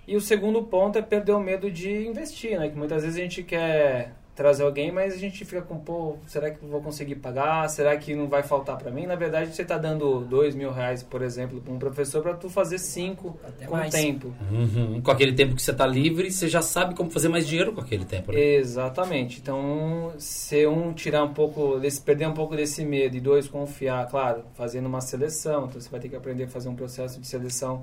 E 0.07 0.15
o 0.17 0.21
segundo 0.21 0.63
ponto 0.63 0.97
é 0.97 1.03
perder 1.03 1.33
o 1.33 1.41
medo 1.41 1.69
de 1.71 2.07
investir, 2.07 2.57
né? 2.59 2.69
Que 2.69 2.77
muitas 2.79 3.03
vezes 3.03 3.19
a 3.19 3.21
gente 3.23 3.43
quer 3.43 4.13
trazer 4.39 4.63
alguém, 4.63 4.93
mas 4.93 5.13
a 5.15 5.17
gente 5.17 5.45
fica 5.45 5.61
com, 5.61 5.77
pô, 5.81 6.17
será 6.25 6.49
que 6.49 6.63
eu 6.63 6.69
vou 6.69 6.81
conseguir 6.81 7.17
pagar? 7.17 7.69
Será 7.69 7.97
que 7.97 8.15
não 8.15 8.29
vai 8.29 8.45
faltar 8.45 8.79
para 8.79 8.89
mim? 8.89 9.05
Na 9.05 9.17
verdade, 9.17 9.53
você 9.53 9.63
está 9.63 9.77
dando 9.77 10.21
dois 10.21 10.55
mil 10.55 10.71
reais, 10.71 11.03
por 11.03 11.23
exemplo, 11.23 11.61
para 11.61 11.73
um 11.73 11.79
professor 11.79 12.23
para 12.23 12.35
tu 12.35 12.49
fazer 12.49 12.79
cinco 12.79 13.37
Até 13.43 13.67
com 13.67 13.75
mais. 13.75 13.93
tempo. 13.93 14.33
Uhum. 14.49 15.03
Com 15.03 15.11
aquele 15.11 15.33
tempo 15.33 15.57
que 15.57 15.63
você 15.63 15.73
está 15.73 15.85
livre, 15.85 16.31
você 16.31 16.47
já 16.47 16.63
sabe 16.63 16.95
como 16.95 17.11
fazer 17.11 17.29
mais 17.29 17.49
dinheiro 17.49 17.73
com 17.73 17.81
aquele 17.81 18.05
tempo, 18.05 18.31
né? 18.31 18.39
Exatamente. 18.39 19.41
Então, 19.41 20.13
se 20.19 20.65
um 20.69 20.93
tirar 20.93 21.25
um 21.25 21.35
pouco, 21.35 21.81
desse, 21.81 22.01
perder 22.01 22.29
um 22.29 22.35
pouco 22.35 22.55
desse 22.55 22.85
medo 22.85 23.17
e 23.17 23.21
dois 23.21 23.49
confiar, 23.49 24.07
claro, 24.09 24.45
fazendo 24.55 24.87
uma 24.87 25.01
seleção, 25.01 25.67
então 25.67 25.81
você 25.81 25.91
vai 25.91 25.99
ter 25.99 26.09
que 26.09 26.15
aprender 26.15 26.45
a 26.45 26.49
fazer 26.49 26.69
um 26.69 26.77
processo 26.77 27.21
de 27.21 27.27
seleção 27.27 27.81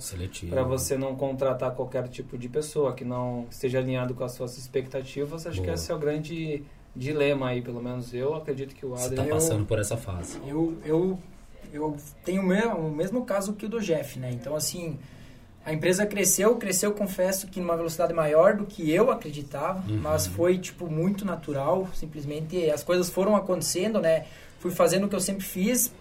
para 0.49 0.63
você 0.63 0.97
não 0.97 1.17
contratar 1.17 1.71
qualquer 1.71 2.07
tipo 2.07 2.37
de 2.37 2.47
pessoa 2.47 2.93
que 2.93 3.03
não 3.03 3.45
esteja 3.51 3.79
alinhado 3.79 4.13
com 4.13 4.23
as 4.23 4.31
suas 4.31 4.57
expectativas. 4.57 5.45
Acho 5.45 5.57
Boa. 5.57 5.67
que 5.67 5.73
esse 5.73 5.91
é 5.91 5.95
o 5.95 5.99
grande 5.99 6.44
dilema 6.95 7.49
aí, 7.49 7.61
pelo 7.61 7.81
menos 7.81 8.13
eu 8.13 8.35
acredito 8.35 8.73
que 8.75 8.85
o 8.85 8.89
Você 8.89 9.05
Adrian 9.07 9.23
está 9.23 9.35
passando 9.35 9.65
por 9.65 9.79
essa 9.79 9.97
fase. 9.97 10.39
Eu, 10.47 10.77
eu, 10.85 11.19
eu 11.73 11.95
tenho 12.23 12.41
o 12.41 12.45
mesmo, 12.45 12.75
o 12.87 12.91
mesmo 12.91 13.25
caso 13.25 13.53
que 13.53 13.65
o 13.65 13.69
do 13.69 13.81
Jeff, 13.81 14.17
né? 14.19 14.31
Então, 14.31 14.55
assim, 14.55 14.97
a 15.65 15.73
empresa 15.73 16.05
cresceu, 16.05 16.55
cresceu, 16.55 16.93
confesso 16.93 17.47
que 17.47 17.59
numa 17.59 17.75
velocidade 17.75 18.13
maior 18.13 18.55
do 18.55 18.65
que 18.65 18.89
eu 18.91 19.11
acreditava, 19.11 19.83
Uhum. 19.89 19.99
mas 20.01 20.25
foi, 20.27 20.57
tipo, 20.57 20.87
muito 20.89 21.25
natural, 21.25 21.87
simplesmente 21.93 22.69
as 22.69 22.83
coisas 22.83 23.09
foram 23.09 23.35
acontecendo, 23.35 23.99
né? 23.99 24.25
Fui 24.59 24.71
fazendo 24.71 25.05
o 25.05 25.09
que 25.09 25.15
eu 25.15 25.19
sempre 25.19 25.43
fiz, 25.43 25.91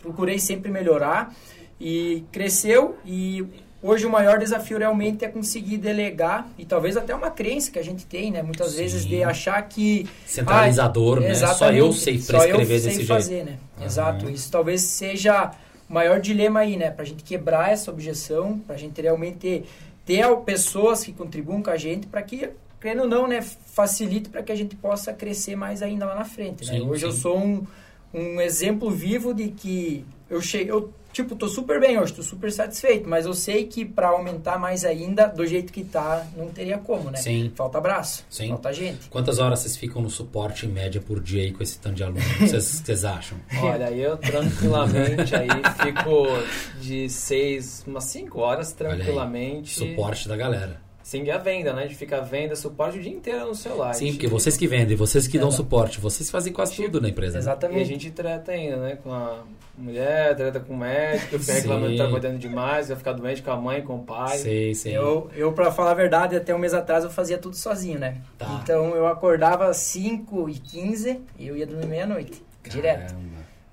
procurei 0.00 0.38
sempre 0.38 0.70
melhorar 0.70 1.34
e 1.78 2.24
cresceu 2.32 2.96
e 3.04 3.44
hoje 3.82 4.06
o 4.06 4.10
maior 4.10 4.38
desafio 4.38 4.78
realmente 4.78 5.24
é 5.24 5.28
conseguir 5.28 5.78
delegar 5.78 6.46
e 6.58 6.64
talvez 6.64 6.96
até 6.96 7.14
uma 7.14 7.30
crença 7.30 7.70
que 7.70 7.78
a 7.78 7.82
gente 7.82 8.06
tem, 8.06 8.30
né? 8.30 8.42
Muitas 8.42 8.72
Sim. 8.72 8.76
vezes 8.78 9.04
de 9.06 9.22
achar 9.22 9.60
que 9.62 10.06
Centralizador, 10.26 11.18
ah, 11.18 11.20
né? 11.20 11.34
Só 11.34 11.70
eu 11.70 11.92
sei 11.92 12.18
só 12.18 12.32
eu 12.34 12.38
prescrever 12.40 12.80
sei 12.80 12.88
desse 12.88 12.96
jeito. 12.98 13.08
fazer, 13.08 13.44
né? 13.44 13.58
Aham. 13.78 13.86
Exato. 13.86 14.30
Isso 14.30 14.50
talvez 14.50 14.82
seja 14.82 15.52
o 15.88 15.92
maior 15.92 16.20
dilema 16.20 16.60
aí, 16.60 16.76
né? 16.76 16.90
Pra 16.90 17.04
gente 17.04 17.22
quebrar 17.24 17.72
essa 17.72 17.90
objeção, 17.90 18.58
pra 18.58 18.76
gente 18.76 19.00
realmente 19.00 19.64
ter 20.04 20.24
pessoas 20.44 21.04
que 21.04 21.12
contribuam 21.12 21.62
com 21.62 21.70
a 21.70 21.76
gente 21.76 22.06
para 22.06 22.22
que, 22.22 22.50
querendo 22.80 23.02
ou 23.02 23.08
não, 23.08 23.26
né, 23.28 23.40
facilite 23.42 24.28
para 24.28 24.42
que 24.42 24.50
a 24.50 24.56
gente 24.56 24.74
possa 24.76 25.12
crescer 25.12 25.56
mais 25.56 25.82
ainda 25.82 26.04
lá 26.04 26.14
na 26.14 26.24
frente, 26.24 26.66
né? 26.66 26.78
Sim, 26.78 26.88
Hoje 26.88 27.06
eu 27.06 27.12
sim. 27.12 27.20
sou 27.20 27.38
um, 27.38 27.66
um 28.12 28.40
exemplo 28.40 28.90
vivo 28.90 29.32
de 29.32 29.48
que 29.48 30.04
eu 30.30 30.40
cheguei, 30.40 30.70
eu 30.70 30.92
tipo, 31.12 31.34
tô 31.34 31.48
super 31.48 31.80
bem 31.80 31.98
hoje, 31.98 32.14
tô 32.14 32.22
super 32.22 32.52
satisfeito, 32.52 33.08
mas 33.08 33.26
eu 33.26 33.34
sei 33.34 33.66
que 33.66 33.84
para 33.84 34.08
aumentar 34.08 34.58
mais 34.58 34.84
ainda, 34.84 35.26
do 35.26 35.44
jeito 35.44 35.72
que 35.72 35.84
tá, 35.84 36.26
não 36.36 36.48
teria 36.48 36.78
como, 36.78 37.10
né? 37.10 37.18
Sim. 37.18 37.52
Falta 37.54 37.80
braço, 37.80 38.24
Sim. 38.30 38.48
falta 38.48 38.72
gente. 38.72 39.08
Quantas 39.08 39.38
horas 39.38 39.58
vocês 39.58 39.76
ficam 39.76 40.00
no 40.00 40.08
suporte 40.08 40.66
em 40.66 40.68
média 40.68 41.00
por 41.00 41.20
dia 41.20 41.42
aí 41.42 41.52
com 41.52 41.62
esse 41.62 41.78
tanto 41.78 41.96
de 41.96 42.04
aluno? 42.04 42.20
Vocês, 42.38 42.64
vocês 42.64 43.04
acham? 43.04 43.38
Olha, 43.60 43.90
eu 43.90 44.16
tranquilamente 44.16 45.34
aí 45.34 45.48
fico 45.82 46.80
de 46.80 47.08
seis, 47.08 47.84
umas 47.86 48.04
cinco 48.04 48.40
horas 48.40 48.74
Olha 48.80 48.90
aí, 48.90 48.96
tranquilamente. 48.96 49.74
Suporte 49.74 50.28
da 50.28 50.36
galera. 50.36 50.89
Sim, 51.10 51.24
e 51.24 51.30
a 51.32 51.38
venda, 51.38 51.72
né? 51.72 51.88
De 51.88 51.94
ficar 51.96 52.20
venda, 52.20 52.54
suporte 52.54 52.96
o 53.00 53.02
dia 53.02 53.10
inteiro 53.12 53.46
no 53.46 53.54
celular. 53.56 53.92
Sim, 53.94 54.06
gente 54.06 54.14
porque 54.14 54.28
vocês 54.28 54.56
que 54.56 54.68
vendem, 54.68 54.96
vocês 54.96 55.26
que 55.26 55.40
dão 55.40 55.48
Exato. 55.48 55.64
suporte, 55.64 55.98
vocês 55.98 56.30
fazem 56.30 56.52
quase 56.52 56.76
tudo 56.76 57.00
na 57.00 57.08
empresa. 57.08 57.32
né? 57.32 57.38
E 57.38 57.38
a 57.38 57.42
Exatamente. 57.42 57.84
gente 57.84 58.10
trata 58.12 58.52
ainda, 58.52 58.76
né? 58.76 58.96
Com 59.02 59.12
a 59.12 59.42
mulher, 59.76 60.36
trata 60.36 60.60
com 60.60 60.72
o 60.72 60.76
médico, 60.76 61.36
fica 61.40 61.52
reclamando 61.54 61.90
que 61.90 61.98
tá 61.98 62.04
Sim. 62.04 62.10
cuidando 62.12 62.38
demais, 62.38 62.86
vai 62.90 62.96
ficar 62.96 63.12
doente 63.14 63.42
com 63.42 63.50
a 63.50 63.56
mãe, 63.56 63.82
com 63.82 63.96
o 63.96 64.04
pai. 64.04 64.38
Sei, 64.38 64.72
sei. 64.72 64.96
Eu, 64.96 65.28
eu 65.34 65.52
para 65.52 65.72
falar 65.72 65.90
a 65.90 65.94
verdade, 65.94 66.36
até 66.36 66.54
um 66.54 66.58
mês 66.58 66.72
atrás 66.74 67.02
eu 67.02 67.10
fazia 67.10 67.38
tudo 67.38 67.56
sozinho, 67.56 67.98
né? 67.98 68.18
Tá. 68.38 68.60
Então 68.62 68.94
eu 68.94 69.08
acordava 69.08 69.66
às 69.66 69.78
5 69.78 70.48
e 70.48 70.54
15 70.60 71.20
e 71.36 71.48
eu 71.48 71.56
ia 71.56 71.66
dormir 71.66 71.86
meia-noite. 71.88 72.40
Direto. 72.62 73.16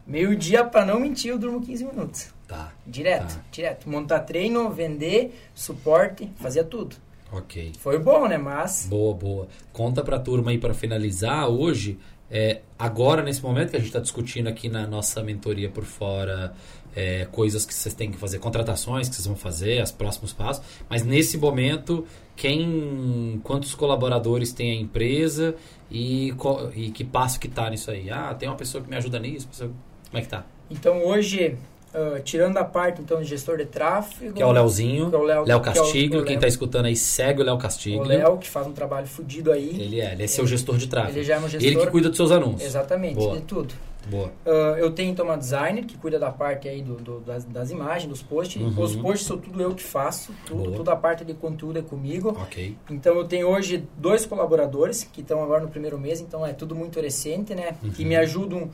Meio-dia, 0.08 0.64
para 0.64 0.84
não 0.86 1.00
mentir, 1.00 1.30
eu 1.32 1.38
durmo 1.38 1.62
15 1.62 1.86
minutos. 1.86 2.34
Tá, 2.48 2.72
Direto, 2.88 3.36
Tá. 3.36 3.42
direto. 3.52 3.88
Montar 3.90 4.22
treino, 4.22 4.70
vender, 4.72 5.38
suporte, 5.54 6.32
fazia 6.38 6.64
tudo. 6.64 6.96
Ok. 7.32 7.72
Foi 7.80 8.00
bom, 8.00 8.28
né? 8.28 8.38
Mas 8.38 8.88
Boa, 8.90 9.14
boa. 9.14 9.48
Conta 9.74 10.04
pra 10.04 10.20
turma 10.20 10.52
aí 10.52 10.58
pra 10.58 10.74
finalizar 10.74 11.48
hoje. 11.50 11.98
é, 12.30 12.62
agora, 12.78 13.22
nesse 13.24 13.42
momento 13.42 13.70
que 13.72 13.76
a 13.78 13.80
gente 13.80 13.88
está 13.88 14.00
discutindo 14.00 14.48
aqui 14.48 14.68
na 14.70 14.86
nossa 14.86 15.24
mentoria 15.24 15.70
por 15.70 15.86
fora, 15.86 16.54
é, 16.96 17.26
coisas 17.32 17.66
que 17.66 17.74
vocês 17.74 17.94
têm 17.96 18.12
que 18.12 18.18
fazer, 18.18 18.40
contratações 18.40 19.08
que 19.08 19.16
vocês 19.16 19.28
vão 19.28 19.36
fazer, 19.36 19.82
os 19.82 19.92
próximos 19.92 20.34
passos. 20.34 20.62
Mas 20.90 21.04
nesse 21.06 21.38
momento, 21.38 22.06
quem, 22.36 23.40
quantos 23.44 23.74
colaboradores 23.76 24.52
tem 24.52 24.72
a 24.72 24.76
empresa 24.76 25.56
e, 25.92 26.34
e 26.76 26.92
que 26.92 27.04
passo 27.04 27.40
que 27.40 27.48
tá 27.48 27.70
nisso 27.70 27.92
aí? 27.92 28.10
Ah, 28.10 28.34
tem 28.34 28.48
uma 28.50 28.56
pessoa 28.58 28.84
que 28.84 28.90
me 28.90 28.96
ajuda 28.96 29.20
nisso. 29.20 29.48
pessoa- 29.48 29.72
Como 30.10 30.18
é 30.18 30.22
que 30.22 30.28
tá? 30.30 30.46
Então 30.70 31.06
hoje, 31.06 31.56
ah, 31.94 32.20
tirando 32.24 32.58
a 32.58 32.64
parte 32.64 33.02
então 33.02 33.20
de 33.22 33.26
gestor 33.28 33.58
de 33.58 33.66
tráfego, 33.66 34.34
Que 34.34 34.42
é 34.42 34.46
o 34.46 34.52
Leozinho, 34.52 35.10
que 35.10 35.16
é 35.16 35.20
o 35.20 35.24
Léo- 35.24 35.46
Léo 35.46 35.46
que 35.46 35.52
é 35.52 35.56
o- 35.56 35.62
Castiglio. 35.62 36.22
o 36.22 36.26
Quem 36.26 36.36
está 36.36 36.48
escutando 36.48 36.86
aí, 36.86 36.96
segue 36.96 37.42
o 37.42 37.46
Léo 37.46 37.56
o 37.56 37.58
Castiglio. 37.58 38.04
Léo 38.04 38.38
que 38.38 38.50
faz 38.50 38.68
um 38.68 38.74
trabalho 38.74 39.08
fodido 39.08 39.52
aí. 39.52 39.70
Ele 39.80 40.00
é, 40.02 40.12
ele 40.14 40.24
é 40.24 40.28
seu 40.28 40.46
gestor 40.48 40.78
de 40.78 40.88
tráfego. 40.88 41.18
Ele 41.18 41.24
já 41.26 41.36
é 41.36 41.40
um 41.40 41.50
gestor. 41.50 41.62
Ele 41.68 41.76
que 41.80 41.88
cuida 41.88 42.10
dos 42.10 42.18
seus 42.18 42.32
anúncios. 42.32 42.64
Exatamente, 42.64 43.16
Boa. 43.16 43.36
de 43.36 43.42
tudo. 43.44 43.74
Boa. 44.10 44.32
Ah, 44.46 44.76
eu 44.78 44.92
tenho 44.92 45.12
então 45.12 45.26
uma 45.26 45.38
designer 45.38 45.84
que 45.84 45.98
cuida 45.98 46.18
da 46.18 46.32
parte 46.32 46.70
aí 46.70 46.82
do, 46.82 46.96
do- 46.96 47.20
das, 47.20 47.44
das 47.44 47.72
imagens, 47.72 48.08
dos 48.10 48.22
posts. 48.22 48.62
Uhum. 48.62 48.82
Os 48.82 48.96
posts 48.96 49.28
são 49.28 49.38
tudo 49.38 49.62
eu 49.62 49.76
que 49.76 49.84
faço, 49.84 50.32
tudo, 50.46 50.64
Boa. 50.64 50.78
toda 50.78 50.94
a 50.94 50.96
parte 50.96 51.26
de 51.26 51.34
conteúdo 51.34 51.80
é 51.80 51.82
comigo. 51.82 52.30
Ok. 52.42 52.78
Então 52.90 53.16
eu 53.18 53.26
tenho 53.26 53.48
hoje 53.50 53.84
dois 53.98 54.26
colaboradores 54.26 55.04
que 55.04 55.20
estão 55.20 55.44
agora 55.44 55.62
no 55.64 55.68
primeiro 55.70 55.98
mês, 56.00 56.22
então 56.22 56.46
é 56.46 56.54
tudo 56.54 56.74
muito 56.74 57.02
recente, 57.02 57.54
né? 57.54 57.76
Que 57.96 58.04
Uhum. 58.04 58.08
me 58.10 58.16
ajudam. 58.16 58.70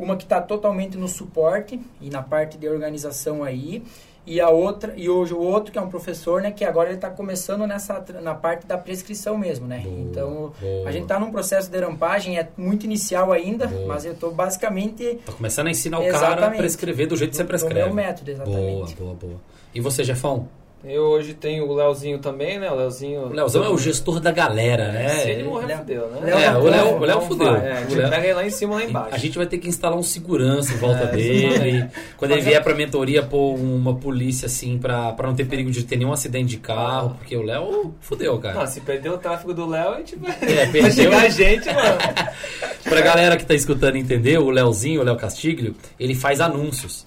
Uma 0.00 0.16
que 0.16 0.24
está 0.24 0.40
totalmente 0.40 0.96
no 0.96 1.06
suporte 1.08 1.80
e 2.00 2.08
na 2.10 2.22
parte 2.22 2.56
de 2.56 2.68
organização 2.68 3.44
aí. 3.44 3.82
E 4.26 4.38
a 4.40 4.50
outra, 4.50 4.92
e 4.96 5.08
hoje 5.08 5.32
o 5.32 5.40
outro 5.40 5.72
que 5.72 5.78
é 5.78 5.80
um 5.80 5.88
professor, 5.88 6.42
né? 6.42 6.50
Que 6.50 6.64
agora 6.64 6.88
ele 6.90 6.96
está 6.96 7.08
começando 7.10 7.66
nessa 7.66 8.04
na 8.22 8.34
parte 8.34 8.66
da 8.66 8.76
prescrição 8.76 9.36
mesmo, 9.36 9.66
né? 9.66 9.80
Boa, 9.82 9.98
então 9.98 10.52
boa. 10.60 10.88
a 10.88 10.92
gente 10.92 11.02
está 11.04 11.18
num 11.18 11.30
processo 11.30 11.70
de 11.70 11.78
rampagem, 11.80 12.38
é 12.38 12.46
muito 12.56 12.84
inicial 12.84 13.32
ainda, 13.32 13.66
Boa. 13.66 13.86
mas 13.88 14.04
eu 14.04 14.12
estou 14.12 14.30
basicamente 14.32 15.18
Tá 15.24 15.32
começando 15.32 15.68
a 15.68 15.70
ensinar 15.70 16.00
o 16.00 16.08
cara 16.08 16.46
a 16.46 16.50
prescrever 16.50 17.08
do 17.08 17.16
jeito 17.16 17.30
que 17.30 17.36
você 17.38 17.44
prescreve. 17.44 17.86
meu 17.86 17.94
método, 17.94 18.30
exatamente. 18.30 18.94
Boa, 18.94 19.14
boa, 19.14 19.14
boa. 19.14 19.40
E 19.74 19.80
você, 19.80 20.04
Jefão? 20.04 20.48
Eu 20.82 21.02
hoje 21.02 21.34
tenho 21.34 21.66
o 21.68 21.74
Leozinho 21.74 22.18
também, 22.20 22.58
né? 22.58 22.70
O 22.70 22.74
Leozinho. 22.74 23.26
O 23.26 23.32
Leozão 23.34 23.62
é 23.62 23.68
o 23.68 23.76
gestor 23.76 24.18
da 24.18 24.30
galera, 24.32 24.90
né? 24.90 25.08
Se 25.10 25.28
ele 25.30 25.42
morrer, 25.42 25.66
Léo- 25.66 25.78
fudeu, 25.78 26.08
né? 26.08 26.20
Léo- 26.22 26.38
É, 26.38 26.56
o 26.56 26.62
Léo, 26.64 26.96
o 26.96 27.00
Léo 27.00 27.16
Não 27.20 27.26
fudeu. 27.26 27.52
vai, 27.52 27.66
É, 27.68 27.72
a 27.72 27.80
gente 27.82 27.94
Léo- 27.96 28.08
pega 28.10 28.24
ele 28.24 28.32
lá 28.34 28.46
em 28.46 28.50
cima 28.50 28.74
lá 28.76 28.84
embaixo. 28.84 29.14
A 29.14 29.18
gente 29.18 29.36
vai 29.36 29.46
ter 29.46 29.58
que 29.58 29.68
instalar 29.68 29.98
um 29.98 30.02
segurança 30.02 30.72
em 30.72 30.76
volta 30.78 31.02
É, 31.02 31.06
dele. 31.08 31.86
Quando 32.16 32.30
ele 32.30 32.40
vier 32.40 32.62
pra 32.62 32.74
mentoria, 32.74 33.22
pôr 33.22 33.56
uma 33.56 33.94
polícia 33.94 34.46
assim 34.46 34.78
pra, 34.78 35.12
pra 35.12 35.26
não 35.28 35.34
ter 35.34 35.44
perigo 35.44 35.70
de 35.70 35.84
ter 35.84 35.96
nenhum 35.96 36.12
acidente 36.14 36.46
de 36.48 36.56
carro, 36.56 37.10
porque 37.18 37.36
o 37.36 37.42
Léo 37.42 37.94
fudeu, 38.00 38.32
Não, 38.34 38.40
cara. 38.40 38.66
se 38.66 38.80
perder 38.80 39.10
o 39.10 39.18
tráfego 39.18 39.52
do 39.52 39.66
Léo, 39.66 39.90
a 39.92 39.98
gente 39.98 40.16
vai. 40.16 40.30
É, 40.40 40.54
Vai 40.64 40.66
perdeu. 40.68 40.90
chegar 40.92 41.22
a 41.24 41.28
gente, 41.28 41.66
mano. 41.66 41.98
Pra 42.84 43.00
galera 43.02 43.36
que 43.36 43.44
tá 43.44 43.52
escutando 43.54 43.96
entender, 43.96 44.38
o 44.38 44.48
Leozinho, 44.50 45.02
o 45.02 45.04
Léo 45.04 45.16
Castiglio, 45.16 45.74
ele 45.98 46.14
faz 46.14 46.40
anúncios. 46.40 47.04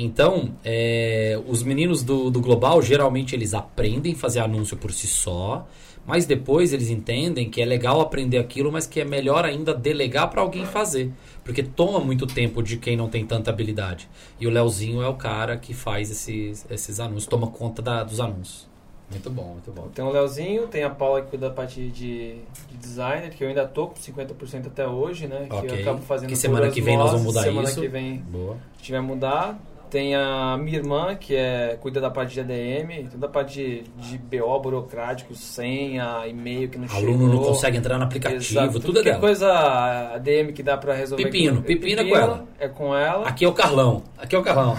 Então, 0.00 0.52
é, 0.64 1.36
os 1.48 1.64
meninos 1.64 2.04
do, 2.04 2.30
do 2.30 2.40
Global, 2.40 2.80
geralmente 2.80 3.34
eles 3.34 3.52
aprendem 3.52 4.12
a 4.12 4.16
fazer 4.16 4.38
anúncio 4.38 4.76
por 4.76 4.92
si 4.92 5.08
só, 5.08 5.66
mas 6.06 6.24
depois 6.24 6.72
eles 6.72 6.88
entendem 6.88 7.50
que 7.50 7.60
é 7.60 7.64
legal 7.64 8.00
aprender 8.00 8.38
aquilo, 8.38 8.70
mas 8.70 8.86
que 8.86 9.00
é 9.00 9.04
melhor 9.04 9.44
ainda 9.44 9.74
delegar 9.74 10.30
pra 10.30 10.40
alguém 10.40 10.64
fazer. 10.64 11.10
Porque 11.44 11.62
toma 11.64 11.98
muito 11.98 12.26
tempo 12.28 12.62
de 12.62 12.76
quem 12.76 12.96
não 12.96 13.08
tem 13.08 13.26
tanta 13.26 13.50
habilidade. 13.50 14.08
E 14.40 14.46
o 14.46 14.50
Leozinho 14.50 15.02
é 15.02 15.08
o 15.08 15.14
cara 15.14 15.56
que 15.56 15.74
faz 15.74 16.10
esses, 16.12 16.64
esses 16.70 17.00
anúncios, 17.00 17.26
toma 17.26 17.48
conta 17.48 17.82
da- 17.82 18.04
dos 18.04 18.20
anúncios. 18.20 18.68
Muito 19.10 19.30
bom, 19.30 19.52
muito 19.54 19.72
bom. 19.72 19.88
Tem 19.94 20.04
o 20.04 20.10
Leozinho, 20.10 20.66
tem 20.68 20.84
a 20.84 20.90
Paula 20.90 21.22
que 21.22 21.30
cuida 21.30 21.48
da 21.48 21.54
parte 21.54 21.80
de, 21.88 22.36
de 22.70 22.76
designer, 22.78 23.30
que 23.30 23.42
eu 23.42 23.48
ainda 23.48 23.66
tô 23.66 23.86
com 23.88 23.94
50% 23.94 24.66
até 24.66 24.86
hoje, 24.86 25.26
né? 25.26 25.46
Que 25.48 25.56
Ok. 25.56 25.70
eu 25.70 25.80
acabo 25.80 26.02
fazendo 26.02 26.28
Que 26.28 26.36
semana 26.36 26.70
que 26.70 26.80
vem 26.82 26.96
nós 26.96 27.10
vamos 27.10 27.24
mudar 27.26 27.42
semana 27.42 27.68
isso. 27.68 27.80
que 27.80 27.88
vem 27.88 28.18
Boa. 28.18 28.54
a 28.54 28.76
gente 28.78 28.92
vai 28.92 29.00
mudar. 29.00 29.58
Tem 29.90 30.14
a 30.14 30.58
minha 30.58 30.78
irmã, 30.78 31.14
que 31.14 31.34
é, 31.34 31.78
cuida 31.80 32.00
da 32.00 32.10
parte 32.10 32.34
de 32.34 32.40
ADM, 32.40 33.08
toda 33.10 33.26
a 33.26 33.28
parte 33.28 33.84
de, 33.96 34.18
de 34.18 34.18
BO 34.18 34.60
burocrático, 34.60 35.34
senha, 35.34 36.26
e-mail 36.26 36.68
que 36.68 36.78
não 36.78 36.86
chegou. 36.86 37.14
Aluno 37.14 37.34
não 37.34 37.42
consegue 37.42 37.78
entrar 37.78 37.96
no 37.96 38.04
aplicativo, 38.04 38.42
Exato, 38.42 38.80
tudo 38.80 39.00
é 39.00 39.02
dela. 39.02 39.18
coisa 39.18 39.50
ADM 40.14 40.52
que 40.52 40.62
dá 40.62 40.76
pra 40.76 40.94
resolver. 40.94 41.24
Pepino, 41.24 41.60
aqui. 41.60 41.74
pepino 41.74 42.02
é 42.02 42.04
com 42.04 42.16
ela. 42.16 42.44
É 42.58 42.68
com 42.68 42.96
ela. 42.96 43.26
Aqui 43.26 43.44
é 43.44 43.48
o 43.48 43.52
Carlão. 43.54 44.02
Aqui 44.18 44.36
é 44.36 44.38
o 44.38 44.42
Carlão. 44.42 44.76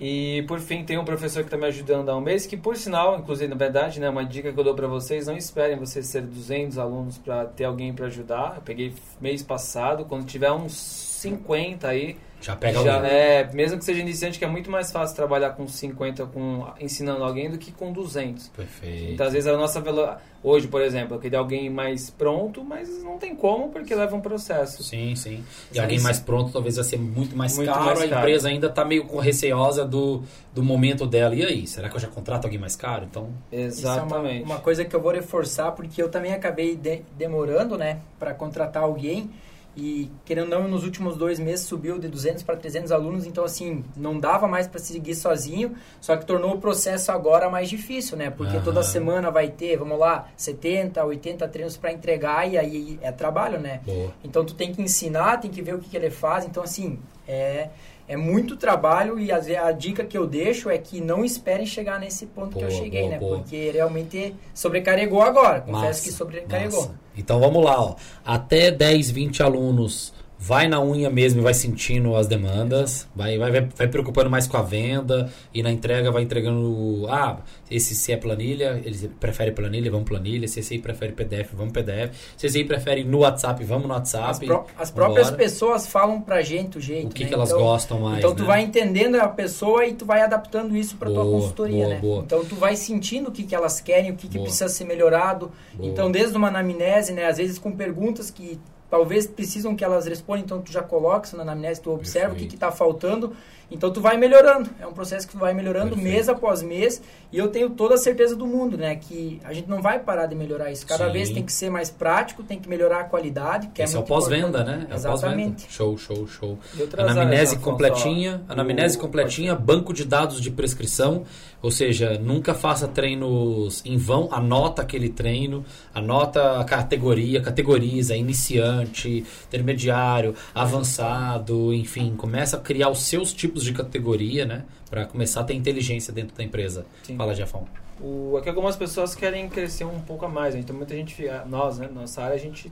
E 0.00 0.42
por 0.48 0.58
fim 0.58 0.84
tem 0.84 0.98
um 0.98 1.04
professor 1.04 1.40
que 1.40 1.46
está 1.46 1.56
me 1.56 1.66
ajudando 1.66 2.08
há 2.10 2.16
um 2.16 2.20
mês, 2.20 2.46
que 2.46 2.56
por 2.56 2.76
sinal, 2.76 3.18
inclusive 3.18 3.48
na 3.48 3.56
verdade, 3.56 4.00
né, 4.00 4.08
uma 4.10 4.24
dica 4.24 4.52
que 4.52 4.58
eu 4.58 4.64
dou 4.64 4.74
para 4.74 4.88
vocês, 4.88 5.26
não 5.26 5.36
esperem 5.36 5.78
vocês 5.78 6.06
ser 6.06 6.22
200 6.22 6.78
alunos 6.78 7.16
para 7.16 7.44
ter 7.46 7.64
alguém 7.64 7.92
para 7.92 8.06
ajudar. 8.06 8.54
Eu 8.56 8.62
peguei 8.62 8.92
mês 9.20 9.42
passado, 9.42 10.04
quando 10.04 10.26
tiver 10.26 10.50
uns 10.50 10.74
50 10.74 11.88
aí, 11.88 12.16
Já 12.44 12.54
pega 12.54 12.82
já, 12.82 12.96
alguém. 12.96 13.10
é, 13.10 13.50
mesmo 13.54 13.78
que 13.78 13.84
seja 13.86 14.00
iniciante, 14.00 14.38
que 14.38 14.44
é 14.44 14.48
muito 14.48 14.70
mais 14.70 14.92
fácil 14.92 15.16
trabalhar 15.16 15.50
com 15.50 15.66
50 15.66 16.26
com 16.26 16.66
ensinando 16.78 17.24
alguém 17.24 17.50
do 17.50 17.56
que 17.56 17.72
com 17.72 17.90
200. 17.90 18.48
Perfeito. 18.48 19.12
Então, 19.12 19.26
às 19.26 19.32
vezes, 19.32 19.48
a 19.48 19.56
nossa 19.56 19.80
velo... 19.80 20.06
hoje, 20.42 20.68
por 20.68 20.82
exemplo, 20.82 21.16
eu 21.16 21.20
queria 21.20 21.38
alguém 21.38 21.70
mais 21.70 22.10
pronto, 22.10 22.62
mas 22.62 23.02
não 23.02 23.16
tem 23.16 23.34
como 23.34 23.70
porque 23.70 23.94
leva 23.94 24.14
um 24.14 24.20
processo. 24.20 24.82
Sim, 24.84 25.16
sim. 25.16 25.42
E 25.70 25.72
Isso 25.72 25.80
alguém 25.80 25.96
aí, 25.96 26.02
mais 26.04 26.18
sim. 26.18 26.24
pronto 26.24 26.52
talvez 26.52 26.76
vai 26.76 26.84
ser 26.84 26.98
muito 26.98 27.34
mais 27.34 27.56
Muito 27.56 27.72
caro. 27.72 27.84
mais 27.86 28.02
a 28.02 28.08
caro. 28.08 28.20
empresa 28.20 28.48
ainda 28.50 28.66
está 28.66 28.84
meio 28.84 29.06
com 29.06 29.18
receosa 29.18 29.82
do, 29.86 30.22
do 30.52 30.62
momento 30.62 31.06
dela. 31.06 31.34
E 31.34 31.42
aí, 31.42 31.66
será 31.66 31.88
que 31.88 31.96
eu 31.96 32.00
já 32.00 32.08
contrato 32.08 32.44
alguém 32.44 32.58
mais 32.60 32.76
caro? 32.76 33.06
Então, 33.10 33.30
Isso 33.50 33.86
é 33.86 33.90
uma- 33.90 33.96
Exatamente. 33.96 34.44
uma, 34.44 34.58
coisa 34.60 34.84
que 34.84 34.94
eu 34.94 35.00
vou 35.00 35.12
reforçar, 35.12 35.72
porque 35.72 36.02
eu 36.02 36.10
também 36.10 36.34
acabei 36.34 36.76
de- 36.76 37.00
demorando, 37.16 37.78
né, 37.78 38.00
para 38.18 38.34
contratar 38.34 38.82
alguém. 38.82 39.30
E, 39.76 40.10
querendo 40.24 40.52
ou 40.52 40.60
não, 40.60 40.68
nos 40.68 40.84
últimos 40.84 41.16
dois 41.16 41.38
meses 41.38 41.66
subiu 41.66 41.98
de 41.98 42.08
200 42.08 42.42
para 42.42 42.56
300 42.56 42.92
alunos. 42.92 43.26
Então, 43.26 43.44
assim, 43.44 43.84
não 43.96 44.18
dava 44.18 44.46
mais 44.46 44.66
para 44.66 44.78
seguir 44.78 45.14
sozinho. 45.14 45.74
Só 46.00 46.16
que 46.16 46.24
tornou 46.24 46.54
o 46.54 46.60
processo 46.60 47.10
agora 47.10 47.50
mais 47.50 47.68
difícil, 47.68 48.16
né? 48.16 48.30
Porque 48.30 48.56
Aham. 48.56 48.64
toda 48.64 48.82
semana 48.82 49.30
vai 49.30 49.48
ter, 49.48 49.76
vamos 49.76 49.98
lá, 49.98 50.28
70, 50.36 51.04
80 51.04 51.48
treinos 51.48 51.76
para 51.76 51.92
entregar. 51.92 52.48
E 52.48 52.56
aí 52.56 52.98
é 53.02 53.10
trabalho, 53.10 53.58
né? 53.58 53.80
boa. 53.84 54.12
Então 54.22 54.44
tu 54.44 54.54
tem 54.54 54.72
que 54.72 54.80
ensinar, 54.80 55.38
tem 55.38 55.50
que 55.50 55.62
ver 55.62 55.74
o 55.74 55.78
que, 55.78 55.88
que 55.88 55.96
ele 55.96 56.10
faz. 56.10 56.44
Então, 56.44 56.62
assim, 56.62 56.98
é, 57.26 57.68
é 58.06 58.16
muito 58.16 58.56
trabalho 58.56 59.18
e 59.18 59.30
a 59.32 59.72
dica 59.72 60.04
que 60.04 60.16
eu 60.16 60.26
deixo 60.26 60.68
é 60.68 60.76
que 60.78 61.00
não 61.00 61.24
esperem 61.24 61.64
chegar 61.66 61.98
nesse 61.98 62.26
ponto 62.26 62.56
que 62.58 62.64
eu 62.64 62.68
Boa, 62.68 62.80
cheguei, 62.82 63.00
boa, 63.02 63.10
né? 63.12 63.18
boa. 63.18 63.38
Porque 63.38 63.70
realmente 63.70 64.34
sobrecarregou 64.52 65.22
agora. 65.22 65.60
Confesso 65.62 65.82
Massa, 65.86 66.02
que 66.02 66.12
sobrecarregou. 66.12 66.80
massa. 66.82 66.94
Então 67.16 67.40
vamos 67.40 67.64
lá, 67.64 67.80
ó. 67.80 67.94
Até 68.24 68.70
10, 68.70 69.10
20 69.10 69.42
alunos. 69.42 70.12
Vai 70.36 70.68
na 70.68 70.78
unha 70.82 71.08
mesmo 71.08 71.40
e 71.40 71.42
vai 71.42 71.54
sentindo 71.54 72.14
as 72.16 72.26
demandas, 72.26 73.08
vai, 73.16 73.38
vai, 73.38 73.50
vai, 73.50 73.68
vai 73.74 73.88
preocupando 73.88 74.28
mais 74.28 74.46
com 74.46 74.56
a 74.56 74.62
venda 74.62 75.32
e 75.54 75.62
na 75.62 75.70
entrega 75.70 76.10
vai 76.10 76.22
entregando. 76.22 77.06
Ah, 77.08 77.38
esse 77.70 77.94
se 77.94 78.12
é 78.12 78.16
planilha, 78.16 78.82
eles 78.84 79.08
preferem 79.18 79.54
planilha, 79.54 79.90
vamos 79.90 80.06
planilha. 80.06 80.46
Se 80.48 80.60
esse 80.60 80.74
aí 80.74 80.80
prefere 80.80 81.12
PDF, 81.12 81.52
vamos 81.54 81.72
PDF. 81.72 82.12
Se 82.36 82.46
esse 82.46 82.58
aí 82.58 82.64
prefere 82.64 83.04
no 83.04 83.18
WhatsApp, 83.20 83.64
vamos 83.64 83.86
no 83.88 83.94
As, 83.94 84.12
WhatsApp. 84.12 84.46
pró- 84.46 84.66
as 84.76 84.90
próprias 84.90 85.30
pessoas 85.30 85.86
falam 85.86 86.20
pra 86.20 86.42
gente 86.42 86.76
o 86.76 86.80
jeito. 86.80 87.06
O 87.06 87.14
que, 87.14 87.22
né? 87.22 87.28
que 87.28 87.34
elas 87.34 87.48
Então- 87.50 87.60
gostam 87.62 88.00
mais. 88.00 88.18
Então 88.18 88.34
tu 88.34 88.42
né? 88.42 88.48
vai 88.48 88.62
entendendo 88.62 89.14
a 89.16 89.28
pessoa 89.28 89.86
e 89.86 89.94
tu 89.94 90.04
vai 90.04 90.20
adaptando 90.20 90.76
isso 90.76 90.96
para 90.96 91.10
tua 91.10 91.24
Boa, 91.24 91.36
consultoria, 91.40 91.84
boa, 91.84 91.88
né? 91.94 92.00
boa. 92.00 92.22
Então 92.22 92.44
tu 92.44 92.56
vai 92.56 92.76
sentindo 92.76 93.28
o 93.28 93.32
que, 93.32 93.44
que 93.44 93.54
elas 93.54 93.80
querem, 93.80 94.10
o 94.10 94.16
que, 94.16 94.28
que 94.28 94.38
precisa 94.38 94.68
ser 94.68 94.84
melhorado. 94.84 95.50
Então 95.80 96.10
desde 96.10 96.36
uma 96.36 96.48
anamnese, 96.48 97.12
né? 97.12 97.26
Às 97.26 97.38
vezes 97.38 97.58
com 97.58 97.72
perguntas 97.72 98.30
que 98.30 98.58
talvez 98.94 99.26
precisam 99.26 99.74
que 99.74 99.82
elas 99.82 100.06
respondam, 100.06 100.44
então 100.44 100.62
tu 100.62 100.70
já 100.70 100.80
coloca 100.80 101.26
isso 101.26 101.36
na 101.36 101.42
anamnese, 101.42 101.80
tu 101.80 101.90
observa 101.90 102.32
o 102.32 102.36
que 102.36 102.44
está 102.44 102.70
faltando, 102.70 103.34
então 103.74 103.90
tu 103.92 104.00
vai 104.00 104.16
melhorando. 104.16 104.70
É 104.80 104.86
um 104.86 104.92
processo 104.92 105.26
que 105.26 105.32
tu 105.34 105.38
vai 105.38 105.52
melhorando 105.52 105.90
Perfeito. 105.96 106.08
mês 106.10 106.28
após 106.28 106.62
mês, 106.62 107.02
e 107.32 107.36
eu 107.38 107.48
tenho 107.48 107.68
toda 107.70 107.96
a 107.96 107.98
certeza 107.98 108.34
do 108.36 108.46
mundo, 108.46 108.78
né, 108.78 108.94
que 108.96 109.40
a 109.44 109.52
gente 109.52 109.68
não 109.68 109.82
vai 109.82 109.98
parar 109.98 110.26
de 110.26 110.34
melhorar 110.34 110.70
isso. 110.70 110.86
Cada 110.86 111.06
Sim. 111.08 111.12
vez 111.12 111.30
tem 111.30 111.42
que 111.42 111.52
ser 111.52 111.68
mais 111.68 111.90
prático, 111.90 112.42
tem 112.42 112.58
que 112.58 112.68
melhorar 112.68 113.00
a 113.00 113.04
qualidade, 113.04 113.68
que 113.74 113.82
Esse 113.82 113.96
é 113.96 113.98
é 113.98 114.00
o 114.00 114.04
pós-venda, 114.04 114.62
né? 114.64 114.86
É 114.88 114.92
o 114.92 114.96
Exatamente. 114.96 115.64
pós-venda. 115.66 115.70
Show, 115.70 115.98
show, 115.98 116.26
show. 116.26 116.58
Anamnese 116.96 117.58
completinha, 117.58 118.42
ó, 118.48 118.52
anamnese 118.52 118.96
o- 118.96 119.00
completinha, 119.00 119.54
banco 119.54 119.92
de 119.92 120.04
dados 120.04 120.40
de 120.40 120.50
prescrição, 120.50 121.24
ou 121.60 121.70
seja, 121.70 122.18
nunca 122.18 122.54
faça 122.54 122.86
treinos 122.86 123.82
em 123.84 123.96
vão, 123.96 124.28
anota 124.30 124.82
aquele 124.82 125.08
treino, 125.08 125.64
anota 125.94 126.60
a 126.60 126.64
categoria, 126.64 127.40
categoriza, 127.40 128.14
iniciante, 128.14 129.24
intermediário, 129.48 130.34
avançado, 130.54 131.72
enfim, 131.72 132.14
começa 132.16 132.56
a 132.56 132.60
criar 132.60 132.90
os 132.90 133.02
seus 133.02 133.32
tipos 133.32 133.63
de 133.64 133.72
categoria, 133.72 134.44
né, 134.44 134.64
Pra 134.90 135.06
começar 135.06 135.40
a 135.40 135.44
ter 135.44 135.54
inteligência 135.54 136.12
dentro 136.12 136.36
da 136.36 136.44
empresa. 136.44 136.86
Sim. 137.02 137.16
Fala, 137.16 137.34
Jafão. 137.34 137.66
O, 138.00 138.36
é 138.38 138.40
que 138.40 138.48
algumas 138.48 138.76
pessoas 138.76 139.14
querem 139.14 139.48
crescer 139.48 139.84
um 139.84 140.00
pouco 140.00 140.24
a 140.24 140.28
mais. 140.28 140.54
Então, 140.54 140.76
muita 140.76 140.94
gente, 140.94 141.24
nós, 141.46 141.78
né, 141.78 141.88
nossa 141.92 142.22
área, 142.22 142.36
a 142.36 142.38
gente 142.38 142.70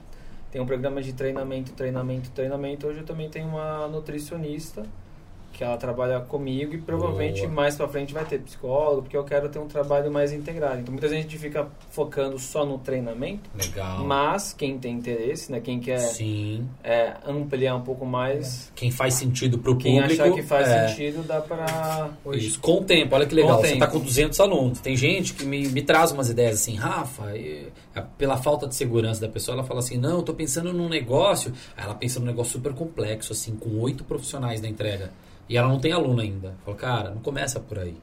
tem 0.51 0.61
um 0.61 0.67
programa 0.67 1.03
de 1.03 1.13
treinamento, 1.13 1.73
treinamento, 1.73 2.31
treinamento. 2.31 2.87
Hoje 2.87 3.01
eu 3.01 3.05
também 3.05 3.29
tenho 3.29 3.49
uma 3.49 3.89
nutricionista 3.89 4.85
que 5.63 5.67
ela 5.69 5.77
trabalha 5.77 6.19
comigo 6.19 6.75
e 6.75 6.79
provavelmente 6.79 7.43
Boa. 7.43 7.53
mais 7.53 7.77
pra 7.77 7.87
frente 7.87 8.13
vai 8.13 8.25
ter 8.25 8.41
psicólogo, 8.41 9.03
porque 9.03 9.17
eu 9.17 9.23
quero 9.23 9.49
ter 9.49 9.61
um 9.61 9.69
trabalho 9.69 10.11
mais 10.11 10.33
integrado. 10.33 10.81
Então, 10.81 10.93
muita 10.93 11.09
gente 11.09 11.39
fica 11.39 11.69
focando 11.91 12.37
só 12.37 12.67
no 12.67 12.79
treinamento, 12.79 13.49
Legal. 13.55 14.05
mas 14.05 14.53
quem 14.53 14.77
tem 14.77 14.97
interesse, 14.97 15.53
né, 15.53 15.61
quem 15.61 15.79
quer 15.79 15.99
Sim. 16.01 16.67
é, 16.83 17.13
ampliar 17.25 17.77
um 17.77 17.83
pouco 17.83 18.05
mais, 18.05 18.73
Quem 18.75 18.91
faz 18.91 19.15
sentido 19.15 19.57
pro 19.59 19.77
quem 19.77 20.01
público. 20.01 20.21
achar 20.23 20.33
que 20.35 20.43
faz 20.43 20.69
é, 20.69 20.89
sentido, 20.89 21.23
dá 21.25 21.41
pra... 21.41 22.11
Isso, 22.33 22.59
com 22.59 22.79
o 22.79 22.85
tempo, 22.85 23.15
olha 23.15 23.25
que 23.27 23.35
legal. 23.35 23.57
Com 23.59 23.63
o 23.63 23.67
Você 23.67 23.75
está 23.75 23.87
com 23.87 23.99
200 24.01 24.41
alunos. 24.41 24.81
Tem 24.81 24.97
gente 24.97 25.33
que 25.35 25.45
me, 25.45 25.69
me 25.69 25.83
traz 25.83 26.11
umas 26.11 26.29
ideias 26.29 26.55
assim, 26.61 26.75
Rafa, 26.75 27.37
e- 27.37 27.69
a- 27.95 28.03
pela 28.03 28.37
falta 28.37 28.67
de 28.67 28.75
segurança 28.75 29.21
da 29.21 29.29
pessoa, 29.29 29.55
ela 29.57 29.65
fala 29.65 29.79
assim: 29.81 29.97
não, 29.97 30.17
eu 30.17 30.23
tô 30.23 30.35
pensando 30.35 30.73
num 30.73 30.89
negócio. 30.89 31.53
Aí 31.77 31.85
ela 31.85 31.95
pensa 31.95 32.19
num 32.19 32.27
negócio 32.27 32.53
super 32.53 32.73
complexo, 32.75 33.33
assim, 33.33 33.55
com 33.55 33.79
oito 33.81 34.03
profissionais 34.03 34.61
na 34.61 34.69
entrega. 34.69 35.11
E 35.53 35.57
ela 35.59 35.69
não 35.69 35.79
tem 35.79 35.93
aluno 35.93 36.19
ainda. 36.23 36.55
Fala, 36.65 36.77
cara, 36.79 37.11
não 37.11 37.19
começa 37.21 37.61
por 37.61 37.79
aí. 37.79 37.95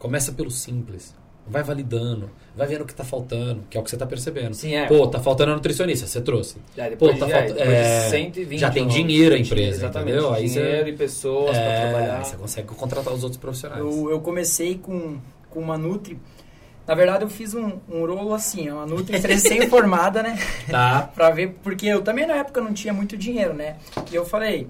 Começa 0.00 0.32
pelo 0.32 0.50
simples. 0.50 1.14
Vai 1.46 1.62
validando, 1.62 2.28
vai 2.56 2.66
vendo 2.66 2.82
o 2.82 2.84
que 2.84 2.94
tá 2.94 3.04
faltando, 3.04 3.62
que 3.70 3.76
é 3.76 3.80
o 3.80 3.84
que 3.84 3.90
você 3.90 3.96
tá 3.96 4.04
percebendo. 4.06 4.54
Sim, 4.54 4.74
é. 4.74 4.86
Pô, 4.86 5.06
tá 5.06 5.20
faltando 5.20 5.52
a 5.52 5.54
nutricionista, 5.54 6.06
você 6.06 6.20
trouxe. 6.20 6.56
É, 6.76 6.90
depois, 6.90 7.12
Pô, 7.12 7.18
tá 7.20 7.26
de, 7.26 7.32
é, 7.32 7.34
falta- 7.38 7.54
depois 7.54 7.76
é, 7.76 8.04
de 8.04 8.10
120 8.10 8.58
já 8.60 8.70
tem 8.70 8.86
dinheiro 8.88 9.34
a 9.34 9.38
120, 9.38 9.46
empresa, 9.46 9.76
exatamente, 9.84 10.10
entendeu? 10.12 10.32
Aí 10.32 10.48
você- 10.48 10.60
dinheiro 10.60 10.88
e 10.88 10.92
pessoas 10.96 11.56
pra 11.56 11.60
É, 11.66 11.80
trabalhar. 11.90 12.24
você 12.24 12.36
consegue 12.36 12.68
contratar 12.68 13.12
os 13.12 13.22
outros 13.24 13.40
profissionais. 13.40 13.80
Eu, 13.80 14.10
eu 14.10 14.20
comecei 14.20 14.76
com, 14.78 15.18
com 15.50 15.60
uma 15.60 15.76
Nutri. 15.78 16.18
Na 16.86 16.94
verdade, 16.94 17.24
eu 17.24 17.28
fiz 17.28 17.54
um, 17.54 17.72
um 17.88 18.04
rolo 18.06 18.34
assim, 18.34 18.68
é 18.68 18.72
uma 18.74 18.86
Nutri 18.86 19.18
recém-formada, 19.18 20.22
né? 20.24 20.36
Tá? 20.70 21.10
Pra 21.14 21.30
ver, 21.30 21.56
porque 21.62 21.86
eu 21.86 22.02
também 22.02 22.26
na 22.26 22.34
época 22.34 22.60
não 22.60 22.72
tinha 22.72 22.92
muito 22.92 23.16
dinheiro, 23.16 23.52
né? 23.54 23.76
E 24.10 24.14
eu 24.14 24.24
falei, 24.24 24.68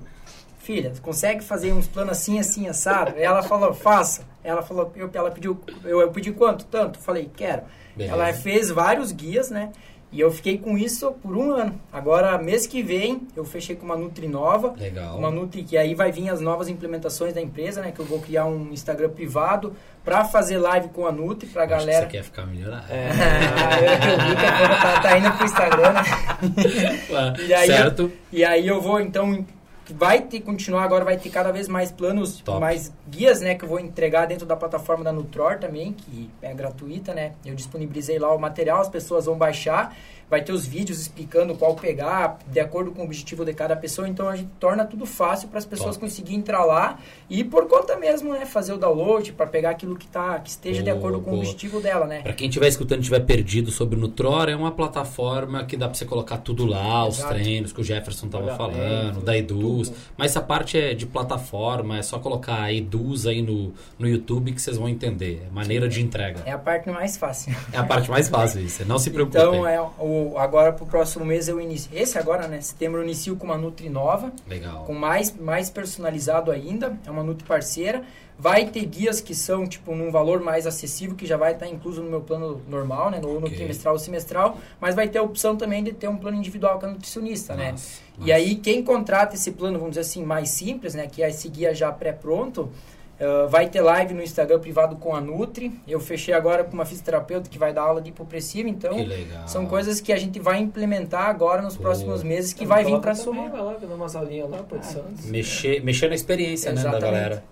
filha, 0.62 0.92
consegue 1.02 1.42
fazer 1.42 1.72
uns 1.72 1.88
planos 1.88 2.12
assim, 2.12 2.38
assim, 2.38 2.68
assado? 2.68 3.14
Ela 3.16 3.42
falou, 3.42 3.74
faça. 3.74 4.22
Ela 4.44 4.62
falou, 4.62 4.92
eu, 4.96 5.10
ela 5.12 5.30
pediu, 5.30 5.60
eu, 5.84 6.00
eu 6.00 6.10
pedi 6.10 6.32
quanto? 6.32 6.64
Tanto? 6.66 6.98
Falei, 6.98 7.30
quero. 7.36 7.62
Beleza. 7.96 8.14
Ela 8.14 8.32
fez 8.32 8.70
vários 8.70 9.12
guias, 9.12 9.50
né? 9.50 9.70
E 10.12 10.20
eu 10.20 10.30
fiquei 10.30 10.58
com 10.58 10.76
isso 10.76 11.10
por 11.22 11.34
um 11.34 11.52
ano. 11.52 11.80
Agora, 11.90 12.36
mês 12.36 12.66
que 12.66 12.82
vem, 12.82 13.26
eu 13.34 13.46
fechei 13.46 13.74
com 13.74 13.86
uma 13.86 13.96
Nutri 13.96 14.28
nova. 14.28 14.74
Legal. 14.78 15.16
Uma 15.16 15.30
Nutri 15.30 15.62
que 15.62 15.76
aí 15.76 15.94
vai 15.94 16.12
vir 16.12 16.28
as 16.28 16.38
novas 16.38 16.68
implementações 16.68 17.32
da 17.32 17.40
empresa, 17.40 17.80
né? 17.80 17.92
Que 17.92 18.00
eu 18.00 18.04
vou 18.04 18.20
criar 18.20 18.44
um 18.44 18.70
Instagram 18.72 19.08
privado 19.08 19.74
pra 20.04 20.22
fazer 20.26 20.58
live 20.58 20.88
com 20.88 21.06
a 21.06 21.12
Nutri, 21.12 21.48
pra 21.48 21.62
Acho 21.62 21.72
que 21.72 21.78
galera. 21.78 22.04
você 22.04 22.12
quer 22.12 22.22
ficar 22.24 22.44
milionário. 22.44 22.84
É, 22.90 23.08
eu, 24.06 24.12
eu 24.12 24.18
vi 24.20 24.36
que 24.36 24.82
tá, 24.82 25.00
tá 25.00 25.18
indo 25.18 25.32
pro 25.32 25.46
Instagram, 25.46 25.92
né? 25.92 26.02
E 27.48 27.54
aí, 27.54 27.66
certo? 27.66 28.12
E 28.30 28.44
aí 28.44 28.68
eu 28.68 28.82
vou, 28.82 29.00
então, 29.00 29.46
vai 29.91 30.22
ter, 30.22 30.41
continuar 30.41 30.85
agora, 30.85 31.05
vai 31.05 31.16
ter 31.16 31.30
cada 31.30 31.51
vez 31.51 31.68
mais 31.68 31.91
planos, 31.91 32.41
Top. 32.41 32.61
mais 32.61 32.93
guias, 33.09 33.41
né, 33.41 33.55
que 33.55 33.64
eu 33.64 33.68
vou 33.68 33.80
entregar 33.80 34.26
dentro 34.26 34.47
da 34.47 34.57
plataforma 34.57 35.03
da 35.03 35.12
Nutror 35.12 35.59
também, 35.59 35.93
que 35.93 36.30
é 36.41 36.55
gratuita, 36.55 37.14
né? 37.14 37.33
Eu 37.45 37.55
disponibilizei 37.55 38.18
lá 38.18 38.35
o 38.35 38.39
material, 38.39 38.80
as 38.80 38.89
pessoas 38.89 39.26
vão 39.26 39.37
baixar, 39.37 39.97
vai 40.33 40.41
ter 40.41 40.53
os 40.53 40.64
vídeos 40.64 40.99
explicando 40.99 41.55
qual 41.55 41.74
pegar, 41.74 42.39
de 42.47 42.59
acordo 42.59 42.91
com 42.91 43.03
o 43.03 43.05
objetivo 43.05 43.45
de 43.45 43.53
cada 43.53 43.76
pessoa, 43.76 44.09
então 44.09 44.30
a 44.30 44.35
gente 44.35 44.49
torna 44.59 44.83
tudo 44.83 45.05
fácil 45.05 45.49
para 45.49 45.59
as 45.59 45.66
pessoas 45.66 45.95
Top. 45.97 46.07
conseguirem 46.07 46.39
entrar 46.39 46.64
lá 46.64 46.99
e 47.28 47.45
por 47.45 47.68
conta 47.68 47.99
mesmo, 47.99 48.33
né, 48.33 48.47
fazer 48.47 48.72
o 48.72 48.78
download 48.78 49.30
para 49.35 49.47
pegar 49.47 49.68
aquilo 49.68 49.95
que 49.95 50.07
tá 50.07 50.39
que 50.39 50.49
esteja 50.49 50.83
de 50.83 50.89
Boa, 50.89 50.97
acordo 50.97 51.18
com 51.18 51.33
boa. 51.33 51.37
o 51.37 51.39
objetivo 51.41 51.80
dela, 51.80 52.07
né? 52.07 52.22
Pra 52.22 52.33
quem 52.33 52.49
estiver 52.49 52.66
escutando 52.66 53.01
e 53.01 53.03
estiver 53.03 53.20
perdido 53.20 53.70
sobre 53.70 53.95
o 53.95 53.99
Nutror, 53.99 54.49
é 54.49 54.57
uma 54.57 54.72
plataforma 54.72 55.66
que 55.66 55.76
dá 55.76 55.87
pra 55.87 55.95
você 55.95 56.07
colocar 56.07 56.39
tudo 56.39 56.64
lá, 56.64 57.07
os 57.07 57.18
Exato. 57.18 57.35
treinos 57.35 57.70
que 57.70 57.83
o 57.83 57.85
Jefferson 57.85 58.28
tava 58.28 58.57
falando, 58.57 59.20
da 59.20 59.37
Eduz. 59.37 59.91
tudo. 59.91 59.99
Mas 60.16 60.30
essa 60.30 60.41
parte 60.41 60.78
é 60.78 60.95
de 60.95 61.05
plataforma, 61.05 61.99
é 61.99 62.03
só 62.03 62.18
colocar 62.18 62.72
Eduz 62.72 63.26
aí 63.26 63.43
no, 63.43 63.74
no 63.99 64.09
YouTube 64.09 64.53
que 64.53 64.62
vocês 64.62 64.78
vão 64.78 64.89
entender. 64.89 65.43
É 65.47 65.55
maneira 65.55 65.87
de 65.91 66.01
entrega. 66.01 66.41
É 66.47 66.53
a 66.53 66.59
parte 66.59 66.89
mais 66.89 67.18
fácil. 67.18 67.55
É 67.70 67.76
a 67.76 67.85
parte 67.85 68.11
mais 68.11 68.30
fácil, 68.30 68.62
isso. 68.62 68.83
Não 68.87 68.99
se 68.99 69.11
preocupe. 69.11 69.43
Então, 69.43 69.66
é, 69.66 69.80
o, 69.80 70.21
agora 70.36 70.72
pro 70.72 70.86
próximo 70.86 71.24
mês 71.24 71.48
eu 71.48 71.60
inicio. 71.60 71.90
Esse 71.94 72.18
agora, 72.18 72.46
né? 72.48 72.60
Setembro 72.60 73.00
eu 73.00 73.04
inicio 73.04 73.36
com 73.36 73.44
uma 73.46 73.56
Nutri 73.58 73.88
nova, 73.88 74.32
Legal. 74.48 74.84
com 74.84 74.92
mais, 74.94 75.34
mais 75.36 75.70
personalizado 75.70 76.50
ainda. 76.50 76.96
É 77.06 77.10
uma 77.10 77.22
Nutri 77.22 77.44
parceira. 77.46 78.02
Vai 78.38 78.66
ter 78.66 78.84
guias 78.86 79.20
que 79.20 79.34
são, 79.34 79.66
tipo, 79.68 79.94
num 79.94 80.10
valor 80.10 80.40
mais 80.40 80.66
acessível, 80.66 81.14
que 81.14 81.24
já 81.26 81.36
vai 81.36 81.52
estar 81.52 81.66
incluso 81.68 82.02
no 82.02 82.10
meu 82.10 82.22
plano 82.22 82.60
normal, 82.68 83.10
né? 83.10 83.20
No, 83.20 83.34
no 83.38 83.46
Ok. 83.46 83.56
trimestral 83.56 83.94
ou 83.94 84.00
semestral. 84.00 84.56
Mas 84.80 84.94
vai 84.96 85.06
ter 85.08 85.18
a 85.18 85.22
opção 85.22 85.54
também 85.56 85.84
de 85.84 85.92
ter 85.92 86.08
um 86.08 86.16
plano 86.16 86.38
individual 86.38 86.78
com 86.80 86.86
a 86.86 86.88
nutricionista, 86.88 87.54
né? 87.54 87.72
Nossa, 87.72 88.00
E 88.16 88.20
nossa. 88.20 88.32
aí, 88.34 88.54
quem 88.56 88.82
contrata 88.82 89.34
esse 89.36 89.52
plano, 89.52 89.78
vamos 89.78 89.90
dizer 89.92 90.00
assim, 90.00 90.24
mais 90.24 90.48
simples, 90.48 90.94
né? 90.94 91.06
Que 91.06 91.22
é 91.22 91.28
esse 91.28 91.48
guia 91.48 91.72
já 91.74 91.92
pré-pronto, 91.92 92.70
ah, 93.22 93.46
vai 93.46 93.68
ter 93.68 93.80
live 93.80 94.14
no 94.14 94.22
Instagram 94.22 94.58
privado 94.58 94.96
com 94.96 95.14
a 95.14 95.20
Nutri. 95.20 95.72
Eu 95.86 96.00
fechei 96.00 96.34
agora 96.34 96.64
com 96.64 96.72
uma 96.72 96.84
fisioterapeuta 96.84 97.48
que 97.48 97.58
vai 97.58 97.72
dar 97.72 97.82
aula 97.82 98.00
de 98.00 98.10
hipopressiva, 98.10 98.68
então... 98.68 98.94
Que 98.94 99.04
legal. 99.04 99.46
São 99.46 99.64
coisas 99.66 100.00
que 100.00 100.12
a 100.12 100.16
gente 100.18 100.40
vai 100.40 100.58
implementar 100.58 101.28
agora 101.28 101.62
nos 101.62 101.76
Boa. 101.76 101.90
próximos 101.90 102.22
meses 102.22 102.52
que 102.52 102.64
Então, 102.64 102.74
vai 102.74 102.84
vir 102.84 102.98
para 103.00 103.14
também, 103.14 103.24
somar. 103.24 103.50
Vai 103.50 103.60
lá, 103.62 103.76
umas 103.94 104.16
aulinhas 104.16 104.50
lá, 104.50 104.58
pô, 104.58 104.76
de 104.76 104.86
Ah, 104.86 104.90
Santos. 104.90 105.26
Mexer, 105.26 105.82
mexer 105.84 106.08
na 106.08 106.14
experiência, 106.14 106.72
né, 106.72 106.82
da 106.82 106.98
galera. 106.98 107.44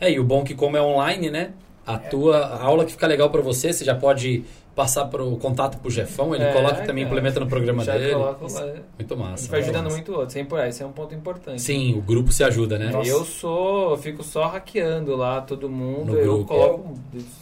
É, 0.00 0.10
e 0.10 0.18
o 0.18 0.24
bom 0.24 0.40
é 0.40 0.44
que 0.44 0.54
como 0.54 0.76
é 0.76 0.82
online, 0.82 1.30
né? 1.30 1.50
A 1.86 1.98
tua 1.98 2.38
a 2.38 2.62
aula 2.62 2.84
que 2.84 2.92
fica 2.92 3.06
legal 3.06 3.28
pra 3.30 3.42
você, 3.42 3.72
você 3.72 3.84
já 3.84 3.94
pode 3.94 4.44
passar 4.80 5.04
pro 5.06 5.36
contato 5.36 5.76
pro 5.78 5.90
Jefão, 5.90 6.34
ele 6.34 6.42
É, 6.44 6.52
coloca 6.54 6.76
também, 6.86 7.04
cara. 7.04 7.16
implementa 7.16 7.38
no 7.40 7.46
programa 7.46 7.84
Já 7.84 7.98
dele. 7.98 8.12
coloca 8.14 8.44
lá. 8.44 8.72
Muito 8.98 9.14
A 9.14 9.16
massa. 9.18 9.36
gente 9.42 9.50
vai 9.50 9.60
ajudando 9.60 9.84
massa. 9.84 9.96
muito 9.96 10.12
o 10.12 10.14
outro, 10.16 10.30
sempre 10.32 10.48
por 10.48 10.58
aí, 10.60 10.68
esse 10.70 10.82
é 10.82 10.86
um 10.86 10.92
ponto 10.92 11.14
importante. 11.14 11.60
Sim, 11.60 11.98
o 11.98 12.00
grupo 12.00 12.32
se 12.32 12.42
ajuda, 12.42 12.78
né? 12.78 12.90
Nossa. 12.90 13.10
Eu 13.10 13.24
sou, 13.24 13.90
eu 13.90 13.98
fico 13.98 14.22
só 14.22 14.46
hackeando 14.46 15.14
lá 15.16 15.42
todo 15.42 15.68
mundo. 15.68 16.12
No 16.12 16.18
eu 16.18 16.32
grupo. 16.36 16.44
coloco 16.46 16.94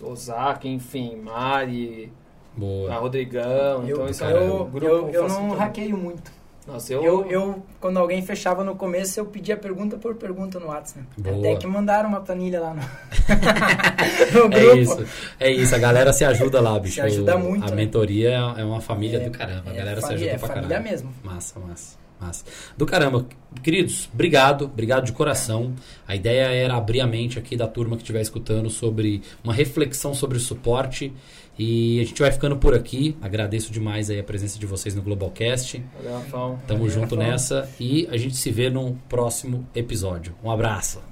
Ozaki, 0.02 0.68
enfim, 0.68 1.16
Mari, 1.16 2.12
a 2.56 2.58
Boa. 2.60 2.94
Rodrigão. 2.96 3.86
Eu, 3.86 3.96
então 3.96 4.08
isso 4.08 4.24
é 4.24 4.40
um 4.40 4.64
grupo 4.68 4.84
eu, 4.86 5.08
eu 5.10 5.28
não 5.28 5.50
hackeio 5.54 5.96
muito. 5.96 6.37
Nossa, 6.68 6.92
eu, 6.92 7.02
Eu, 7.02 7.26
eu, 7.30 7.62
quando 7.80 7.96
alguém 7.98 8.20
fechava 8.22 8.62
no 8.62 8.76
começo, 8.76 9.18
eu 9.18 9.24
pedia 9.26 9.56
pergunta 9.56 9.96
por 9.96 10.14
pergunta 10.16 10.60
no 10.60 10.66
WhatsApp. 10.66 11.00
né? 11.16 11.32
Boa. 11.32 11.38
Até 11.38 11.56
que 11.56 11.66
mandaram 11.66 12.08
uma 12.10 12.20
planilha 12.20 12.60
lá 12.60 12.74
no, 12.74 12.82
no 14.48 14.54
É 14.54 14.60
grupo. 14.60 14.76
isso, 14.76 15.06
é 15.40 15.50
isso, 15.50 15.74
a 15.74 15.78
galera 15.78 16.12
se 16.12 16.24
ajuda 16.24 16.60
lá, 16.60 16.78
bicho. 16.78 16.96
Se 16.96 17.00
ajuda 17.00 17.36
muito, 17.38 17.64
A 17.64 17.70
né? 17.70 17.76
mentoria 17.76 18.30
é 18.56 18.64
uma 18.64 18.80
família 18.80 19.18
É, 19.18 19.24
do 19.24 19.30
caramba, 19.30 19.70
a 19.70 19.72
é 19.72 19.76
galera 19.76 20.00
se 20.00 20.06
família- 20.06 20.26
ajuda 20.32 20.36
é 20.36 20.38
pra 20.38 20.48
família 20.48 20.68
caramba. 20.76 20.90
mesmo. 20.90 21.14
Massa, 21.24 21.58
massa, 21.60 21.96
massa. 22.20 22.44
Do 22.76 22.84
caramba. 22.86 23.26
Queridos, 23.62 24.08
obrigado, 24.12 24.66
obrigado 24.66 25.04
de 25.06 25.12
coração. 25.12 25.72
A 26.06 26.14
ideia 26.14 26.48
era 26.54 26.76
abrir 26.76 27.00
a 27.00 27.06
mente 27.06 27.38
aqui 27.38 27.56
da 27.56 27.66
turma 27.66 27.96
que 27.96 28.02
estiver 28.02 28.20
escutando 28.20 28.68
sobre 28.68 29.22
uma 29.42 29.54
reflexão 29.54 30.12
sobre 30.14 30.36
o 30.36 30.40
suporte. 30.40 31.12
E 31.58 32.00
a 32.00 32.04
gente 32.04 32.20
vai 32.20 32.30
ficando 32.30 32.56
por 32.56 32.74
aqui. 32.74 33.16
Agradeço 33.20 33.72
demais 33.72 34.10
aí 34.10 34.20
a 34.20 34.24
presença 34.24 34.58
de 34.58 34.66
vocês 34.66 34.94
no 34.94 35.02
Globalcast. 35.02 35.82
Valeu, 35.96 36.18
Rafão. 36.18 36.58
Tamo 36.66 36.80
Valeu, 36.80 36.94
junto 36.94 37.14
Rafael. 37.16 37.32
nessa 37.32 37.68
e 37.80 38.06
a 38.10 38.16
gente 38.16 38.36
se 38.36 38.50
vê 38.50 38.70
no 38.70 38.94
próximo 39.08 39.66
episódio. 39.74 40.34
Um 40.42 40.50
abraço. 40.50 41.08